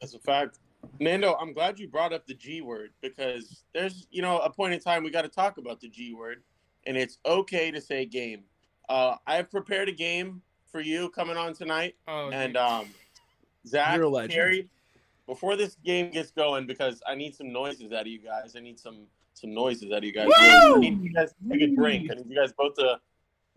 [0.00, 0.58] That's a fact.
[0.98, 4.72] Nando, I'm glad you brought up the G word because there's, you know, a point
[4.72, 6.42] in time we got to talk about the G word,
[6.86, 8.44] and it's okay to say game.
[8.88, 12.62] Uh, I have prepared a game for you coming on tonight, oh, and dude.
[12.62, 12.86] um,
[13.66, 14.32] Zach, You're a legend.
[14.32, 14.68] Carrie,
[15.30, 18.56] before this game gets going, because I need some noises out of you guys.
[18.56, 20.28] I need some some noises out of you guys.
[20.36, 22.10] I need you guys to take a drink.
[22.10, 22.98] I need you guys both to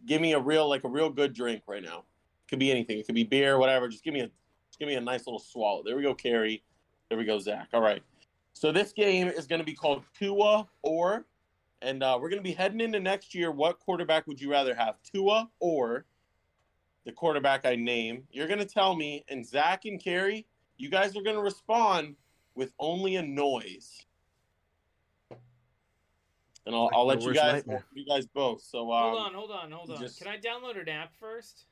[0.05, 2.03] give me a real, like a real good drink right now.
[2.45, 2.99] It Could be anything.
[2.99, 3.89] It could be beer, whatever.
[3.89, 4.29] Just give me a
[4.69, 5.81] just give me a nice little swallow.
[5.83, 6.63] There we go, Carrie.
[7.09, 7.69] There we go, Zach.
[7.73, 8.03] All right.
[8.53, 11.25] So this game is going to be called Tua or,
[11.81, 13.49] and uh, we're going to be heading into next year.
[13.49, 16.05] What quarterback would you rather have, Tua or
[17.07, 18.25] the quarterback I name?
[18.31, 20.45] You're going to tell me, and Zach and Carrie,
[20.77, 22.15] you guys are going to respond
[22.55, 24.05] with only a noise.
[26.65, 27.83] And I'll, I'll let you guys, nightmare.
[27.93, 28.61] you guys both.
[28.61, 29.97] So, um, hold on, hold on, hold on.
[29.99, 31.65] just- Can I download an app first?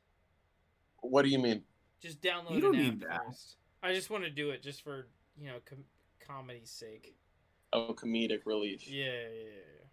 [1.03, 1.63] what do you mean?
[1.99, 3.25] Just download You don't an need app that.
[3.27, 3.55] first.
[3.81, 5.07] I just want to do it just for
[5.39, 5.83] you know com-
[6.19, 7.15] comedy's sake.
[7.73, 8.87] Oh, comedic relief.
[8.87, 9.43] Yeah, yeah, yeah.
[9.45, 9.85] yeah.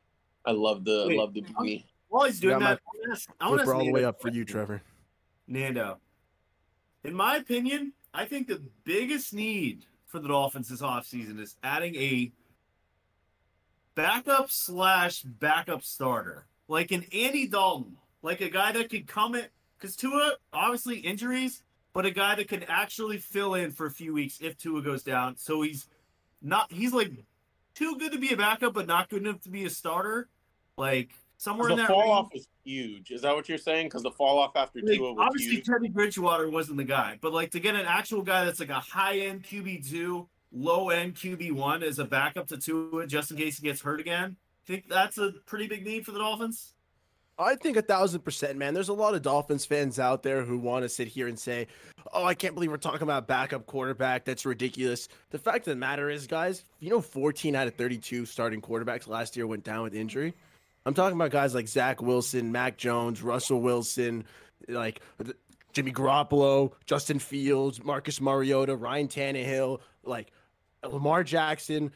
[0.44, 1.85] I love the Wait, love the beanie.
[2.09, 3.93] While he's doing Got my that, I want to I wanna Flipper ask all the
[3.93, 4.44] way up for you.
[4.44, 4.82] Trevor.
[5.47, 5.98] Nando.
[7.05, 11.95] In my opinion, I think the biggest need for the Dolphins this offseason is adding
[11.95, 12.32] a
[13.95, 16.47] backup slash backup starter.
[16.66, 17.97] Like an Andy Dalton.
[18.20, 19.45] Like a guy that could come in
[19.78, 21.62] because Tua, obviously injuries,
[21.93, 25.05] but a guy that can actually fill in for a few weeks if Tua goes
[25.05, 25.36] down.
[25.36, 25.86] So he's
[26.43, 27.12] not he's like
[27.77, 30.28] too good to be a backup, but not good enough to be a starter.
[30.77, 32.11] Like somewhere in The that fall range.
[32.11, 33.11] off was huge.
[33.11, 33.86] Is that what you're saying?
[33.86, 35.66] Because the fall off after Like, Tua was obviously, huge.
[35.66, 38.81] Teddy Bridgewater wasn't the guy, but like to get an actual guy that's like a
[38.81, 43.36] high end QB two, low end QB one as a backup to Tua, just in
[43.36, 44.36] case he gets hurt again.
[44.66, 46.74] Think that's a pretty big need for the Dolphins.
[47.40, 48.74] I think a thousand percent, man.
[48.74, 51.69] There's a lot of Dolphins fans out there who want to sit here and say,
[52.12, 54.24] "Oh, I can't believe we're talking about backup quarterback.
[54.24, 58.27] That's ridiculous." The fact of the matter is, guys, you know, 14 out of 32
[58.27, 60.35] starting quarterbacks last year went down with injury.
[60.89, 64.24] I'm talking about guys like Zach Wilson, Mac Jones, Russell Wilson,
[64.69, 65.02] like
[65.74, 70.32] Jimmy Garoppolo, Justin Fields, Marcus Mariota, Ryan Tannehill, like
[70.82, 71.93] Lamar Jackson.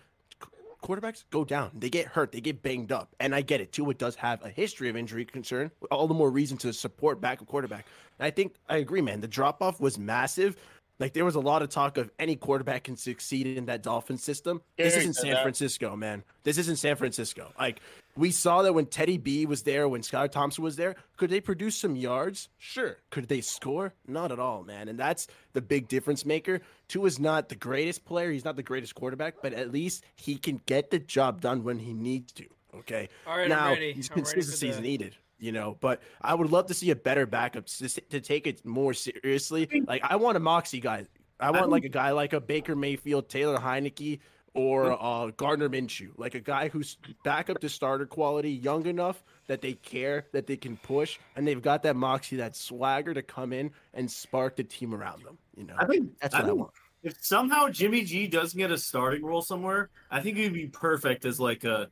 [0.82, 1.70] Quarterbacks go down.
[1.72, 2.32] They get hurt.
[2.32, 3.16] They get banged up.
[3.18, 3.72] And I get it.
[3.72, 5.70] Tua does have a history of injury concern.
[5.90, 7.86] All the more reason to support backup quarterback.
[8.18, 9.22] And I think I agree, man.
[9.22, 10.54] The drop off was massive.
[10.98, 14.18] Like there was a lot of talk of any quarterback can succeed in that Dolphin
[14.18, 14.62] system.
[14.76, 15.42] This isn't San that.
[15.42, 16.22] Francisco, man.
[16.44, 17.52] This isn't San Francisco.
[17.58, 17.80] Like
[18.16, 21.40] we saw that when Teddy B was there, when Scott Thompson was there, could they
[21.40, 22.48] produce some yards?
[22.58, 22.98] Sure.
[23.10, 23.94] Could they score?
[24.06, 24.88] Not at all, man.
[24.88, 26.60] And that's the big difference maker.
[26.88, 28.30] Tua's not the greatest player.
[28.30, 31.78] He's not the greatest quarterback, but at least he can get the job done when
[31.78, 32.44] he needs to.
[32.74, 33.08] Okay.
[33.26, 33.92] All right, now I'm ready.
[33.92, 35.16] he's I'm ready for consistency is needed.
[35.42, 38.64] You know, but I would love to see a better backup to, to take it
[38.64, 39.68] more seriously.
[39.88, 41.06] Like I want a moxie guy.
[41.40, 44.20] I want like a guy like a Baker Mayfield, Taylor Heinicke,
[44.54, 49.24] or uh, Gardner Minshew, like a guy who's back up to starter quality, young enough
[49.48, 53.22] that they care, that they can push, and they've got that moxie, that swagger to
[53.22, 55.38] come in and spark the team around them.
[55.56, 56.72] You know, I think that's I what I think want.
[57.02, 61.24] If somehow Jimmy G doesn't get a starting role somewhere, I think he'd be perfect
[61.24, 61.90] as like a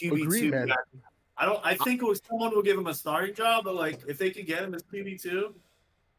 [0.00, 0.72] QB two.
[1.38, 1.48] Man.
[1.48, 1.60] I don't.
[1.64, 4.30] I think it was someone will give him a starting job, but like if they
[4.30, 5.54] could get him as QB two,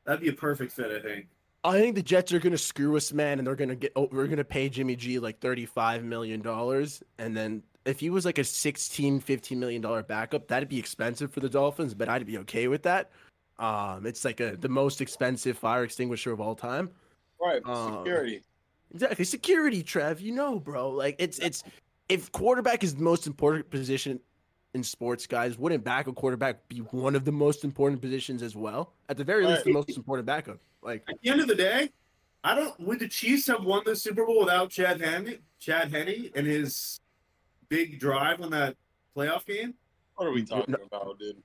[0.06, 0.92] that'd be a perfect fit.
[0.92, 1.28] I think.
[1.64, 3.92] I think the Jets are gonna screw us, man, and they're gonna get.
[3.96, 8.26] Oh, we're gonna pay Jimmy G like thirty-five million dollars, and then if he was
[8.26, 12.26] like a 16 15 million dollar backup, that'd be expensive for the Dolphins, but I'd
[12.26, 13.12] be okay with that.
[13.60, 16.90] Um, it's like a the most expensive fire extinguisher of all time.
[17.40, 17.62] Right.
[17.66, 18.42] Um, Security.
[18.94, 20.22] Exactly, security, Trev.
[20.22, 20.90] You know, bro.
[20.90, 21.64] Like it's it's
[22.10, 24.20] if quarterback is the most important position
[24.76, 28.56] in sports, guys, wouldn't back a quarterback be one of the most important positions as
[28.56, 28.94] well?
[29.10, 30.60] At the very least, the most important backup.
[30.84, 31.90] Like At the end of the day,
[32.44, 32.78] I don't.
[32.82, 37.00] Would the Chiefs have won the Super Bowl without Chad Henne, Chad Henne, and his
[37.70, 38.76] big drive on that
[39.16, 39.74] playoff game?
[40.16, 41.42] What are we No- talking about, dude?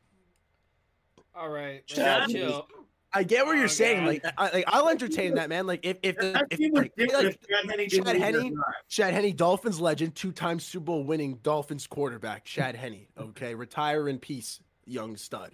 [1.35, 2.67] All right, Chad- chill.
[3.13, 4.01] I get what Oh, you're saying.
[4.05, 4.07] God.
[4.07, 5.67] Like, I, like I'll entertain that, man.
[5.67, 8.75] Like, if if the if, like, like Chad Henne Chad didn't Henne- lose that drive.
[8.89, 13.07] Chad Henne, Dolphins legend, two-time Super Bowl winning Dolphins quarterback, Chad Henne.
[13.19, 15.51] Okay, retire in peace, young stud.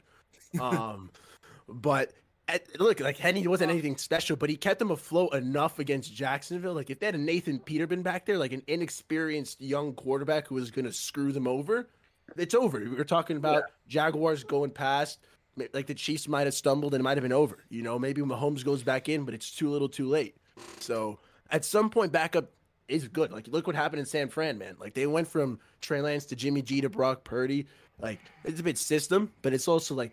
[0.60, 1.10] Um,
[1.68, 2.12] but
[2.48, 6.74] at, look, like Henne wasn't anything special, but he kept them afloat enough against Jacksonville.
[6.74, 10.54] Like if they had a Nathan Peterman back there, like an inexperienced young quarterback who
[10.56, 11.88] was going to screw them over,
[12.36, 12.78] it's over.
[12.80, 15.20] We were talking about Jaguars going past.
[15.56, 17.64] Ma- Like the Chiefs might have stumbled and it might have been over.
[17.68, 20.36] You know, maybe Mahomes goes back in, but it's too little, too late.
[20.80, 21.18] So
[21.50, 22.50] at some point, backup
[22.88, 23.32] is good.
[23.32, 24.76] Like look what happened in San Fran, man.
[24.78, 27.66] Like they went from Trey Lance to Jimmy G to Brock Purdy.
[28.00, 30.12] Like it's a bit system, but it's also like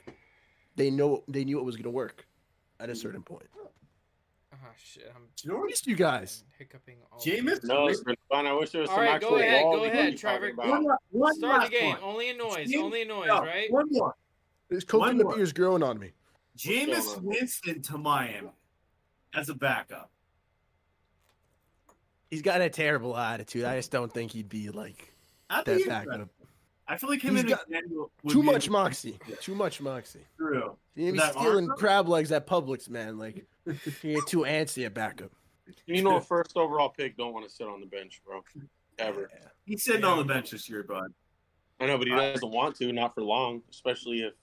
[0.76, 2.26] they know they knew it was gonna work
[2.80, 3.45] at a certain point.
[4.53, 6.45] Oh shit, I'm I missed you guys.
[6.57, 6.95] hiccuping.
[7.11, 7.64] All Jameis?
[7.64, 8.48] No, it's been fun.
[8.48, 10.52] I wish there was All some right, actual go ahead, ball go ahead, Trevor.
[10.56, 11.90] One, one Start the game.
[11.90, 11.99] one.
[12.02, 12.70] Only a noise.
[12.70, 13.70] James- Only a noise, No, right?
[13.72, 14.15] One more.
[14.74, 15.36] This One coconut more.
[15.36, 16.12] beer is growing on me.
[16.66, 17.24] going Jameis on?
[17.24, 18.50] Winston to Miami
[19.36, 20.10] as a backup.
[22.32, 23.66] He's got a terrible attitude.
[23.66, 25.14] I just don't think he'd be like
[25.50, 26.30] I'd that be backup.
[26.88, 29.20] I feel like him He's and got McDaniel Too much a- moxie.
[29.41, 30.26] Too much moxie.
[30.38, 30.76] True.
[30.95, 31.80] You be stealing Arthur?
[31.80, 33.20] crab legs at Publix, man.
[33.20, 33.45] Like
[34.02, 35.32] you get too antsy at backup.
[35.86, 38.44] You know, a first overall pick don't want to sit on the bench, bro.
[38.98, 39.30] Ever.
[39.66, 41.14] He's sitting on the bench this year, bud.
[41.80, 44.34] I know, but he doesn't want to, not for long, especially if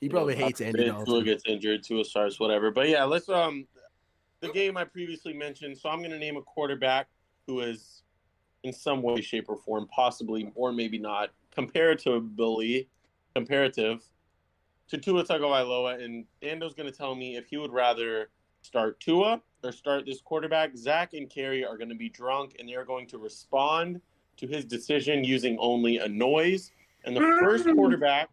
[0.00, 1.24] He you probably know, hates God Andy forbid Tua Dalton.
[1.24, 2.70] gets injured, Tua starts, whatever.
[2.70, 3.66] But yeah, let's um
[4.40, 5.78] the game I previously mentioned.
[5.78, 7.08] So I'm going to name a quarterback
[7.46, 8.02] who is
[8.64, 12.88] in some way, shape, or form, possibly or maybe not, comparatively
[13.34, 14.02] comparative
[14.88, 18.30] to Tua Tagovailoa, and Nando's going to tell me if he would rather
[18.62, 20.76] start Tua or start this quarterback.
[20.76, 24.00] Zach and Carrie are going to be drunk, and they're going to respond
[24.36, 26.72] to his decision using only a noise.
[27.04, 28.28] And the first quarterback,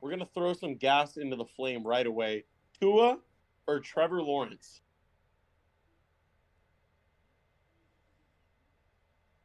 [0.00, 2.44] we're going to throw some gas into the flame right away.
[2.80, 3.18] Tua
[3.66, 4.80] or Trevor Lawrence?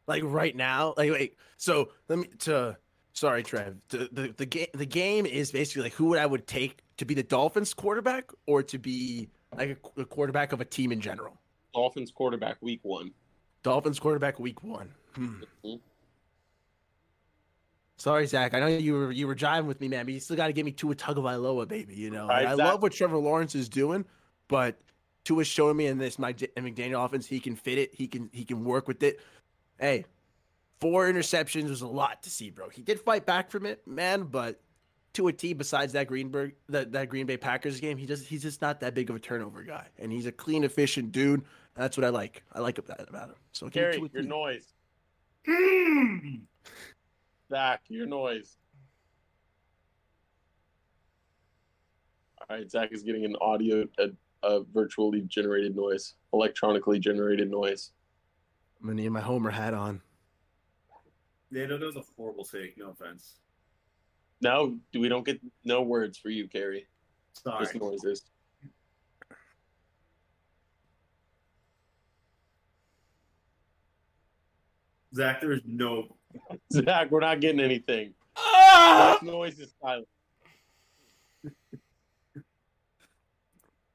[0.08, 1.38] Like right now, like wait.
[1.58, 2.76] So let me to
[3.14, 3.78] sorry, Trev.
[3.90, 7.06] The the the game the game is basically like who would I would take to
[7.06, 11.00] be the Dolphins quarterback or to be like a, a quarterback of a team in
[11.00, 11.40] general.
[11.74, 13.12] Dolphins quarterback, week one.
[13.64, 14.92] Dolphins quarterback week one.
[15.16, 15.44] Hmm.
[15.64, 15.80] Mhm.
[18.02, 18.56] Sorry, Zach.
[18.56, 20.54] I know you were you were jiving with me, man, but you still got to
[20.54, 21.94] get me to a Tagovailoa, baby.
[21.94, 22.66] You know, Right, I Zach.
[22.66, 24.06] love what Trevor Lawrence is doing,
[24.48, 24.82] but
[25.24, 27.94] Tua's showing me in this my McDaniel offense, he can fit it.
[27.94, 29.20] He can he can work with it.
[29.80, 30.06] Hey,
[30.80, 32.70] four interceptions was a lot to see, bro.
[32.70, 34.60] He did fight back from it, man, but
[35.14, 38.42] to a T besides that Greenberg that, that Green Bay Packers game, he just he's
[38.42, 41.44] just not that big of a turnover guy, and he's a clean, efficient dude.
[41.76, 42.42] That's what I like.
[42.52, 43.36] I like that about him.
[43.52, 44.74] So give me Carrie, two or your noise.
[45.48, 46.42] Mm.
[47.52, 48.56] Zach, your noise.
[52.40, 54.08] All right, Zach is getting an audio, a,
[54.42, 57.92] a virtually generated noise, electronically generated noise.
[58.80, 60.02] I'm gonna need my Homer hat on.
[61.52, 62.78] Yeah, no, that was a horrible take.
[62.78, 63.36] No offense.
[64.42, 66.88] No, we don't get no words for you, Carrie.
[67.34, 67.66] Sorry.
[67.66, 68.24] Just noises.
[75.14, 76.16] Zach, there is no.
[76.72, 78.14] Zach, we're not getting anything.
[78.36, 79.20] Ah!
[79.22, 80.08] Noise is silent.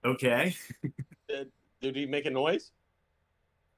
[0.05, 0.55] Okay.
[1.29, 2.71] Did he make a noise?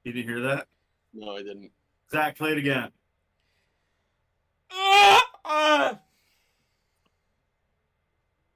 [0.05, 0.67] Did you hear that?
[1.13, 1.71] No, I didn't.
[2.11, 2.89] Zach, play it again.
[4.71, 5.21] Ah!
[5.45, 5.99] Ah!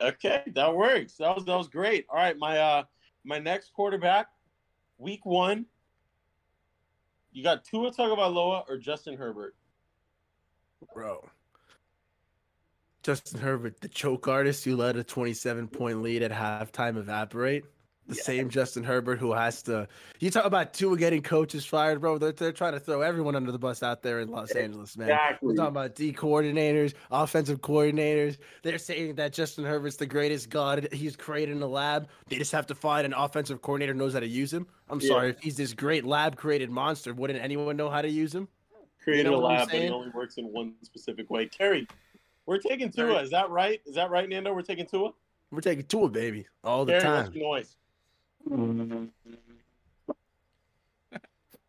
[0.01, 1.15] Okay, that works.
[1.15, 2.05] That was that was great.
[2.09, 2.83] All right, my uh
[3.23, 4.27] my next quarterback,
[4.97, 5.65] week one.
[7.31, 9.55] You got Tua Tagovailoa or Justin Herbert?
[10.93, 11.25] Bro.
[13.03, 17.65] Justin Herbert, the choke artist who let a 27 point lead at halftime evaporate.
[18.07, 19.87] the same Justin Herbert who has to.
[20.19, 22.17] You talk about Tua getting coaches fired, bro.
[22.17, 25.17] They're, they're trying to throw everyone under the bus out there in Los Angeles, man.
[25.41, 28.37] We're talking about D coordinators, offensive coordinators.
[28.61, 32.07] They're saying that Justin Herbert's the greatest god he's created in the lab.
[32.27, 34.67] They just have to find an offensive coordinator who knows how to use him.
[34.89, 35.07] I'm Yeah.
[35.07, 38.47] sorry, if he's this great lab created monster, wouldn't anyone know how to use him?
[39.03, 41.45] Created know a what lab, but it only works in one specific way.
[41.45, 41.87] Kerry,
[42.45, 43.21] we're taking Tua.
[43.21, 43.81] Is that right?
[43.85, 44.53] Is that right, Nando?
[44.53, 45.11] We're taking Tua.
[45.51, 47.25] We're taking Tua, baby, all the time.
[47.25, 47.75] what's your noise?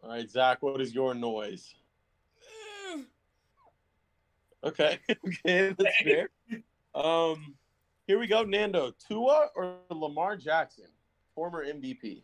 [0.03, 1.75] All right, Zach, what is your noise?
[4.63, 4.99] Okay,
[5.29, 6.31] okay, that's fair.
[6.95, 7.55] Um,
[8.07, 8.93] here we go, Nando.
[9.09, 10.87] Tua or Lamar Jackson,
[11.35, 12.23] former MVP.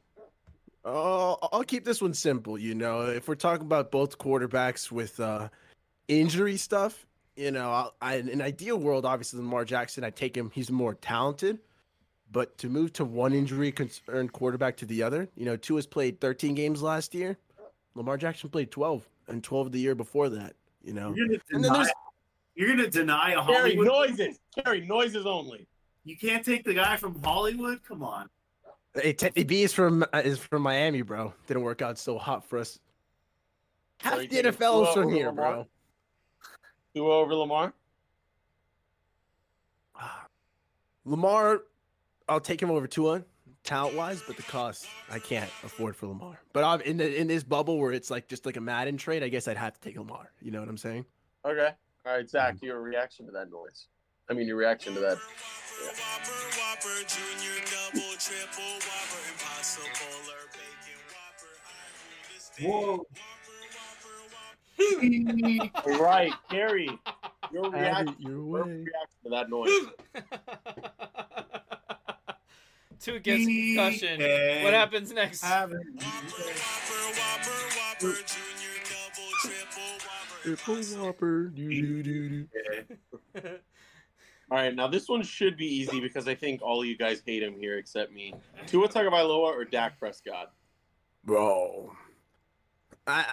[0.85, 2.59] Oh, I'll keep this one simple.
[2.59, 5.49] You know, if we're talking about both quarterbacks with uh,
[6.09, 10.37] injury stuff, you know, I'll- I, in an ideal world, obviously Lamar Jackson, I take
[10.37, 10.51] him.
[10.55, 11.59] He's more talented,
[12.33, 15.87] but to move to one injury concerned quarterback to the other, you know, Tua has
[15.87, 17.37] played 13 games last year.
[17.95, 20.55] Lamar Jackson played 12 and 12 the year before that.
[20.83, 21.91] You know, You're gonna And then deny,
[22.55, 23.87] you're gonna deny a Kerry, Hollywood.
[23.87, 24.39] noises.
[24.65, 25.67] Kerry, noises only.
[26.05, 27.83] You can't take the guy from Hollywood.
[27.87, 28.31] Come on.
[28.95, 31.35] Hey, Teddy B is from uh, is from Miami, bro.
[31.47, 32.79] Didn't work out so hot for us.
[34.01, 35.53] Half So the NFL is from here, Lamar?
[35.53, 35.67] bro.
[36.95, 37.73] Tua over Lamar.
[41.05, 41.63] Lamar,
[42.29, 43.25] I'll take him over Tua
[43.63, 46.41] talent wise, but the cost I can't afford for Lamar.
[46.53, 49.23] But I'm in the, in this bubble where it's like just like a Madden trade,
[49.23, 50.33] I guess I'd have to take Lamar.
[50.41, 51.05] You know what I'm saying?
[51.45, 51.71] Okay.
[52.07, 53.87] All right, Zach, your reaction to that noise.
[54.31, 55.19] I mean, your reaction to that.
[62.63, 63.05] Whoa.
[66.01, 66.89] Right, Kerry,
[67.53, 68.61] your Have reaction, your your way.
[68.63, 69.69] reaction to that noise.
[73.01, 74.15] Tua gets concussion.
[74.23, 74.65] Okay.
[74.65, 75.43] What happens next?
[80.43, 82.47] Triple Whopper, doo, doo, doo,
[83.35, 83.59] doo.
[84.51, 87.43] All right, now this one should be easy because I think all you guys hate
[87.43, 88.35] him here except me.
[88.67, 90.53] Tua Tagovailoa or Dak Prescott?
[91.25, 91.93] Bro.
[93.07, 93.27] I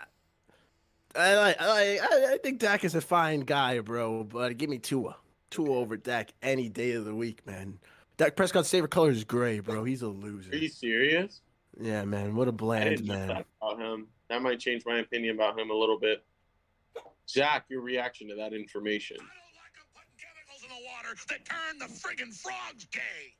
[1.15, 5.15] I like I, I think Dak is a fine guy, bro, but give me Tua.
[5.49, 7.79] Tua over Dak any day of the week, man.
[8.17, 9.83] Dak Prescott's favorite color is gray, bro.
[9.83, 10.51] He's a loser.
[10.51, 11.41] Are you serious?
[11.79, 12.35] Yeah, man.
[12.35, 13.27] What a bland man.
[13.27, 14.07] that about him.
[14.29, 16.23] That might change my opinion about him a little bit.
[17.29, 19.17] Zach, your reaction to that information?
[21.29, 23.35] That turn the friggin' frogs gay.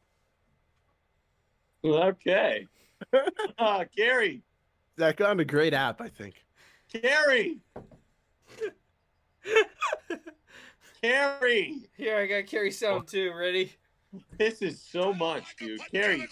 [1.86, 2.68] Okay.
[3.60, 4.42] uh, Gary,
[5.00, 6.36] Zach on a great app, I think.
[6.92, 7.60] Gary,
[11.02, 13.32] Carrie, Here, I got carry sound too.
[13.34, 13.74] Ready?
[14.38, 15.80] this is so much, dude.
[15.92, 16.26] Carrie,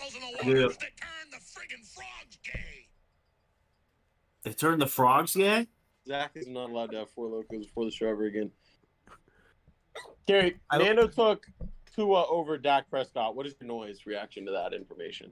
[0.44, 0.68] Yeah.
[4.44, 5.68] They turned the frogs gay?
[6.08, 8.52] Zach is not allowed to have four locos before the show ever again.
[10.28, 11.46] Carrie, I Nando took
[11.96, 13.36] Tua over Dak Prescott.
[13.36, 15.32] What is your noise reaction to that information?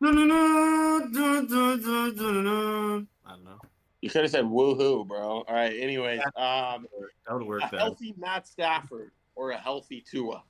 [0.00, 3.06] No, no, no, no, no, no, no, no.
[3.24, 3.58] I don't know.
[4.00, 5.44] You could have said woohoo, bro.
[5.46, 5.72] All right.
[5.78, 6.86] Anyways, um,
[7.26, 10.42] That would work a healthy Matt Stafford or a healthy Tua.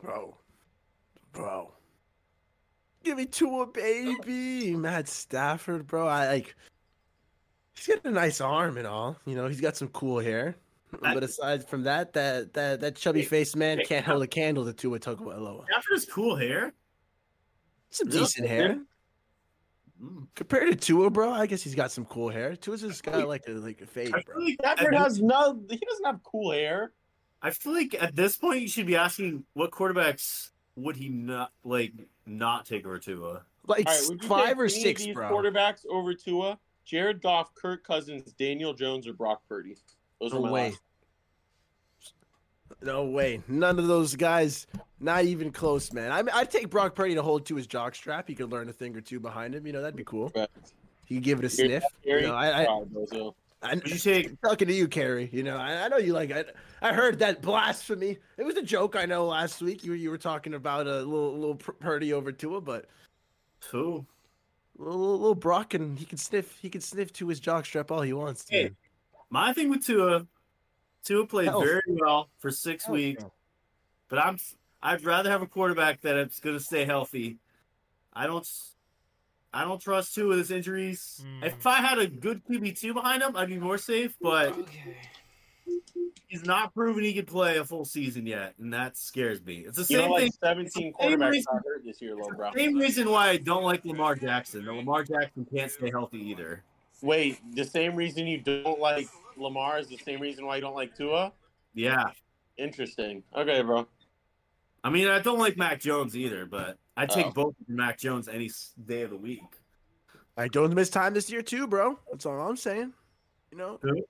[0.00, 0.38] Bro.
[1.32, 1.74] Bro.
[3.06, 4.74] Give me Tua, baby.
[4.74, 6.08] Matt Stafford, bro.
[6.08, 6.56] I like
[7.76, 9.16] he's got a nice arm and all.
[9.26, 10.56] You know, he's got some cool hair.
[11.00, 14.72] But aside from that, that that that chubby faced man can't hold a candle to
[14.72, 15.66] Tua Tagovailoa.
[15.66, 16.72] Stafford's cool hair.
[17.90, 18.18] Some Really?
[18.20, 18.80] decent hair.
[20.02, 20.26] Mm.
[20.34, 22.56] Compared to Tua, bro, I guess he's got some cool hair.
[22.56, 24.40] Tua's just got like a like a fade, I bro.
[24.42, 25.60] like Stafford has no.
[25.70, 26.90] He doesn't have cool hair.
[27.40, 31.52] I feel like at this point you should be asking what quarterbacks would he not
[31.62, 31.92] like
[32.26, 33.42] not take over Tua?
[33.66, 35.30] Like All right, would you five or six, these bro.
[35.30, 36.58] quarterbacks over Tua?
[36.84, 39.76] Jared Goff, Kirk Cousins, Daniel Jones, or Brock Purdy?
[40.20, 40.68] Those No are my way.
[40.70, 40.80] last.
[42.82, 43.42] No way.
[43.48, 44.66] None of those guys,
[45.00, 46.12] not even close, man.
[46.12, 48.28] I I'd take Brock Purdy to hold to his jock strap.
[48.28, 49.66] He could learn a thing or two behind him.
[49.66, 50.30] You know, that'd be cool.
[50.30, 50.72] Correct.
[51.06, 51.84] He could give it a You're- sniff.
[52.04, 52.84] You know, I, I,
[53.62, 55.28] sorry, I, Would you take talking to you, Carrie.
[55.32, 56.32] You know, I, I know you like.
[56.32, 56.44] I,
[56.82, 58.18] I heard that blasphemy.
[58.36, 58.96] It was a joke.
[58.96, 62.12] I know last week you were you were talking about a little little Pur- Purdy
[62.12, 62.86] over Tua, but
[63.70, 64.06] who?
[64.78, 66.58] little, little, Brock and he can sniff.
[66.60, 68.52] He can sniff to his jock strap all he wants to.
[68.54, 68.70] Hey,
[69.30, 70.26] My thing with Tua,
[71.04, 71.64] Tua played Health.
[71.64, 73.24] very well for six Health, weeks,
[74.08, 74.38] but I'm
[74.82, 77.38] I'd rather have a quarterback that is going to stay healthy.
[78.12, 78.46] I don't
[79.56, 81.24] I don't trust two of his injuries.
[81.24, 81.44] Hmm.
[81.44, 84.14] If I had a good QB two behind him, I'd be more safe.
[84.20, 84.96] But Okay.
[86.28, 89.60] he's not proven he could play a full season yet, and that scares me.
[89.66, 90.26] It's the You same know, thing.
[90.26, 92.52] like 17 Same quarterbacks reason- got hurt this year, low bro.
[92.54, 94.64] Same reason why I don't like Lamar Jackson.
[94.66, 96.62] The Lamar Jackson can't stay healthy either.
[97.00, 99.08] Wait, the same reason you don't like
[99.38, 101.32] Lamar is the same reason why you don't like Tua?
[101.74, 102.10] Yeah,
[102.58, 103.22] Interesting.
[103.34, 103.86] Okay, bro.
[104.86, 107.30] I mean I don't like Mac Jones either, but I take Oh.
[107.32, 108.48] both Mac Jones any
[108.84, 109.42] day of the week.
[110.36, 111.98] I don't miss time this year too, bro.
[112.08, 112.92] That's all I'm saying.
[113.50, 114.06] You know, Who?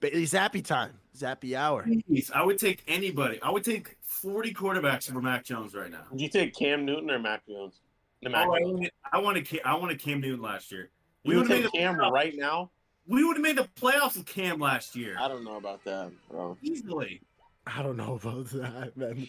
[0.00, 1.86] Bailey Zappe time, Zappy hour.
[1.86, 3.40] Jeez, I would take anybody.
[3.40, 6.02] I would take 40 quarterbacks over Mac Jones right now.
[6.10, 7.80] Did you take Cam Newton or Mac Jones?
[8.22, 8.72] The Mac Oh, I Jones.
[8.74, 10.90] wanted, I wanted Cam, I wanted Cam Newton last year.
[11.24, 12.10] You would would've take Cam playoffs.
[12.10, 12.70] right now?
[13.06, 16.10] We would have made the playoffs with Cam last year I don't know about that,
[16.28, 16.58] bro.
[16.62, 17.22] easily.
[17.66, 19.28] I don't know about that, man.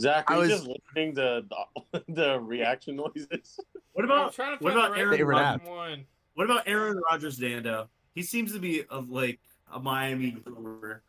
[0.00, 1.44] Zach, I are you was- just listening to
[1.92, 3.58] the, the reaction noises?
[3.92, 5.68] What about trying to what about Aaron right Favorite Rodgers?
[5.68, 6.04] one.
[6.34, 7.88] What about Aaron Rodgers, Nando?
[8.14, 9.40] He seems to be of like
[9.72, 11.02] a Miami Gopher.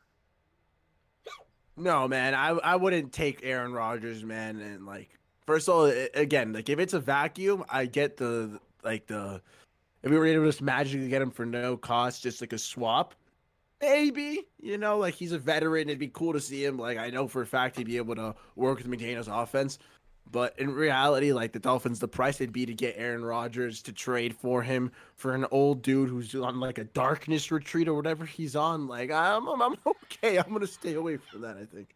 [1.76, 4.60] No, man, I I wouldn't take Aaron Rodgers, man.
[4.62, 5.10] And like,
[5.46, 9.42] first of all, a- again, like if it's a vacuum, I get the like the
[10.02, 12.58] if we were able to just magically get him for no cost, just like a
[12.58, 13.14] swap,
[13.82, 14.45] maybe.
[14.60, 15.90] You know, like he's a veteran.
[15.90, 16.78] It'd be cool to see him.
[16.78, 19.80] Like I know for a fact he'd be able to work with McDaniel's offense.
[20.30, 23.94] But in reality, like the Dolphins, the price it'd be to get Aaron Rodgers to
[23.94, 28.26] trade for him for an old dude who's on like a darkness retreat or whatever
[28.26, 28.88] he's on.
[28.88, 30.38] Like I'm, I'm, I'm okay.
[30.38, 31.58] I'm gonna stay away from that.
[31.58, 31.95] I think.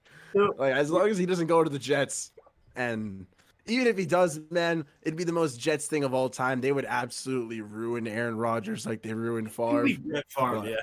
[0.58, 2.32] Like as long as he doesn't go to the Jets,
[2.76, 3.26] and
[3.68, 6.62] even if he does, man, it'd be the most Jets thing of all time.
[6.62, 9.88] They would absolutely ruin Aaron Rodgers like they ruined Favre.
[9.88, 10.76] Favre, yeah.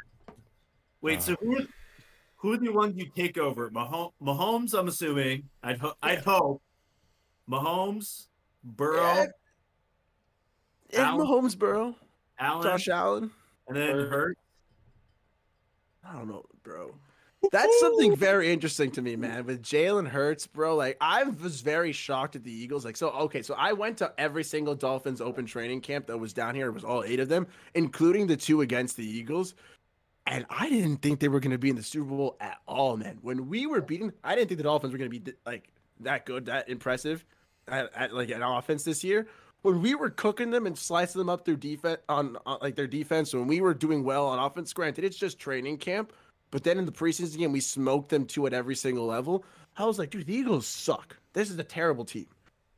[1.00, 1.44] Wait, so uh-huh.
[1.44, 1.66] who
[2.36, 3.70] who are the ones you take over?
[3.70, 5.48] Mahomes, I'm assuming.
[5.62, 6.62] I'd ho- I'd hope.
[7.50, 8.26] Mahomes,
[8.62, 9.26] Burrow, Yeah.
[10.92, 11.26] And Allen.
[11.26, 11.94] Mahomes, bro,
[12.38, 13.30] Allen, Josh Allen.
[13.66, 14.38] and then Hurt.
[16.04, 16.94] I don't know, bro.
[17.52, 19.46] That's something very interesting to me, man.
[19.46, 22.84] With Jalen Hurts, bro, like I was very shocked at the Eagles.
[22.84, 26.32] Like, so okay, so I went to every single Dolphins open training camp that was
[26.32, 26.68] down here.
[26.68, 29.54] It was all eight of them, including the two against the Eagles.
[30.30, 32.98] And I didn't think they were going to be in the Super Bowl at all,
[32.98, 33.18] man.
[33.22, 36.26] When we were beating, I didn't think the Dolphins were going to be like that
[36.26, 37.24] good, that impressive,
[37.66, 39.26] at, at like an offense this year.
[39.62, 42.86] When we were cooking them and slicing them up through defense on, on like their
[42.86, 46.12] defense, when we were doing well on offense, granted it's just training camp,
[46.50, 49.46] but then in the preseason game we smoked them two at every single level.
[49.78, 51.16] I was like, dude, the Eagles suck.
[51.32, 52.26] This is a terrible team.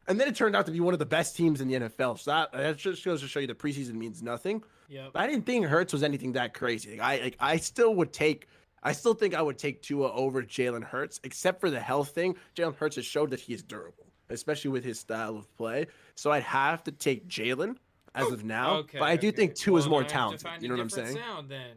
[0.07, 2.21] And then it turned out to be one of the best teams in the NFL.
[2.21, 4.63] So that, that just goes to show you the preseason means nothing.
[4.91, 5.11] Yep.
[5.13, 6.99] But I didn't think Hurts was anything that crazy.
[6.99, 8.49] Like, I like I still would take
[8.83, 12.37] I still think I would take Tua over Jalen Hurts, except for the health thing.
[12.57, 15.87] Jalen Hurts has showed that he is durable, especially with his style of play.
[16.17, 17.77] So I'd have to take Jalen
[18.17, 18.79] as of now.
[18.79, 19.37] Okay, but I do okay.
[19.37, 20.63] think Tua is more then I have to talented.
[20.63, 21.17] You know what I'm saying?
[21.17, 21.77] Sound then.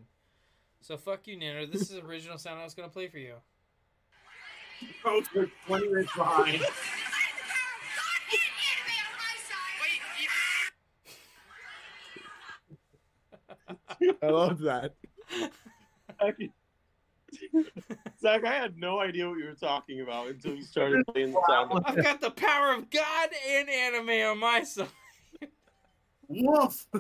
[0.82, 1.68] So fuck you, Nando.
[1.68, 3.36] This is the original sound I was gonna play for you.
[5.04, 6.62] Coach was 20 minutes behind.
[14.22, 14.94] I love that.
[18.22, 21.42] Zach, I had no idea what you were talking about until you started playing the
[21.48, 21.82] sound.
[21.86, 24.88] I've got the power of God and anime on my side.
[26.28, 26.86] Woof.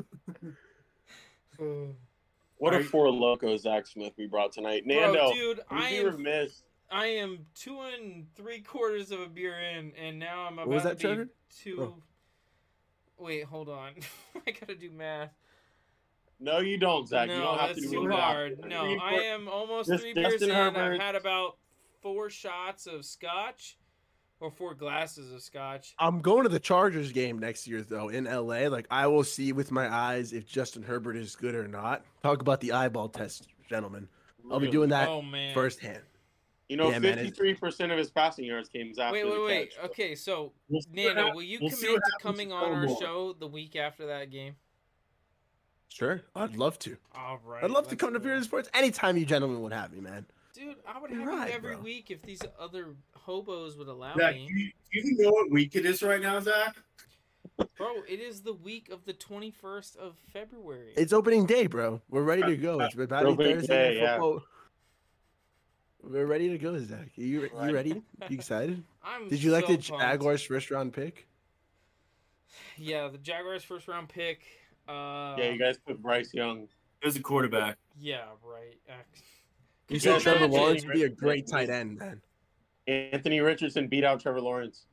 [2.63, 4.85] What a four loco Zach Smith we brought tonight.
[4.85, 6.63] Bro, Nando, dude, I be am remiss.
[6.89, 10.83] I am two and three quarters of a beer in, and now I'm about was
[10.83, 11.29] that, to be Trevor?
[11.61, 11.77] two.
[11.81, 11.95] Oh.
[13.17, 13.95] Wait, hold on.
[14.47, 15.31] I gotta do math.
[16.39, 17.27] No, you don't, Zach.
[17.29, 18.19] no, you don't have that's to do too that.
[18.19, 18.59] hard.
[18.67, 20.55] No, I am almost Just three beers Justin in.
[20.75, 21.57] I've had about
[22.01, 23.77] four shots of scotch,
[24.39, 25.95] or four glasses of scotch.
[25.99, 28.67] I'm going to the Chargers game next year though in LA.
[28.67, 32.03] Like I will see with my eyes if Justin Herbert is good or not.
[32.21, 34.07] Talk about the eyeball test, gentlemen.
[34.51, 35.53] I'll be doing that oh man.
[35.53, 36.01] firsthand.
[36.67, 39.75] You know, Yeah, fifty-three percent of his passing yards came after Wait, wait, the wait.
[39.75, 39.85] catch.
[39.91, 43.01] Okay, so We'll see Nando, will you we'll commit to coming on our Baltimore.
[43.01, 44.55] show the week after that game?
[45.93, 46.97] Sure, I'd love to.
[47.15, 47.63] All right.
[47.63, 48.23] I'd love to come to go.
[48.25, 50.25] Beer and Sports anytime you gentlemen would have me, man.
[50.55, 51.83] Dude, I would You're have right, you every bro.
[51.83, 54.47] week if these other hobos would allow Zach, me.
[54.47, 56.75] do you, do you know what week it is right now, Zach?
[57.77, 60.93] Bro, it is the week of the 21st of February.
[60.97, 62.01] It's opening day, bro.
[62.09, 62.79] We're ready to go.
[62.81, 64.37] It's about Opening Thursday day, night yeah.
[66.01, 67.09] We're ready to go, Zach.
[67.15, 67.69] You Right.
[67.69, 67.89] you ready?
[68.29, 68.83] You excited?
[69.03, 69.87] I'm Did you like the pumped.
[70.01, 71.27] Jaguars first round pick?
[72.77, 74.41] Yeah, the Jaguars first round pick.
[74.87, 76.67] Uh, Yeah, you guys put Bryce Young.
[77.01, 77.77] It was a quarterback.
[77.99, 78.77] Yeah, right.
[78.87, 79.23] Ac-
[79.89, 80.47] You Could said Trevor?
[80.47, 82.21] Lawrence would be a great tight end, man.
[82.87, 84.85] Anthony Richardson beat out Trevor Lawrence.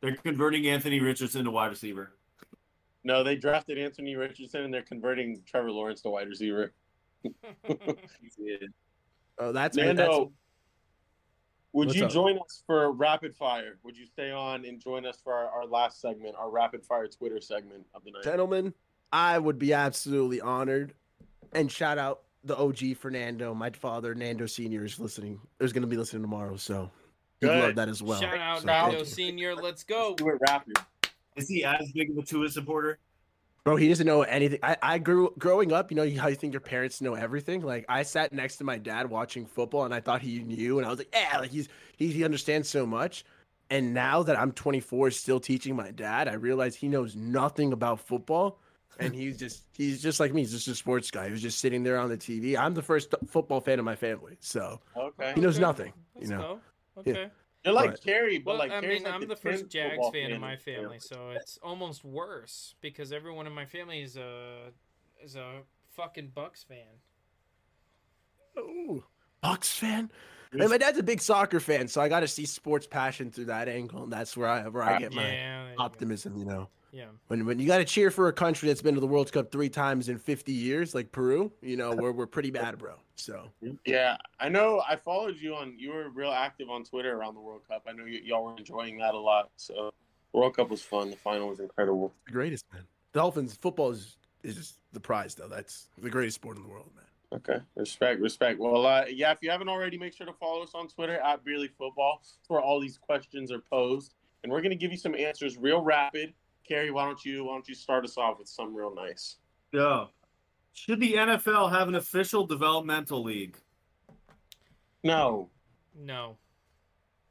[0.00, 2.12] They're converting Anthony Richardson to wide receiver.
[3.04, 6.72] No, they drafted Anthony Richardson and they're converting Trevor Lawrence to wide receiver.
[9.38, 10.32] Oh, that's Nando,
[11.72, 12.10] would What's you up?
[12.10, 13.78] join us for rapid fire?
[13.84, 17.06] Would you stay on and join us for our, our last segment, our rapid fire
[17.06, 18.22] Twitter segment of the night?
[18.24, 18.74] Gentlemen,
[19.12, 20.94] I would be absolutely honored.
[21.52, 25.40] And shout out the OG Fernando, my father, Nando Senior, is listening.
[25.58, 26.90] Is going to be listening tomorrow, so
[27.40, 28.20] he'd love that as well.
[28.20, 29.04] Shout out So, Nando.
[29.04, 29.54] Senior.
[29.54, 30.14] Let's go.
[30.14, 30.76] Do it rapid.
[31.36, 32.98] Is he as big of a Tua supporter?
[33.64, 34.58] Bro, he doesn't know anything.
[34.62, 37.60] I, I grew growing up, you know how you think your parents know everything.
[37.60, 40.86] Like I sat next to my dad watching football, and I thought he knew, and
[40.86, 43.24] I was like, yeah, like he's he, he understands so much.
[43.68, 48.00] And now that I'm 24, still teaching my dad, I realize he knows nothing about
[48.00, 48.58] football,
[48.98, 50.42] and he's just he's just like me.
[50.42, 51.26] He's just a sports guy.
[51.26, 52.56] He was just sitting there on the TV.
[52.56, 55.32] I'm the first football fan in my family, so Okay.
[55.34, 55.62] he knows Okay.
[55.62, 55.92] nothing.
[56.14, 56.42] Let's You know,
[56.96, 57.02] go.
[57.04, 57.12] Yeah.
[57.12, 57.30] Okay.
[57.64, 60.08] You're like But- Carrie, but Well, like I Carrie's mean, like I'm the first Jags
[60.12, 64.16] fan in in my family, so it's almost worse because everyone in my family is
[64.16, 64.72] a
[65.22, 65.60] is a
[65.90, 66.86] fucking Bucks fan.
[68.58, 69.04] Ooh,
[69.42, 70.10] Bucks fan.
[70.52, 73.44] And my dad's a big soccer fan, so I got to see sports passion through
[73.46, 75.28] that angle, and that's where I where I get my Yeah,
[75.62, 75.82] there you go.
[75.84, 76.36] optimism.
[76.36, 76.68] You know.
[76.92, 77.06] Yeah.
[77.28, 79.52] when when you got to cheer for a country that's been to the World Cup
[79.52, 82.94] three times in 50 years, like Peru, you know, we're we're pretty bad, bro.
[83.14, 83.48] So
[83.84, 84.82] Yeah, I know.
[84.88, 85.74] I followed you on.
[85.78, 87.84] You were real active on Twitter around the World Cup.
[87.88, 89.50] I know y- y'all were enjoying that a lot.
[89.56, 89.92] So,
[90.32, 91.10] World Cup was fun.
[91.10, 92.12] The final was incredible.
[92.26, 92.82] the greatest, man.
[93.12, 95.48] Dolphins football is is the prize, though.
[95.48, 97.04] That's the greatest sport in the world, man.
[97.32, 98.58] Okay, respect, respect.
[98.58, 101.44] Well, uh, yeah, if you haven't already, make sure to follow us on Twitter at
[101.44, 102.22] Beerly Football.
[102.48, 106.32] Where all these questions are posed, and we're gonna give you some answers real rapid.
[106.70, 109.38] Carrie, why don't you why don't you start us off with some real nice?
[109.72, 110.04] Yeah.
[110.72, 113.56] Should the NFL have an official developmental league?
[115.02, 115.50] No,
[115.96, 116.36] No.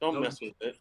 [0.01, 0.19] don't No.
[0.19, 0.77] mess with it.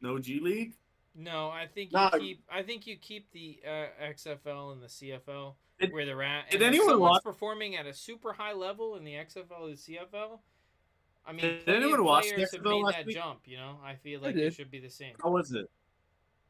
[0.00, 0.74] No G League?
[1.16, 2.10] No, I think you No.
[2.16, 2.44] keep.
[2.48, 6.50] I think you keep the uh, XFL and the CFL Did- where they're at.
[6.50, 9.72] did and if anyone watch- performing at a super high level in the XFL and
[9.72, 10.40] the CFL?
[11.24, 13.16] I mean, Did anyone of watch the players have made last that week?
[13.16, 13.40] jump.
[13.48, 15.16] You know, I feel I like it should be the same.
[15.20, 15.68] How was it?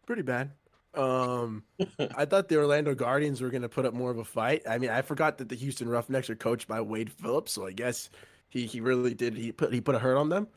[0.05, 0.51] Pretty bad.
[0.97, 1.62] Um,
[2.16, 4.62] I thought the Orlando Guardians were going to put up more of a fight.
[4.68, 7.73] I mean, I forgot that the Houston Roughnecks are coached by Wade Phillips, so I
[7.73, 8.10] guess
[8.48, 9.36] he, he really did.
[9.36, 10.48] He put he put a hurt on them,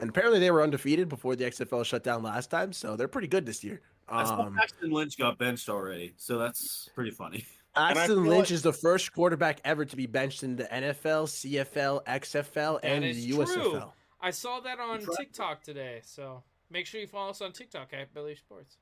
[0.00, 3.28] and apparently they were undefeated before the XFL shut down last time, so they're pretty
[3.28, 3.80] good this year.
[4.08, 7.44] I saw Um, Paxton Lynch got benched already, so that's pretty funny.
[7.74, 11.26] I Paxton Lynch like- is the first quarterback ever to be benched in the NFL,
[11.28, 13.44] CFL, XFL, That and is the true.
[13.44, 13.92] USFL.
[14.20, 15.16] I saw that on Impressive.
[15.16, 18.78] TikTok today, so make sure you follow us on TikTok at Beerly Sports.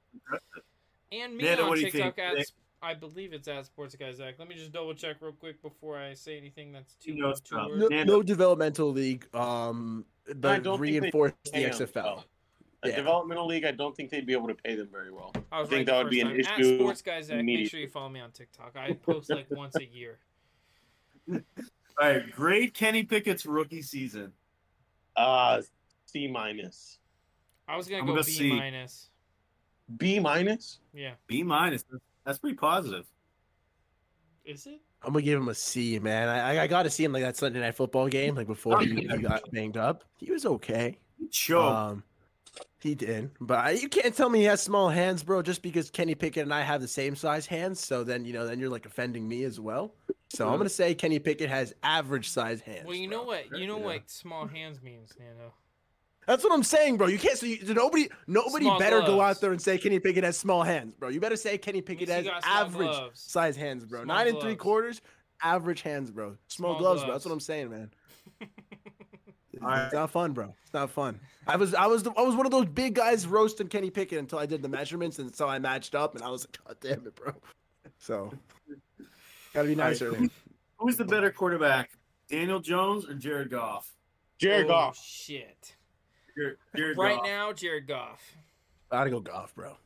[1.12, 2.38] And me Nando, on what TikTok think?
[2.38, 2.46] at
[2.82, 4.34] I believe it's at Sports Guy Zach.
[4.38, 7.30] Let me just double check real quick before I say anything that's too You know
[7.30, 8.16] it's too No, Nando.
[8.16, 11.94] no developmental league, um, I but don't think they reinforce the pay them XFL.
[12.04, 12.24] well.
[12.82, 12.96] A Yeah.
[12.96, 15.32] developmental league, I don't think they'd be able to pay them very well.
[15.50, 16.40] I was I think right that would be an time.
[16.40, 18.76] issue At Sports Guy Zach, make sure you follow me on TikTok.
[18.76, 20.18] I post like once a year.
[21.32, 21.40] All
[21.98, 24.32] right, grade Kenny Pickett's rookie season.
[25.16, 25.62] Uh,
[26.04, 26.98] C minus,
[27.66, 29.08] I was gonna I'm go gonna B minus.
[29.96, 30.78] B minus.
[30.92, 31.12] Yeah.
[31.26, 31.84] B minus.
[32.24, 33.06] That's pretty positive.
[34.44, 34.80] Is it?
[35.02, 36.28] I'm gonna give him a C, man.
[36.28, 38.80] I, I- I got to see him like that Sunday night football game, like before
[38.80, 40.04] he, he got banged up.
[40.18, 40.98] He was okay.
[41.30, 41.62] Sure.
[41.62, 42.02] Um,
[42.80, 45.42] he did, but I, you can't tell me he has small hands, bro.
[45.42, 48.46] Just because Kenny Pickett and I have the same size hands, so then you know,
[48.46, 49.94] then you're like offending me as well.
[50.28, 52.84] So I'm gonna say Kenny Pickett has average size hands.
[52.86, 53.26] Well, you know bro.
[53.26, 53.58] what?
[53.58, 53.84] You know Yeah.
[53.84, 55.52] what small hands means, Nando.
[56.26, 57.06] That's what I'm saying, bro.
[57.06, 58.08] You can't say nobody.
[58.26, 61.08] Nobody Small better go out there and say Kenny Pickett has small hands, bro.
[61.08, 63.20] You better say Kenny Pickett has average gloves.
[63.20, 64.02] size hands, bro.
[64.02, 65.00] Small Nine and three quarters,
[65.42, 66.36] average hands, bro.
[66.48, 67.12] Small, Small gloves, bro.
[67.12, 67.90] That's what I'm saying, man.
[69.58, 70.54] It's not fun, bro.
[70.62, 71.18] It's not fun.
[71.46, 74.18] I was, I was, the, I was one of those big guys roasting Kenny Pickett
[74.18, 76.76] until I did the measurements, and so I matched up, and I was like, God
[76.80, 77.32] damn it, bro.
[77.98, 78.32] So,
[79.54, 80.12] gotta be nicer.
[80.12, 80.30] Alright,
[80.78, 81.90] Who's the better quarterback,
[82.28, 83.90] Daniel Jones or Jared Goff?
[84.38, 84.98] Jared oh, Goff.
[85.02, 85.75] Shit.
[86.36, 87.26] Jared, Jared Right Goff.
[87.26, 88.36] now, Jared Goff.
[88.90, 89.76] I gotta go Goff, bro.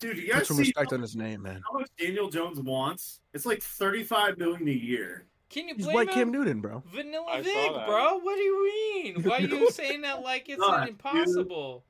[0.00, 1.62] dude, you Put some see respect on his name, man.
[1.70, 3.20] how much Daniel Jones wants?
[3.32, 5.24] It's like thirty-five million a year.
[5.48, 6.14] Can you blame He's blame like him?
[6.14, 6.82] Cam Newton, bro.
[6.92, 8.18] Vanilla I saw Vic, bro.
[8.18, 8.64] What do you
[9.04, 9.22] mean?
[9.22, 11.84] Why are you saying that like it's God, impossible?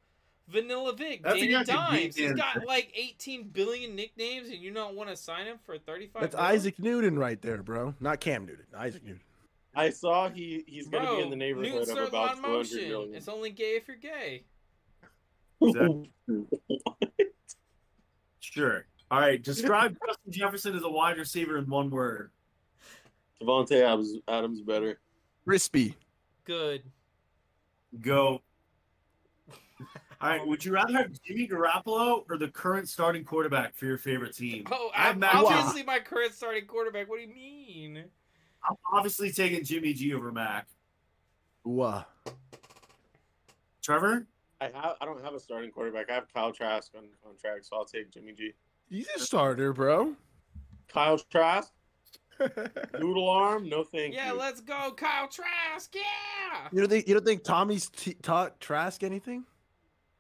[0.49, 2.17] Vanilla Vic, That's Danny exactly Dimes.
[2.17, 5.79] He's beat got like 18 billion nicknames, and you don't want to sign him for
[5.79, 6.21] 35.
[6.23, 6.45] That's mil?
[6.45, 7.95] Isaac Newton right there, bro.
[8.01, 8.67] Not Cam Newton.
[8.77, 9.21] Isaac Newton.
[9.75, 12.91] I saw he he's going to be in the neighborhood Newton's of about line 200
[12.91, 13.15] motion.
[13.15, 14.45] It's only gay if you're gay.
[18.41, 18.85] Sure.
[19.11, 19.43] All right.
[19.43, 22.31] Describe Justin Jefferson as a wide receiver in one word.
[23.41, 25.01] Davante Adams, Adams better.
[25.45, 25.97] Crispy.
[26.45, 26.83] Good.
[28.01, 28.43] Go.
[30.21, 30.47] All right.
[30.47, 34.65] Would you rather have Jimmy Garoppolo or the current starting quarterback for your favorite team?
[34.71, 37.09] Oh, I have I'm Matt obviously my current starting quarterback.
[37.09, 38.05] What do you mean?
[38.69, 40.67] I'm obviously taking Jimmy G over Mac.
[41.65, 42.05] Wah.
[43.83, 44.27] Trevor?
[44.61, 46.09] I have I don't have a starting quarterback.
[46.11, 48.53] I have Kyle Trask on contract, so I'll take Jimmy G.
[48.89, 50.15] He's a starter, bro.
[50.89, 51.73] Kyle Trask,
[53.01, 54.39] noodle arm, no thank Yeah, you.
[54.39, 55.93] let's go, Kyle Trask.
[55.95, 56.69] Yeah.
[56.71, 59.45] You don't think you don't think Tommy's t- taught Trask anything?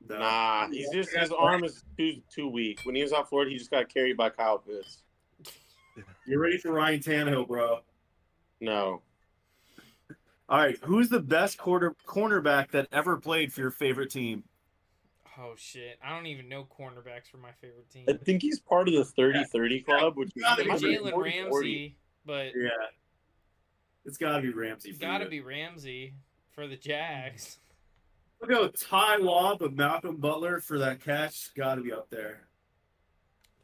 [0.08, 0.18] No.
[0.18, 2.80] Nah, he's just his arm is too too weak.
[2.82, 5.02] When he was out Florida, he just got carried by Kyle Pitts.
[6.26, 7.80] You're ready for Ryan Tannehill, bro.
[8.62, 9.02] No,
[10.48, 10.78] All right.
[10.84, 14.44] Who's the best quarter cornerback that ever played for your favorite team?
[15.36, 15.98] Oh shit!
[16.04, 18.04] I don't even know cornerbacks for my favorite team.
[18.08, 22.52] I think he's part of the 30-30 club, which is gotta Jalen 40, Ramsey, but
[22.54, 22.68] Yeah.
[24.04, 24.90] It's got to be Ramsey.
[24.90, 25.30] it's for got to you.
[25.30, 26.14] be Ramsey
[26.50, 27.58] for the Jags.
[28.40, 31.54] We'll go Ty Law, but Malcolm Butler for that catch.
[31.54, 32.40] Got to be up there.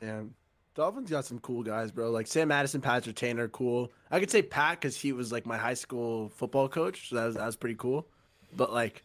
[0.00, 0.34] Damn.
[0.78, 2.12] Dolphins got some cool guys, bro.
[2.12, 3.90] Like Sam Madison, Patrick Surtain, cool.
[4.12, 7.26] I could say Pat because he was like my high school football coach, so that
[7.26, 8.06] was that was pretty cool.
[8.56, 9.02] But like,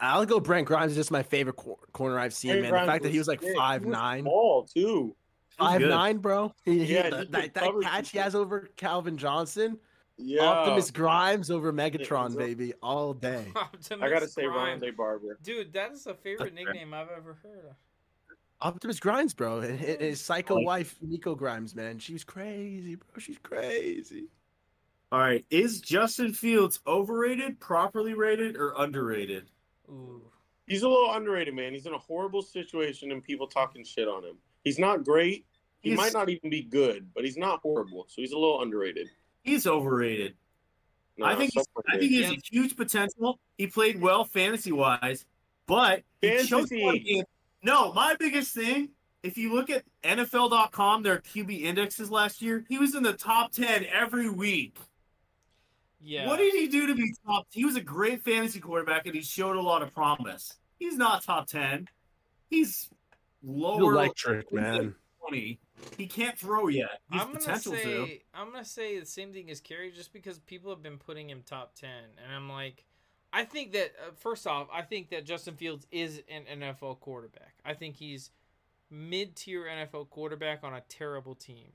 [0.00, 0.40] I'll go.
[0.40, 2.70] Brent Grimes is just my favorite cor- corner I've seen, Brent man.
[2.70, 3.54] Grimes the fact that he was like big.
[3.54, 5.14] five He was nine, tall too.
[5.58, 5.90] five good.
[5.90, 6.54] nine, bro.
[6.64, 9.76] He, he- Yeah, he that, could that, that cover catch he has over Calvin Johnson,
[10.16, 13.52] Yeah, Optimus Grimes over Megatron, it's baby, all day.
[13.56, 14.82] I gotta say Grimes.
[14.82, 15.38] Rondé Barber.
[15.42, 17.76] Dude, that is the favorite nickname I've ever heard of.
[18.60, 23.06] Optimus Grimes, bro, and his, his psycho Like- wife Miko Grimes, man, she's crazy, bro.
[23.18, 24.26] She's crazy.
[25.10, 25.44] All right.
[25.48, 29.48] Is Justin Fields overrated, properly rated, or underrated?
[29.88, 30.22] Ooh.
[30.66, 31.72] He's a little underrated, man.
[31.72, 34.36] He's in a horrible situation and people talking shit on him.
[34.64, 35.46] He's not great.
[35.80, 38.04] He He's- might not even be good, but he's not horrible.
[38.08, 39.08] So he's a little underrated.
[39.42, 40.34] He's overrated.
[41.16, 43.40] No, I think he's, I think he has a huge potential.
[43.56, 45.24] He played well fantasy wise,
[45.66, 47.22] but he choked Fantasy.
[47.60, 47.84] One game.
[47.84, 48.90] No, my biggest thing,
[49.22, 53.52] if you look at NFL.com, their QB indexes last year, he was in the top
[53.52, 54.76] 10 every week.
[56.00, 56.26] Yeah.
[56.28, 57.46] What did he do to be top?
[57.50, 60.54] He was a great fantasy quarterback and he showed a lot of promise.
[60.78, 61.88] He's not top 10.
[62.48, 62.88] He's
[63.40, 64.94] He's lower electric, man.
[65.28, 65.58] 20.
[65.96, 67.00] He can't throw yet.
[67.10, 68.18] He's I'm gonna potential say to.
[68.34, 71.42] I'm gonna say the same thing as Kerry, just because people have been putting him
[71.46, 72.84] top ten, and I'm like,
[73.32, 77.54] I think that uh, first off, I think that Justin Fields is an NFL quarterback.
[77.64, 78.30] I think he's
[78.90, 81.72] mid-tier NFL quarterback on a terrible team,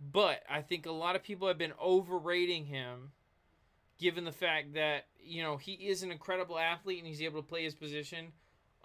[0.00, 3.12] but I think a lot of people have been overrating him,
[3.98, 7.48] given the fact that you know he is an incredible athlete and he's able to
[7.48, 8.32] play his position,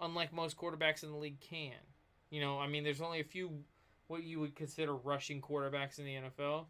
[0.00, 1.72] unlike most quarterbacks in the league can.
[2.30, 3.64] You know, I mean, there's only a few
[4.06, 6.66] what you would consider rushing quarterbacks in the NFL.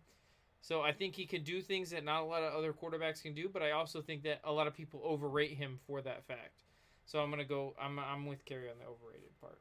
[0.60, 3.34] So I think he can do things that not a lot of other quarterbacks can
[3.34, 6.64] do, but I also think that a lot of people overrate him for that fact.
[7.06, 7.74] So I'm gonna go.
[7.80, 9.60] I'm I'm with Kerry on the overrated part.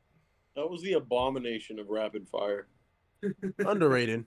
[0.56, 2.68] That was the abomination of rapid fire.
[3.60, 4.26] Underrated.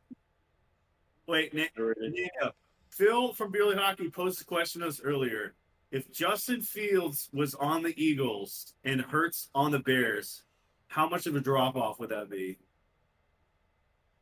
[1.28, 2.14] Wait, Nick, Underrated.
[2.16, 2.48] Yeah.
[2.48, 2.50] Uh,
[2.90, 5.54] Phil from Beerly Hockey posed a question to us earlier.
[5.90, 10.42] If Justin Fields was on the Eagles and Hurts on the Bears,
[10.88, 12.58] how much of a drop off would that be?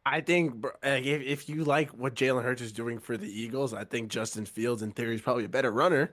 [0.04, 3.74] I think like, if, if you like what Jalen Hurts is doing for the Eagles,
[3.74, 6.12] I think Justin Fields in theory is probably a better runner.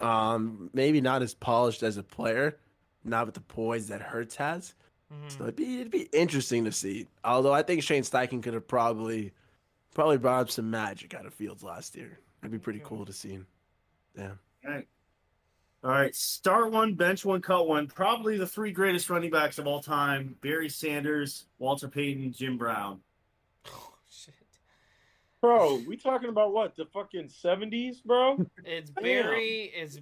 [0.00, 2.58] Um, maybe not as polished as a player,
[3.04, 4.74] not with the poise that Hurts has.
[5.12, 5.30] Mhm.
[5.30, 7.06] So it'd be it'd be interesting to see.
[7.24, 9.32] Although I think Shane Steichen could have probably
[9.94, 12.18] probably brought up some magic out of Fields last year.
[12.40, 13.38] It'd be pretty cool to see.
[14.16, 14.32] Yeah.
[14.64, 14.88] All right.
[15.84, 16.14] All right.
[16.14, 17.86] Start one, bench one, cut one.
[17.86, 23.00] Probably the three greatest running backs of all time Barry Sanders, Walter Payton, Jim Brown.
[24.12, 24.34] Shit!
[25.40, 26.76] Bro, we talking about what?
[26.76, 28.44] The fucking 70s, bro?
[28.64, 29.72] It's Barry.
[29.74, 29.98] It's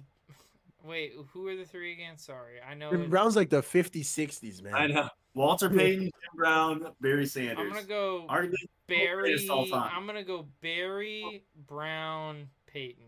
[0.83, 1.13] wait.
[1.31, 2.17] Who are the three again?
[2.17, 2.91] Sorry, I know.
[2.91, 4.75] Jim it's- Brown's like the 50s, 60s, man.
[4.75, 5.07] I know.
[5.33, 7.57] Walter Payton, Jim Brown, Barry Sanders.
[7.57, 9.29] I'm gonna go Arguably Barry.
[9.29, 9.89] greatest all time.
[9.95, 13.05] I'm gonna go Barry Brown Peyton.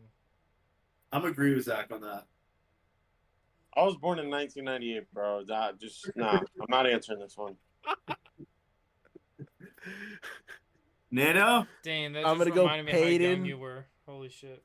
[1.12, 2.26] I'm agree with Zach on that.
[3.76, 5.44] I was born in 1998, bro.
[5.44, 6.38] That just nah.
[6.40, 7.58] I'm not answering this one.
[11.14, 11.68] Nando?
[11.84, 13.45] Dang, that I'm just gonna go reminded me how young Peyton.
[13.45, 13.85] you were.
[14.07, 14.64] Holy shit!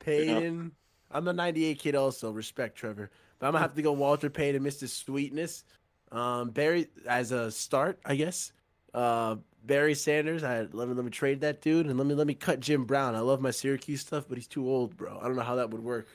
[0.00, 0.72] Payton.
[1.10, 2.32] I'm a 98 kid also.
[2.32, 3.10] Respect Trevor.
[3.38, 4.88] But I'm gonna have to go Walter Payton Mr.
[4.88, 5.64] Sweetness.
[6.10, 8.52] Um, Barry as a start, I guess.
[8.92, 10.42] Uh, Barry Sanders.
[10.42, 12.84] I let me let me trade that dude and let me let me cut Jim
[12.84, 13.14] Brown.
[13.14, 15.18] I love my Syracuse stuff, but he's too old, bro.
[15.20, 16.08] I don't know how that would work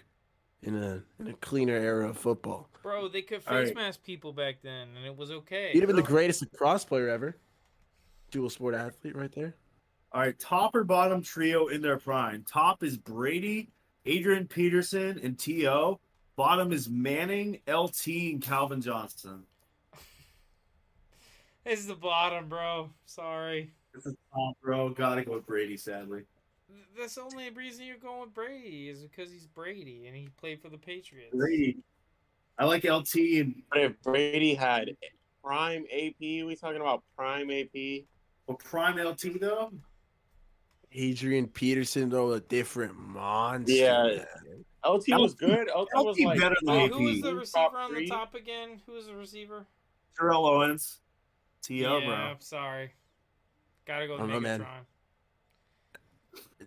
[0.61, 2.69] in a in a cleaner era of football.
[2.83, 3.75] Bro, they could All face right.
[3.75, 5.71] mask people back then, and it was okay.
[5.71, 7.37] He'd have been the greatest lacrosse player ever.
[8.31, 9.55] Dual sport athlete right there.
[10.11, 12.43] All right, top or bottom trio in their prime.
[12.47, 13.69] Top is Brady,
[14.05, 15.99] Adrian Peterson, and T.O.
[16.35, 19.43] Bottom is Manning, LT, and Calvin Johnson.
[21.63, 22.89] This is the bottom, bro.
[23.05, 23.71] Sorry.
[23.93, 24.89] This is top, bro.
[24.89, 26.23] Gotta go with Brady, sadly.
[26.71, 30.29] Th- That's the only reason you're going with Brady is because he's Brady and he
[30.39, 31.35] played for the Patriots.
[31.35, 31.77] Brady.
[32.57, 34.89] I like LT and But if Brady had
[35.43, 38.05] prime AP, we talking about prime AP?
[38.47, 39.71] well, prime LT though.
[40.93, 43.71] Adrian Peterson, though, a different monster.
[43.73, 44.03] Yeah.
[44.03, 44.25] man.
[44.85, 45.67] LT was good.
[45.75, 46.91] LT was LT like better than Oh, AP.
[46.93, 48.07] who was the Top receiver on the three.
[48.07, 48.81] top again?
[48.85, 49.65] Who was the receiver?
[50.17, 50.99] Terrell Owens.
[51.61, 51.97] T.O.
[51.99, 52.35] yeah, bro.
[52.39, 52.91] sorry.
[53.85, 54.65] Gotta go I don't know, man.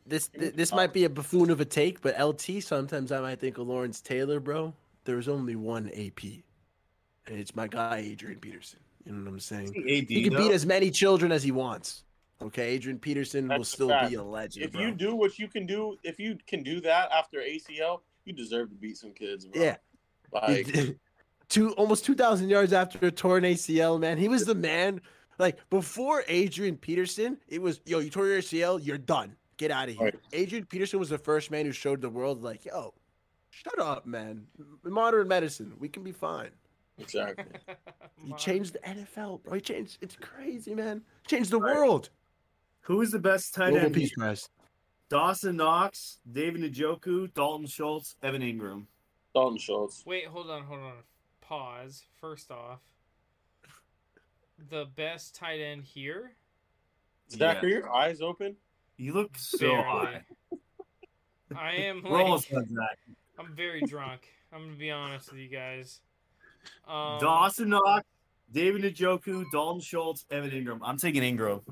[0.06, 3.40] This th- this might be a buffoon of a take, but LT sometimes I might
[3.40, 4.74] think of Lawrence Taylor, bro.
[5.04, 6.22] There's only one AP,
[7.26, 8.80] and it's my guy Adrian Peterson.
[9.06, 9.68] You know what I'm saying?
[9.68, 10.38] AD, He can though.
[10.40, 12.04] beat as many children as he wants.
[12.46, 14.10] Okay, Adrian Peterson will That's a still fact.
[14.10, 14.64] be a legend.
[14.66, 14.82] If bro.
[14.82, 18.68] you do what you can do, if you can do that after ACL, you deserve
[18.70, 19.62] to beat some kids, bro.
[19.62, 19.76] yeah,
[20.32, 20.96] Like,
[21.48, 24.18] two almost two thousand yards after a torn ACL, man.
[24.18, 25.00] He was the man.
[25.38, 29.34] Like before Adrian Peterson, it was yo, you tore your ACL, you're done.
[29.56, 30.04] Get out of here.
[30.04, 30.14] Right.
[30.32, 32.94] Adrian Peterson was the first man who showed the world, like, yo,
[33.50, 34.46] shut up, man.
[34.84, 36.50] Modern medicine, we can be fine.
[36.98, 37.44] exactly.
[38.24, 39.54] He changed the NFL, bro.
[39.54, 39.98] He changed.
[40.00, 41.02] It's crazy, man.
[41.26, 41.74] Changed the Right.
[41.76, 42.10] world.
[42.82, 43.94] Who is the best tight Nobel end?
[43.94, 44.48] Peace Prize.
[45.08, 48.86] Dawson Knox, David Njoku, Dalton Schultz, Evan Engram.
[49.34, 50.04] Dalton Schultz.
[50.06, 50.92] Wait, hold on, hold on.
[51.40, 52.04] Pause.
[52.20, 52.80] First off,
[54.70, 56.32] the best tight end here.
[57.30, 57.68] Zach, Yeah.
[57.68, 58.56] are your eyes open?
[58.96, 59.82] You look so Barely.
[59.82, 60.24] high.
[61.56, 62.98] I am We're almost like done, Zach.
[63.38, 64.28] I'm very drunk.
[64.52, 66.00] I'm gonna be honest with you guys.
[66.86, 68.06] Um, Dawson Knox,
[68.50, 70.78] David Njoku, Dalton Schultz, Evan Engram.
[70.82, 71.62] I'm taking Engram.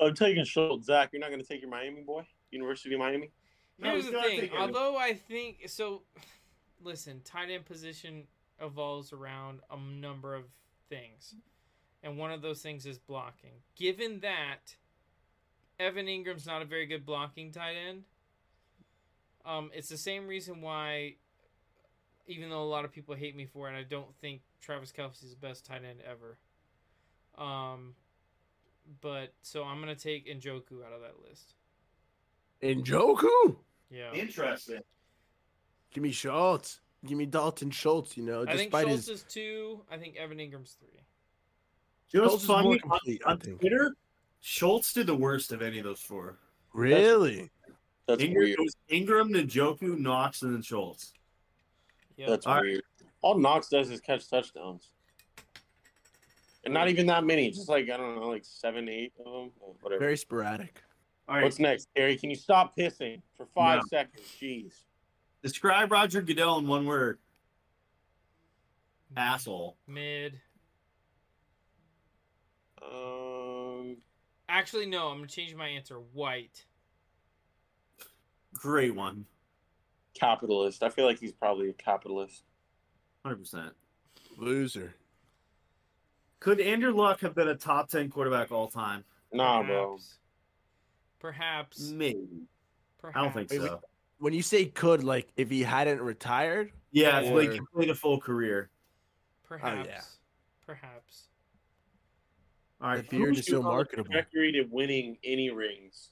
[0.00, 0.86] I'm taking Schultz.
[0.86, 2.26] Zach, you're not going to take your Miami boy?
[2.50, 3.30] University of Miami?
[3.78, 4.50] No, Here's he's the thing.
[4.56, 6.02] Although I think so,
[6.82, 8.24] listen, tight end position
[8.60, 10.44] evolves around a number of
[10.88, 11.34] things,
[12.02, 13.50] and one of those things is blocking.
[13.76, 14.76] Given that
[15.80, 18.04] Evan Engram's not a very good blocking tight end,
[19.44, 21.14] um, it's the same reason why,
[22.26, 25.30] even though a lot of people hate me for it, I don't think Travis Kelce's
[25.30, 26.38] the best tight end ever.
[27.36, 27.94] Um,
[29.00, 31.54] but so I'm gonna take Njoku out of that list.
[32.62, 33.56] Njoku.
[33.90, 34.12] Yeah.
[34.12, 34.80] Interesting.
[35.92, 36.80] Give me Schultz.
[37.06, 38.16] Give me Dalton Schultz.
[38.16, 39.80] You know, I think despite Schultz his is two.
[39.90, 41.00] I think Evan Engram's three.
[42.10, 42.78] You know Schultz what's is more funny?
[42.78, 43.60] complete, I on think.
[43.60, 43.94] Twitter,
[44.40, 46.38] Schultz did the worst of any of those four.
[46.72, 47.50] really.
[48.06, 48.50] That's Engram, weird.
[48.50, 51.14] it was Engram, Njoku, Knox, and then Schultz.
[52.18, 52.28] Yep.
[52.28, 52.62] That's All right.
[52.62, 52.82] weird.
[53.22, 54.90] All Knox does is catch touchdowns.
[56.64, 57.50] And not even that many.
[57.50, 59.50] Just like, I don't know, like seven, eight of them.
[59.80, 59.98] Whatever.
[60.00, 60.82] Very sporadic.
[61.28, 61.44] All right.
[61.44, 62.16] What's next, Terry?
[62.16, 63.98] Can you stop pissing for five No.
[63.98, 64.22] seconds?
[64.40, 64.72] Jeez.
[65.42, 67.18] Describe Roger Goodell in one word.
[69.16, 69.76] Asshole.
[69.86, 70.40] Mid.
[72.82, 73.96] Um,
[74.48, 75.08] Actually, no.
[75.08, 75.96] I'm gonna change my answer.
[75.96, 76.64] White.
[78.54, 79.26] Great one.
[80.14, 80.84] capitalist.
[80.84, 82.44] I feel like he's probably a capitalist.
[83.26, 83.72] 100%.
[84.38, 84.94] Loser.
[86.44, 89.02] Could Andrew Luck have been a top 10 quarterback all time?
[89.32, 89.92] Nah, bro.
[89.92, 90.18] Perhaps.
[91.18, 91.88] Perhaps.
[91.88, 92.28] Maybe.
[92.98, 93.16] Perhaps.
[93.16, 93.68] I don't think Wait, wait.
[93.68, 93.80] so.
[94.18, 97.94] When you say could, like if he hadn't retired, Yeah, it's like he played a
[97.94, 98.68] full career.
[99.44, 99.88] Perhaps.
[99.88, 100.00] Oh, yeah.
[100.66, 101.28] Perhaps.
[102.82, 103.08] All right.
[103.08, 104.04] The beard is Who's so marketable.
[104.04, 106.10] Trajectory to winning any rings.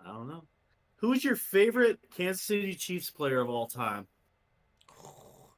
[0.00, 0.44] I don't know.
[0.98, 4.06] Who's your favorite Kansas City Chiefs player of all time?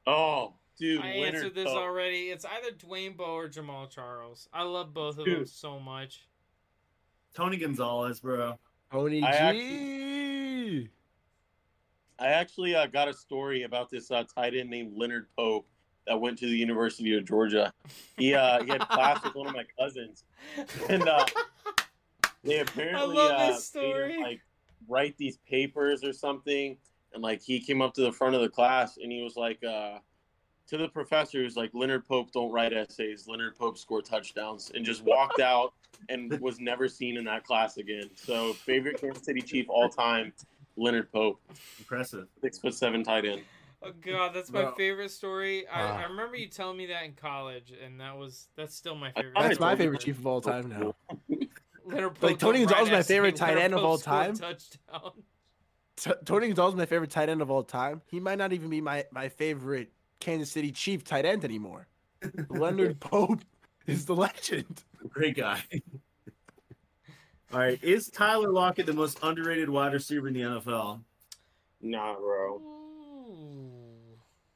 [0.07, 1.01] Oh, dude.
[1.01, 1.77] I Leonard answered this Cook.
[1.77, 2.29] already.
[2.31, 4.49] It's either Dwayne Bowe or Jamaal Charles.
[4.51, 5.37] I love both of Dude.
[5.37, 6.27] them so much.
[7.33, 8.59] Tony Gonzalez, bro.
[8.91, 9.25] Tony G.
[9.25, 10.89] I
[12.19, 15.67] I actually uh, got a story about this uh, tight end named Leonard Pope
[16.05, 17.71] that went to the University of Georgia.
[18.17, 20.25] He uh, he had class with one of my cousins,
[20.89, 21.25] and uh,
[22.43, 24.41] they apparently love uh, this made him, like
[24.89, 26.77] write these papers or something.
[27.13, 29.61] And like he came up to the front of the class and he was like,
[29.63, 29.97] uh,
[30.67, 33.27] to the professor, he like, Leonard Pope don't write essays.
[33.27, 35.73] Leonard Pope score touchdowns, and just walked out
[36.09, 38.09] and was never seen in that class again.
[38.15, 40.33] So favorite Kansas City Chief all time
[40.77, 41.39] Leonard Pope,
[41.79, 42.27] Impressive.
[42.41, 43.41] six foot seven tight end.
[43.83, 44.75] Oh god, that's my Bro.
[44.75, 45.67] favorite story.
[45.67, 46.07] I, I Ah.
[46.07, 49.33] remember you telling me that in college, and that was that's still my favorite.
[49.35, 50.95] I That's my favorite chief of all time now.
[51.85, 54.35] Leonard Pope Like, Tony Gonzalez is my favorite tight end of all time.
[54.35, 55.11] Touchdown.
[55.97, 58.01] T- Tony Gonzalez is my favorite tight end of all time.
[58.05, 61.87] He might not even be my, my favorite Kansas City Chief tight end anymore.
[62.49, 63.41] Leonard Pope
[63.87, 64.83] is the legend.
[65.09, 65.61] Great guy.
[67.53, 71.01] All right, is Tyler Lockett the most underrated wide receiver in the NFL?
[71.81, 72.61] Nah, bro.
[72.63, 73.71] Ooh.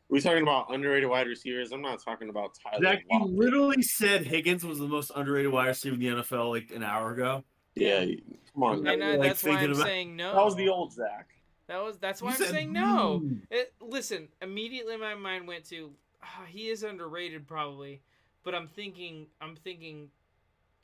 [0.08, 1.74] We talking about underrated wide receivers.
[1.74, 2.82] I'm not talking about Tyler.
[2.82, 6.72] Zach, you literally said Higgins was the most underrated wide receiver in the NFL like
[6.74, 7.44] an hour ago.
[7.76, 8.06] Yeah,
[8.54, 8.88] come on.
[8.88, 10.34] And I, like that's why thinking I'm about- saying no.
[10.36, 11.28] That was the old Zach.
[11.68, 13.20] That was that's why You I'm said saying no.
[13.20, 13.38] hmm.
[13.50, 15.92] It, listen, immediately my mind went to
[16.24, 18.02] ah, he is underrated probably,
[18.44, 20.10] but I'm thinking I'm thinking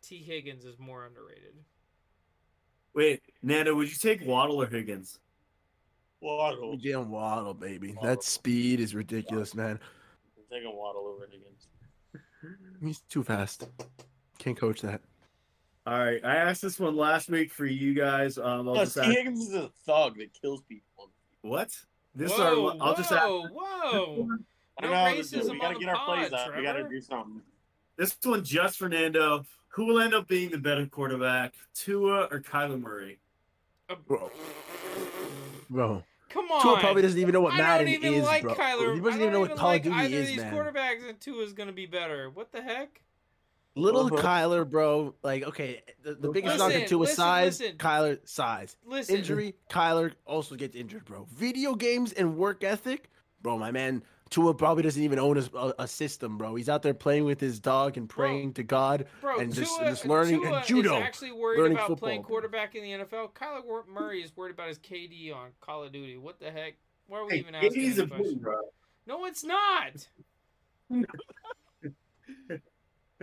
[0.02, 1.54] T Higgins is more underrated.
[2.94, 5.20] Wait, Nando, would you take Waddle or Higgins?
[6.20, 6.78] Waddle.
[6.78, 7.94] Jalen Waddle, baby.
[7.94, 8.10] Waddle.
[8.10, 9.80] That speed is ridiculous, man.
[10.38, 11.68] I'm taking Waddle over Higgins.
[12.84, 13.68] He's too fast.
[14.40, 15.02] Can't coach that.
[15.88, 18.38] All right, I asked this one last week for you guys.
[18.38, 19.02] Um, I'll No, just T.
[19.02, 21.10] ask, Higgins is a thug that kills people.
[21.42, 21.76] what?
[22.14, 24.28] This whoa, are, I'll just ask, whoa, whoa!
[24.80, 25.22] I No know how to do.
[25.22, 26.56] racism We gotta on get the our plays pod, out.
[26.58, 27.42] We gotta do something.
[27.98, 29.44] this one just Fernando.
[29.70, 33.20] Who will end up being the better quarterback, Tua or Kyler Murray?
[34.08, 34.30] Bro.
[35.70, 36.04] Bro.
[36.30, 36.62] Come on.
[36.62, 38.54] Tua probably doesn't even know what I Madden don't even is, like bro.
[38.54, 38.96] Kyler.
[38.96, 40.38] He doesn't I even know don't what Call like of Duty either is, of these
[40.38, 40.54] man.
[40.54, 42.30] quarterbacks, and Tua's gonna be better.
[42.30, 43.02] What the heck?
[43.76, 44.22] Little Uh-huh.
[44.22, 45.16] Kyler, bro.
[45.24, 47.78] Like, okay, the, the biggest knock Listen, to Tua listen, size, listen.
[47.78, 48.76] Kyler size.
[48.86, 51.26] Listen, Injury, Kyler also gets injured, bro.
[51.34, 53.10] Video games and work ethic,
[53.42, 53.58] bro.
[53.58, 56.56] My man, Tua probably doesn't even own a, a, a system, bro.
[56.56, 59.90] He's out there playing with his dog and praying to God bro, and just, Tua,
[59.90, 60.98] just learning Tua and judo.
[60.98, 63.32] is actually worried learning about playing quarterback in the NFL.
[63.32, 66.18] Kyler Murray is worried about his KD on Call of Duty.
[66.18, 66.74] What the heck?
[67.08, 68.40] Why are we Hey, even asking KD's this important, question?
[68.40, 68.60] bro.
[69.08, 70.08] No, it's not.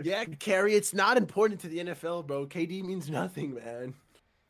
[0.02, 2.46] Yeah, Carrie, it's not important to the NFL, bro.
[2.46, 3.94] KD means nothing, man.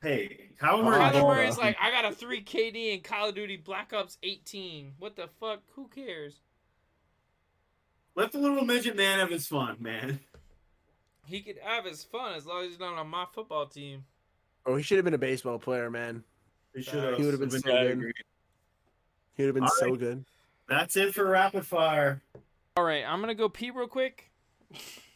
[0.02, 0.98] Hey, Kyler Murray.
[1.00, 1.34] Kyler bro.
[1.34, 4.92] Murray's like, I got a three KD in Call of Duty Black Ops 18.
[4.98, 5.60] What the fuck?
[5.74, 6.40] Who cares?
[8.14, 10.20] Let the little midget man have his fun, man.
[11.26, 14.04] He could have his fun as long as he's not on my football team.
[14.66, 16.24] Oh, he should have been a baseball player, man.
[16.74, 17.16] He should have.
[17.16, 17.90] He would have been so good.
[17.90, 18.12] agree.
[19.34, 19.98] He would have been All so right.
[19.98, 20.24] good.
[20.68, 22.22] That's it for rapid fire.
[22.76, 24.30] All right, I'm gonna go pee real quick.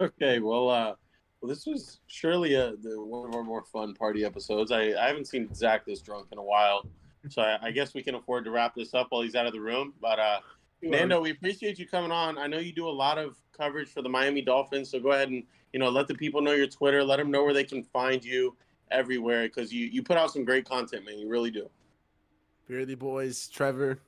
[0.00, 0.94] Okay, well, uh,
[1.40, 4.72] well, this was surely a the, one of our more fun party episodes.
[4.72, 6.86] I, I haven't seen Zach this drunk in a while,
[7.28, 9.52] so I, I guess we can afford to wrap this up while he's out of
[9.52, 9.92] the room.
[10.00, 10.40] But uh,
[10.82, 12.38] Nando, we appreciate you coming on.
[12.38, 15.28] I know you do a lot of coverage for the Miami Dolphins, so go ahead
[15.28, 15.42] and
[15.74, 17.04] you know let the people know your Twitter.
[17.04, 18.56] Let them know where they can find you
[18.90, 21.18] everywhere because you you put out some great content, man.
[21.18, 21.68] You really do.
[22.66, 23.98] Beardy boys, Trevor,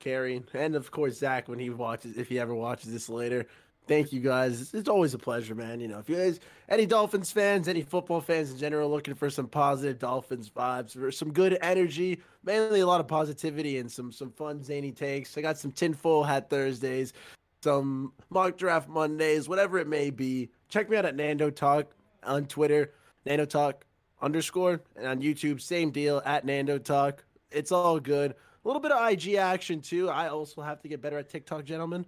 [0.00, 3.46] Carrie, and of course Zach when he watches if he ever watches this later.
[3.90, 4.72] Thank you guys.
[4.72, 5.80] It's- always a pleasure, man.
[5.80, 6.38] You know, if you guys
[6.68, 11.10] any Dolphins fans, any football fans in general looking for some positive Dolphins vibes, for
[11.10, 15.36] some good energy, mainly a lot of positivity and some some fun zany takes.
[15.36, 17.12] I got some tinfoil hat Thursdays,
[17.64, 20.50] some mock draft Mondays, whatever it may be.
[20.68, 21.92] Check me out at Nando Talk
[22.22, 22.92] on Twitter,
[23.26, 23.84] Nando Talk
[24.22, 27.24] underscore, and on YouTube, same deal at Nando Talk.
[27.50, 28.36] It's all good.
[28.64, 30.08] A little bit of IG action too.
[30.08, 32.06] I also have to get better at TikTok, gentlemen.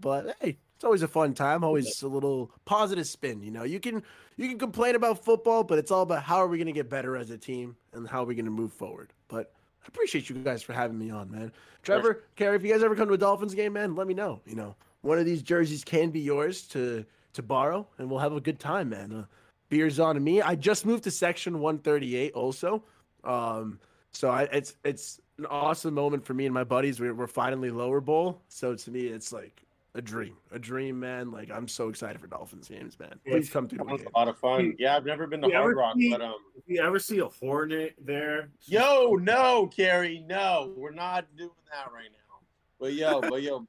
[0.00, 1.64] But hey, it's always a fun time.
[1.64, 3.42] Always a little positive spin.
[3.42, 4.02] You know, you can
[4.36, 6.90] you can complain about football, but it's all about how are we going to get
[6.90, 9.14] better as a team and how are we going to move forward.
[9.28, 11.52] But I appreciate you guys for having me on, man.
[11.82, 14.42] Trevor, Carrie, if you guys ever come to a Dolphins game, man, let me know.
[14.44, 18.34] You know, one of these jerseys can be yours to to borrow, and we'll have
[18.34, 19.10] a good time, man.
[19.10, 19.24] Uh,
[19.70, 20.42] beers on me.
[20.42, 22.84] I just moved to section 138, also.
[23.24, 23.80] Um,
[24.12, 27.00] so I, it's it's an awesome moment for me and my buddies.
[27.00, 29.64] We're, we're finally lower bowl, so to me, it's like
[29.96, 31.30] a dream, a dream, man.
[31.30, 33.14] Like I'm so excited for Dolphins games, man.
[33.26, 34.10] Please come to That the was game.
[34.14, 34.74] a lot of fun.
[34.78, 36.34] Yeah, I've never been to Hard Rock, see- but um.
[36.56, 41.92] If you ever see a hornet there, Yo, no, Carrie, no, we're not doing that
[41.92, 42.38] right now.
[42.80, 43.66] But yo, but yo,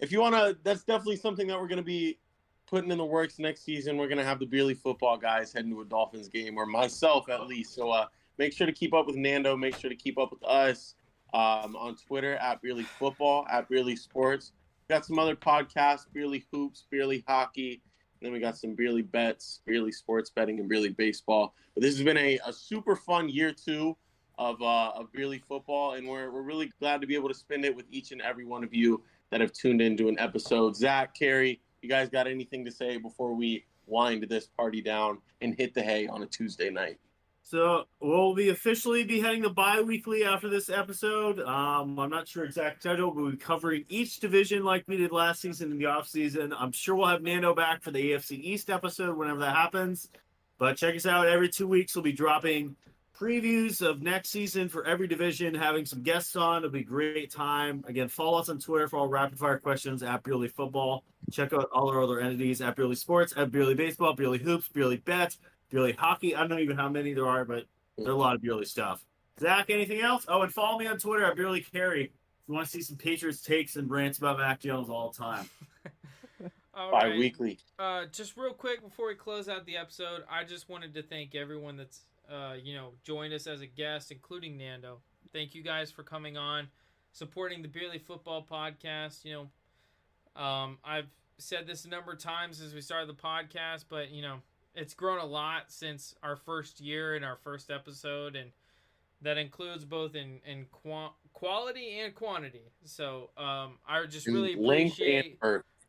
[0.00, 2.18] if you wanna, that's definitely something that we're gonna be
[2.66, 3.96] putting in the works next season.
[3.96, 7.46] We're gonna have the Beerly football guys heading to a Dolphins game, or myself at
[7.46, 7.74] least.
[7.74, 8.06] So uh,
[8.38, 9.56] make sure to keep up with Nando.
[9.56, 10.94] Make sure to keep up with us
[11.32, 14.52] um, on Twitter at Beerly Football, at Beerly Sports.
[14.88, 17.82] Got some other podcasts, Beerly Hoops, Beerly Hockey.
[18.20, 21.54] And Then we got some Beerly Bets, Beerly Sports Betting, and Beerly Baseball.
[21.74, 23.96] But this has been a, a super fun year two
[24.38, 27.64] of uh, of Beerly football, and we're we're really glad to be able to spend
[27.64, 30.76] it with each and every one of you that have tuned into an episode.
[30.76, 35.54] Zach, Carrie, you guys got anything to say before we wind this party down and
[35.54, 36.98] hit the hay on a Tuesday night?
[37.46, 41.38] So we'll be officially be heading to bi-weekly after this episode.
[41.40, 43.10] Um, I'm not sure exact schedule.
[43.10, 46.54] But we'll be covering each division like we did last season in the off season.
[46.58, 50.08] I'm sure we'll have Nando back for the AFC East episode whenever that happens.
[50.58, 51.94] But check us out every two weeks.
[51.94, 52.76] We'll be dropping
[53.14, 56.58] previews of next season for every division, having some guests on.
[56.58, 57.84] It'll be great time.
[57.86, 61.04] Again, follow us on Twitter for all rapid fire questions at Beerly Football.
[61.30, 65.04] Check out all our other entities at Beerly Sports, at Beerly Baseball, Beerly Hoops, Beerly
[65.04, 65.38] Bets,
[65.72, 66.34] Beerly Hockey.
[66.34, 67.64] I don't know even how many there are, but
[67.98, 69.04] there are a lot of Beerly stuff.
[69.40, 70.24] Zach, anything else?
[70.28, 72.04] Oh, and follow me on Twitter at Beerly Carey.
[72.04, 75.18] If you want to see some Patriots takes and rants about Mac Jones all the
[75.18, 75.48] time.
[76.76, 77.12] All right.
[77.12, 77.58] Bi-weekly.
[77.78, 81.34] Uh, just real quick before we close out the episode, I just wanted to thank
[81.34, 82.00] everyone that's
[82.30, 84.98] uh, you know joined us as a guest, including Nando.
[85.32, 86.68] Thank you guys for coming on,
[87.12, 89.24] supporting the Beerly Football Podcast.
[89.24, 89.48] You
[90.36, 91.08] know, um, I've
[91.38, 94.38] said this a number of times as we started the podcast, but you know,
[94.74, 98.50] it's grown a lot since our first year and our first episode, and
[99.22, 102.72] that includes both in in qua- quality and quantity.
[102.84, 105.38] So um, I just really appreciate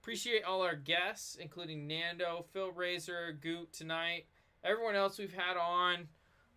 [0.02, 4.26] appreciate all our guests, including Nando, Phil Rasor, Gute tonight,
[4.64, 6.07] everyone else we've had on.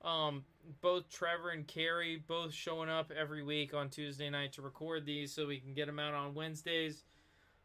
[0.04, 0.44] Um,
[0.80, 5.32] both Trevor and Carrie both showing up every week on Tuesday night to record these
[5.32, 7.04] so we can get them out on Wednesdays.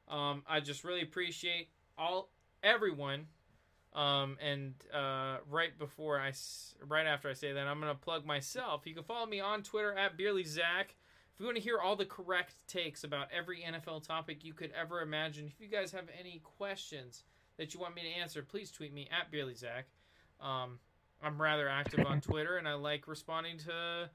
[0.07, 2.29] Um, I just really appreciate all
[2.63, 3.27] everyone.
[3.93, 6.33] Um, and uh, right before I,
[6.87, 8.81] right after I say that, I'm gonna plug myself.
[8.85, 10.89] You can follow me on Twitter at BeerlyZach.
[11.33, 14.71] If you want to hear all the correct takes about every NFL topic you could
[14.79, 17.23] ever imagine, if you guys have any questions
[17.57, 19.83] that you want me to answer, please tweet me at BeerlyZach.
[20.39, 20.79] Um,
[21.23, 24.09] I'm rather active on Twitter, and I like responding to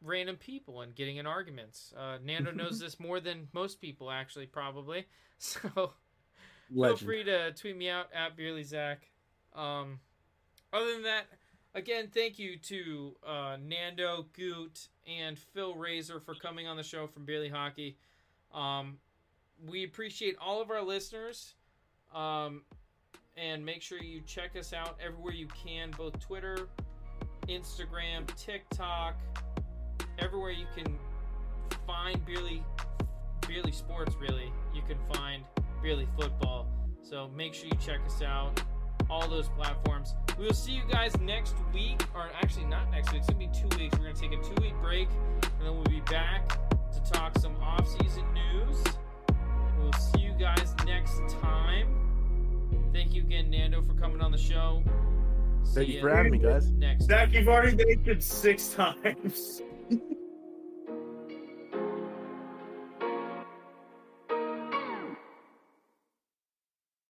[0.00, 1.92] random people and getting in arguments.
[1.96, 5.06] Uh, Nando knows this more than most people, actually, probably.
[5.44, 5.94] So
[6.74, 8.98] feel free to tweet me out at BeerlyZach.
[9.54, 10.00] Um,
[10.72, 11.24] other than that,
[11.74, 17.06] again, thank you to uh, Nando, Gute, and Phil Rasor for coming on the show
[17.06, 17.96] from Beerly Hockey.
[18.52, 18.98] Um,
[19.66, 21.54] we appreciate all of our listeners.
[22.14, 22.62] Um,
[23.36, 26.68] and make sure you check us out everywhere you can, both Twitter,
[27.48, 29.16] Instagram, TikTok,
[30.18, 30.98] everywhere you can
[31.86, 32.62] find Beerly,
[33.42, 34.14] Beerly Sports.
[34.20, 35.42] Really, you can find
[35.82, 36.68] Beerly Football.
[37.02, 38.62] So make sure you check us out.
[39.10, 40.14] All those platforms.
[40.38, 43.20] We will see you guys next week, or actually not next week.
[43.20, 43.98] It's gonna be two weeks.
[43.98, 45.08] We're gonna take a two-week break,
[45.42, 46.48] and then we'll be back
[46.92, 48.82] to talk some off-season news.
[49.78, 51.88] We'll see you guys next time.
[52.92, 54.82] Thank you again, Nando, for coming on the show.
[55.74, 56.70] Thank you for having me, guys.
[56.70, 57.04] Next.
[57.04, 59.62] Zach, you've already mentioned six times.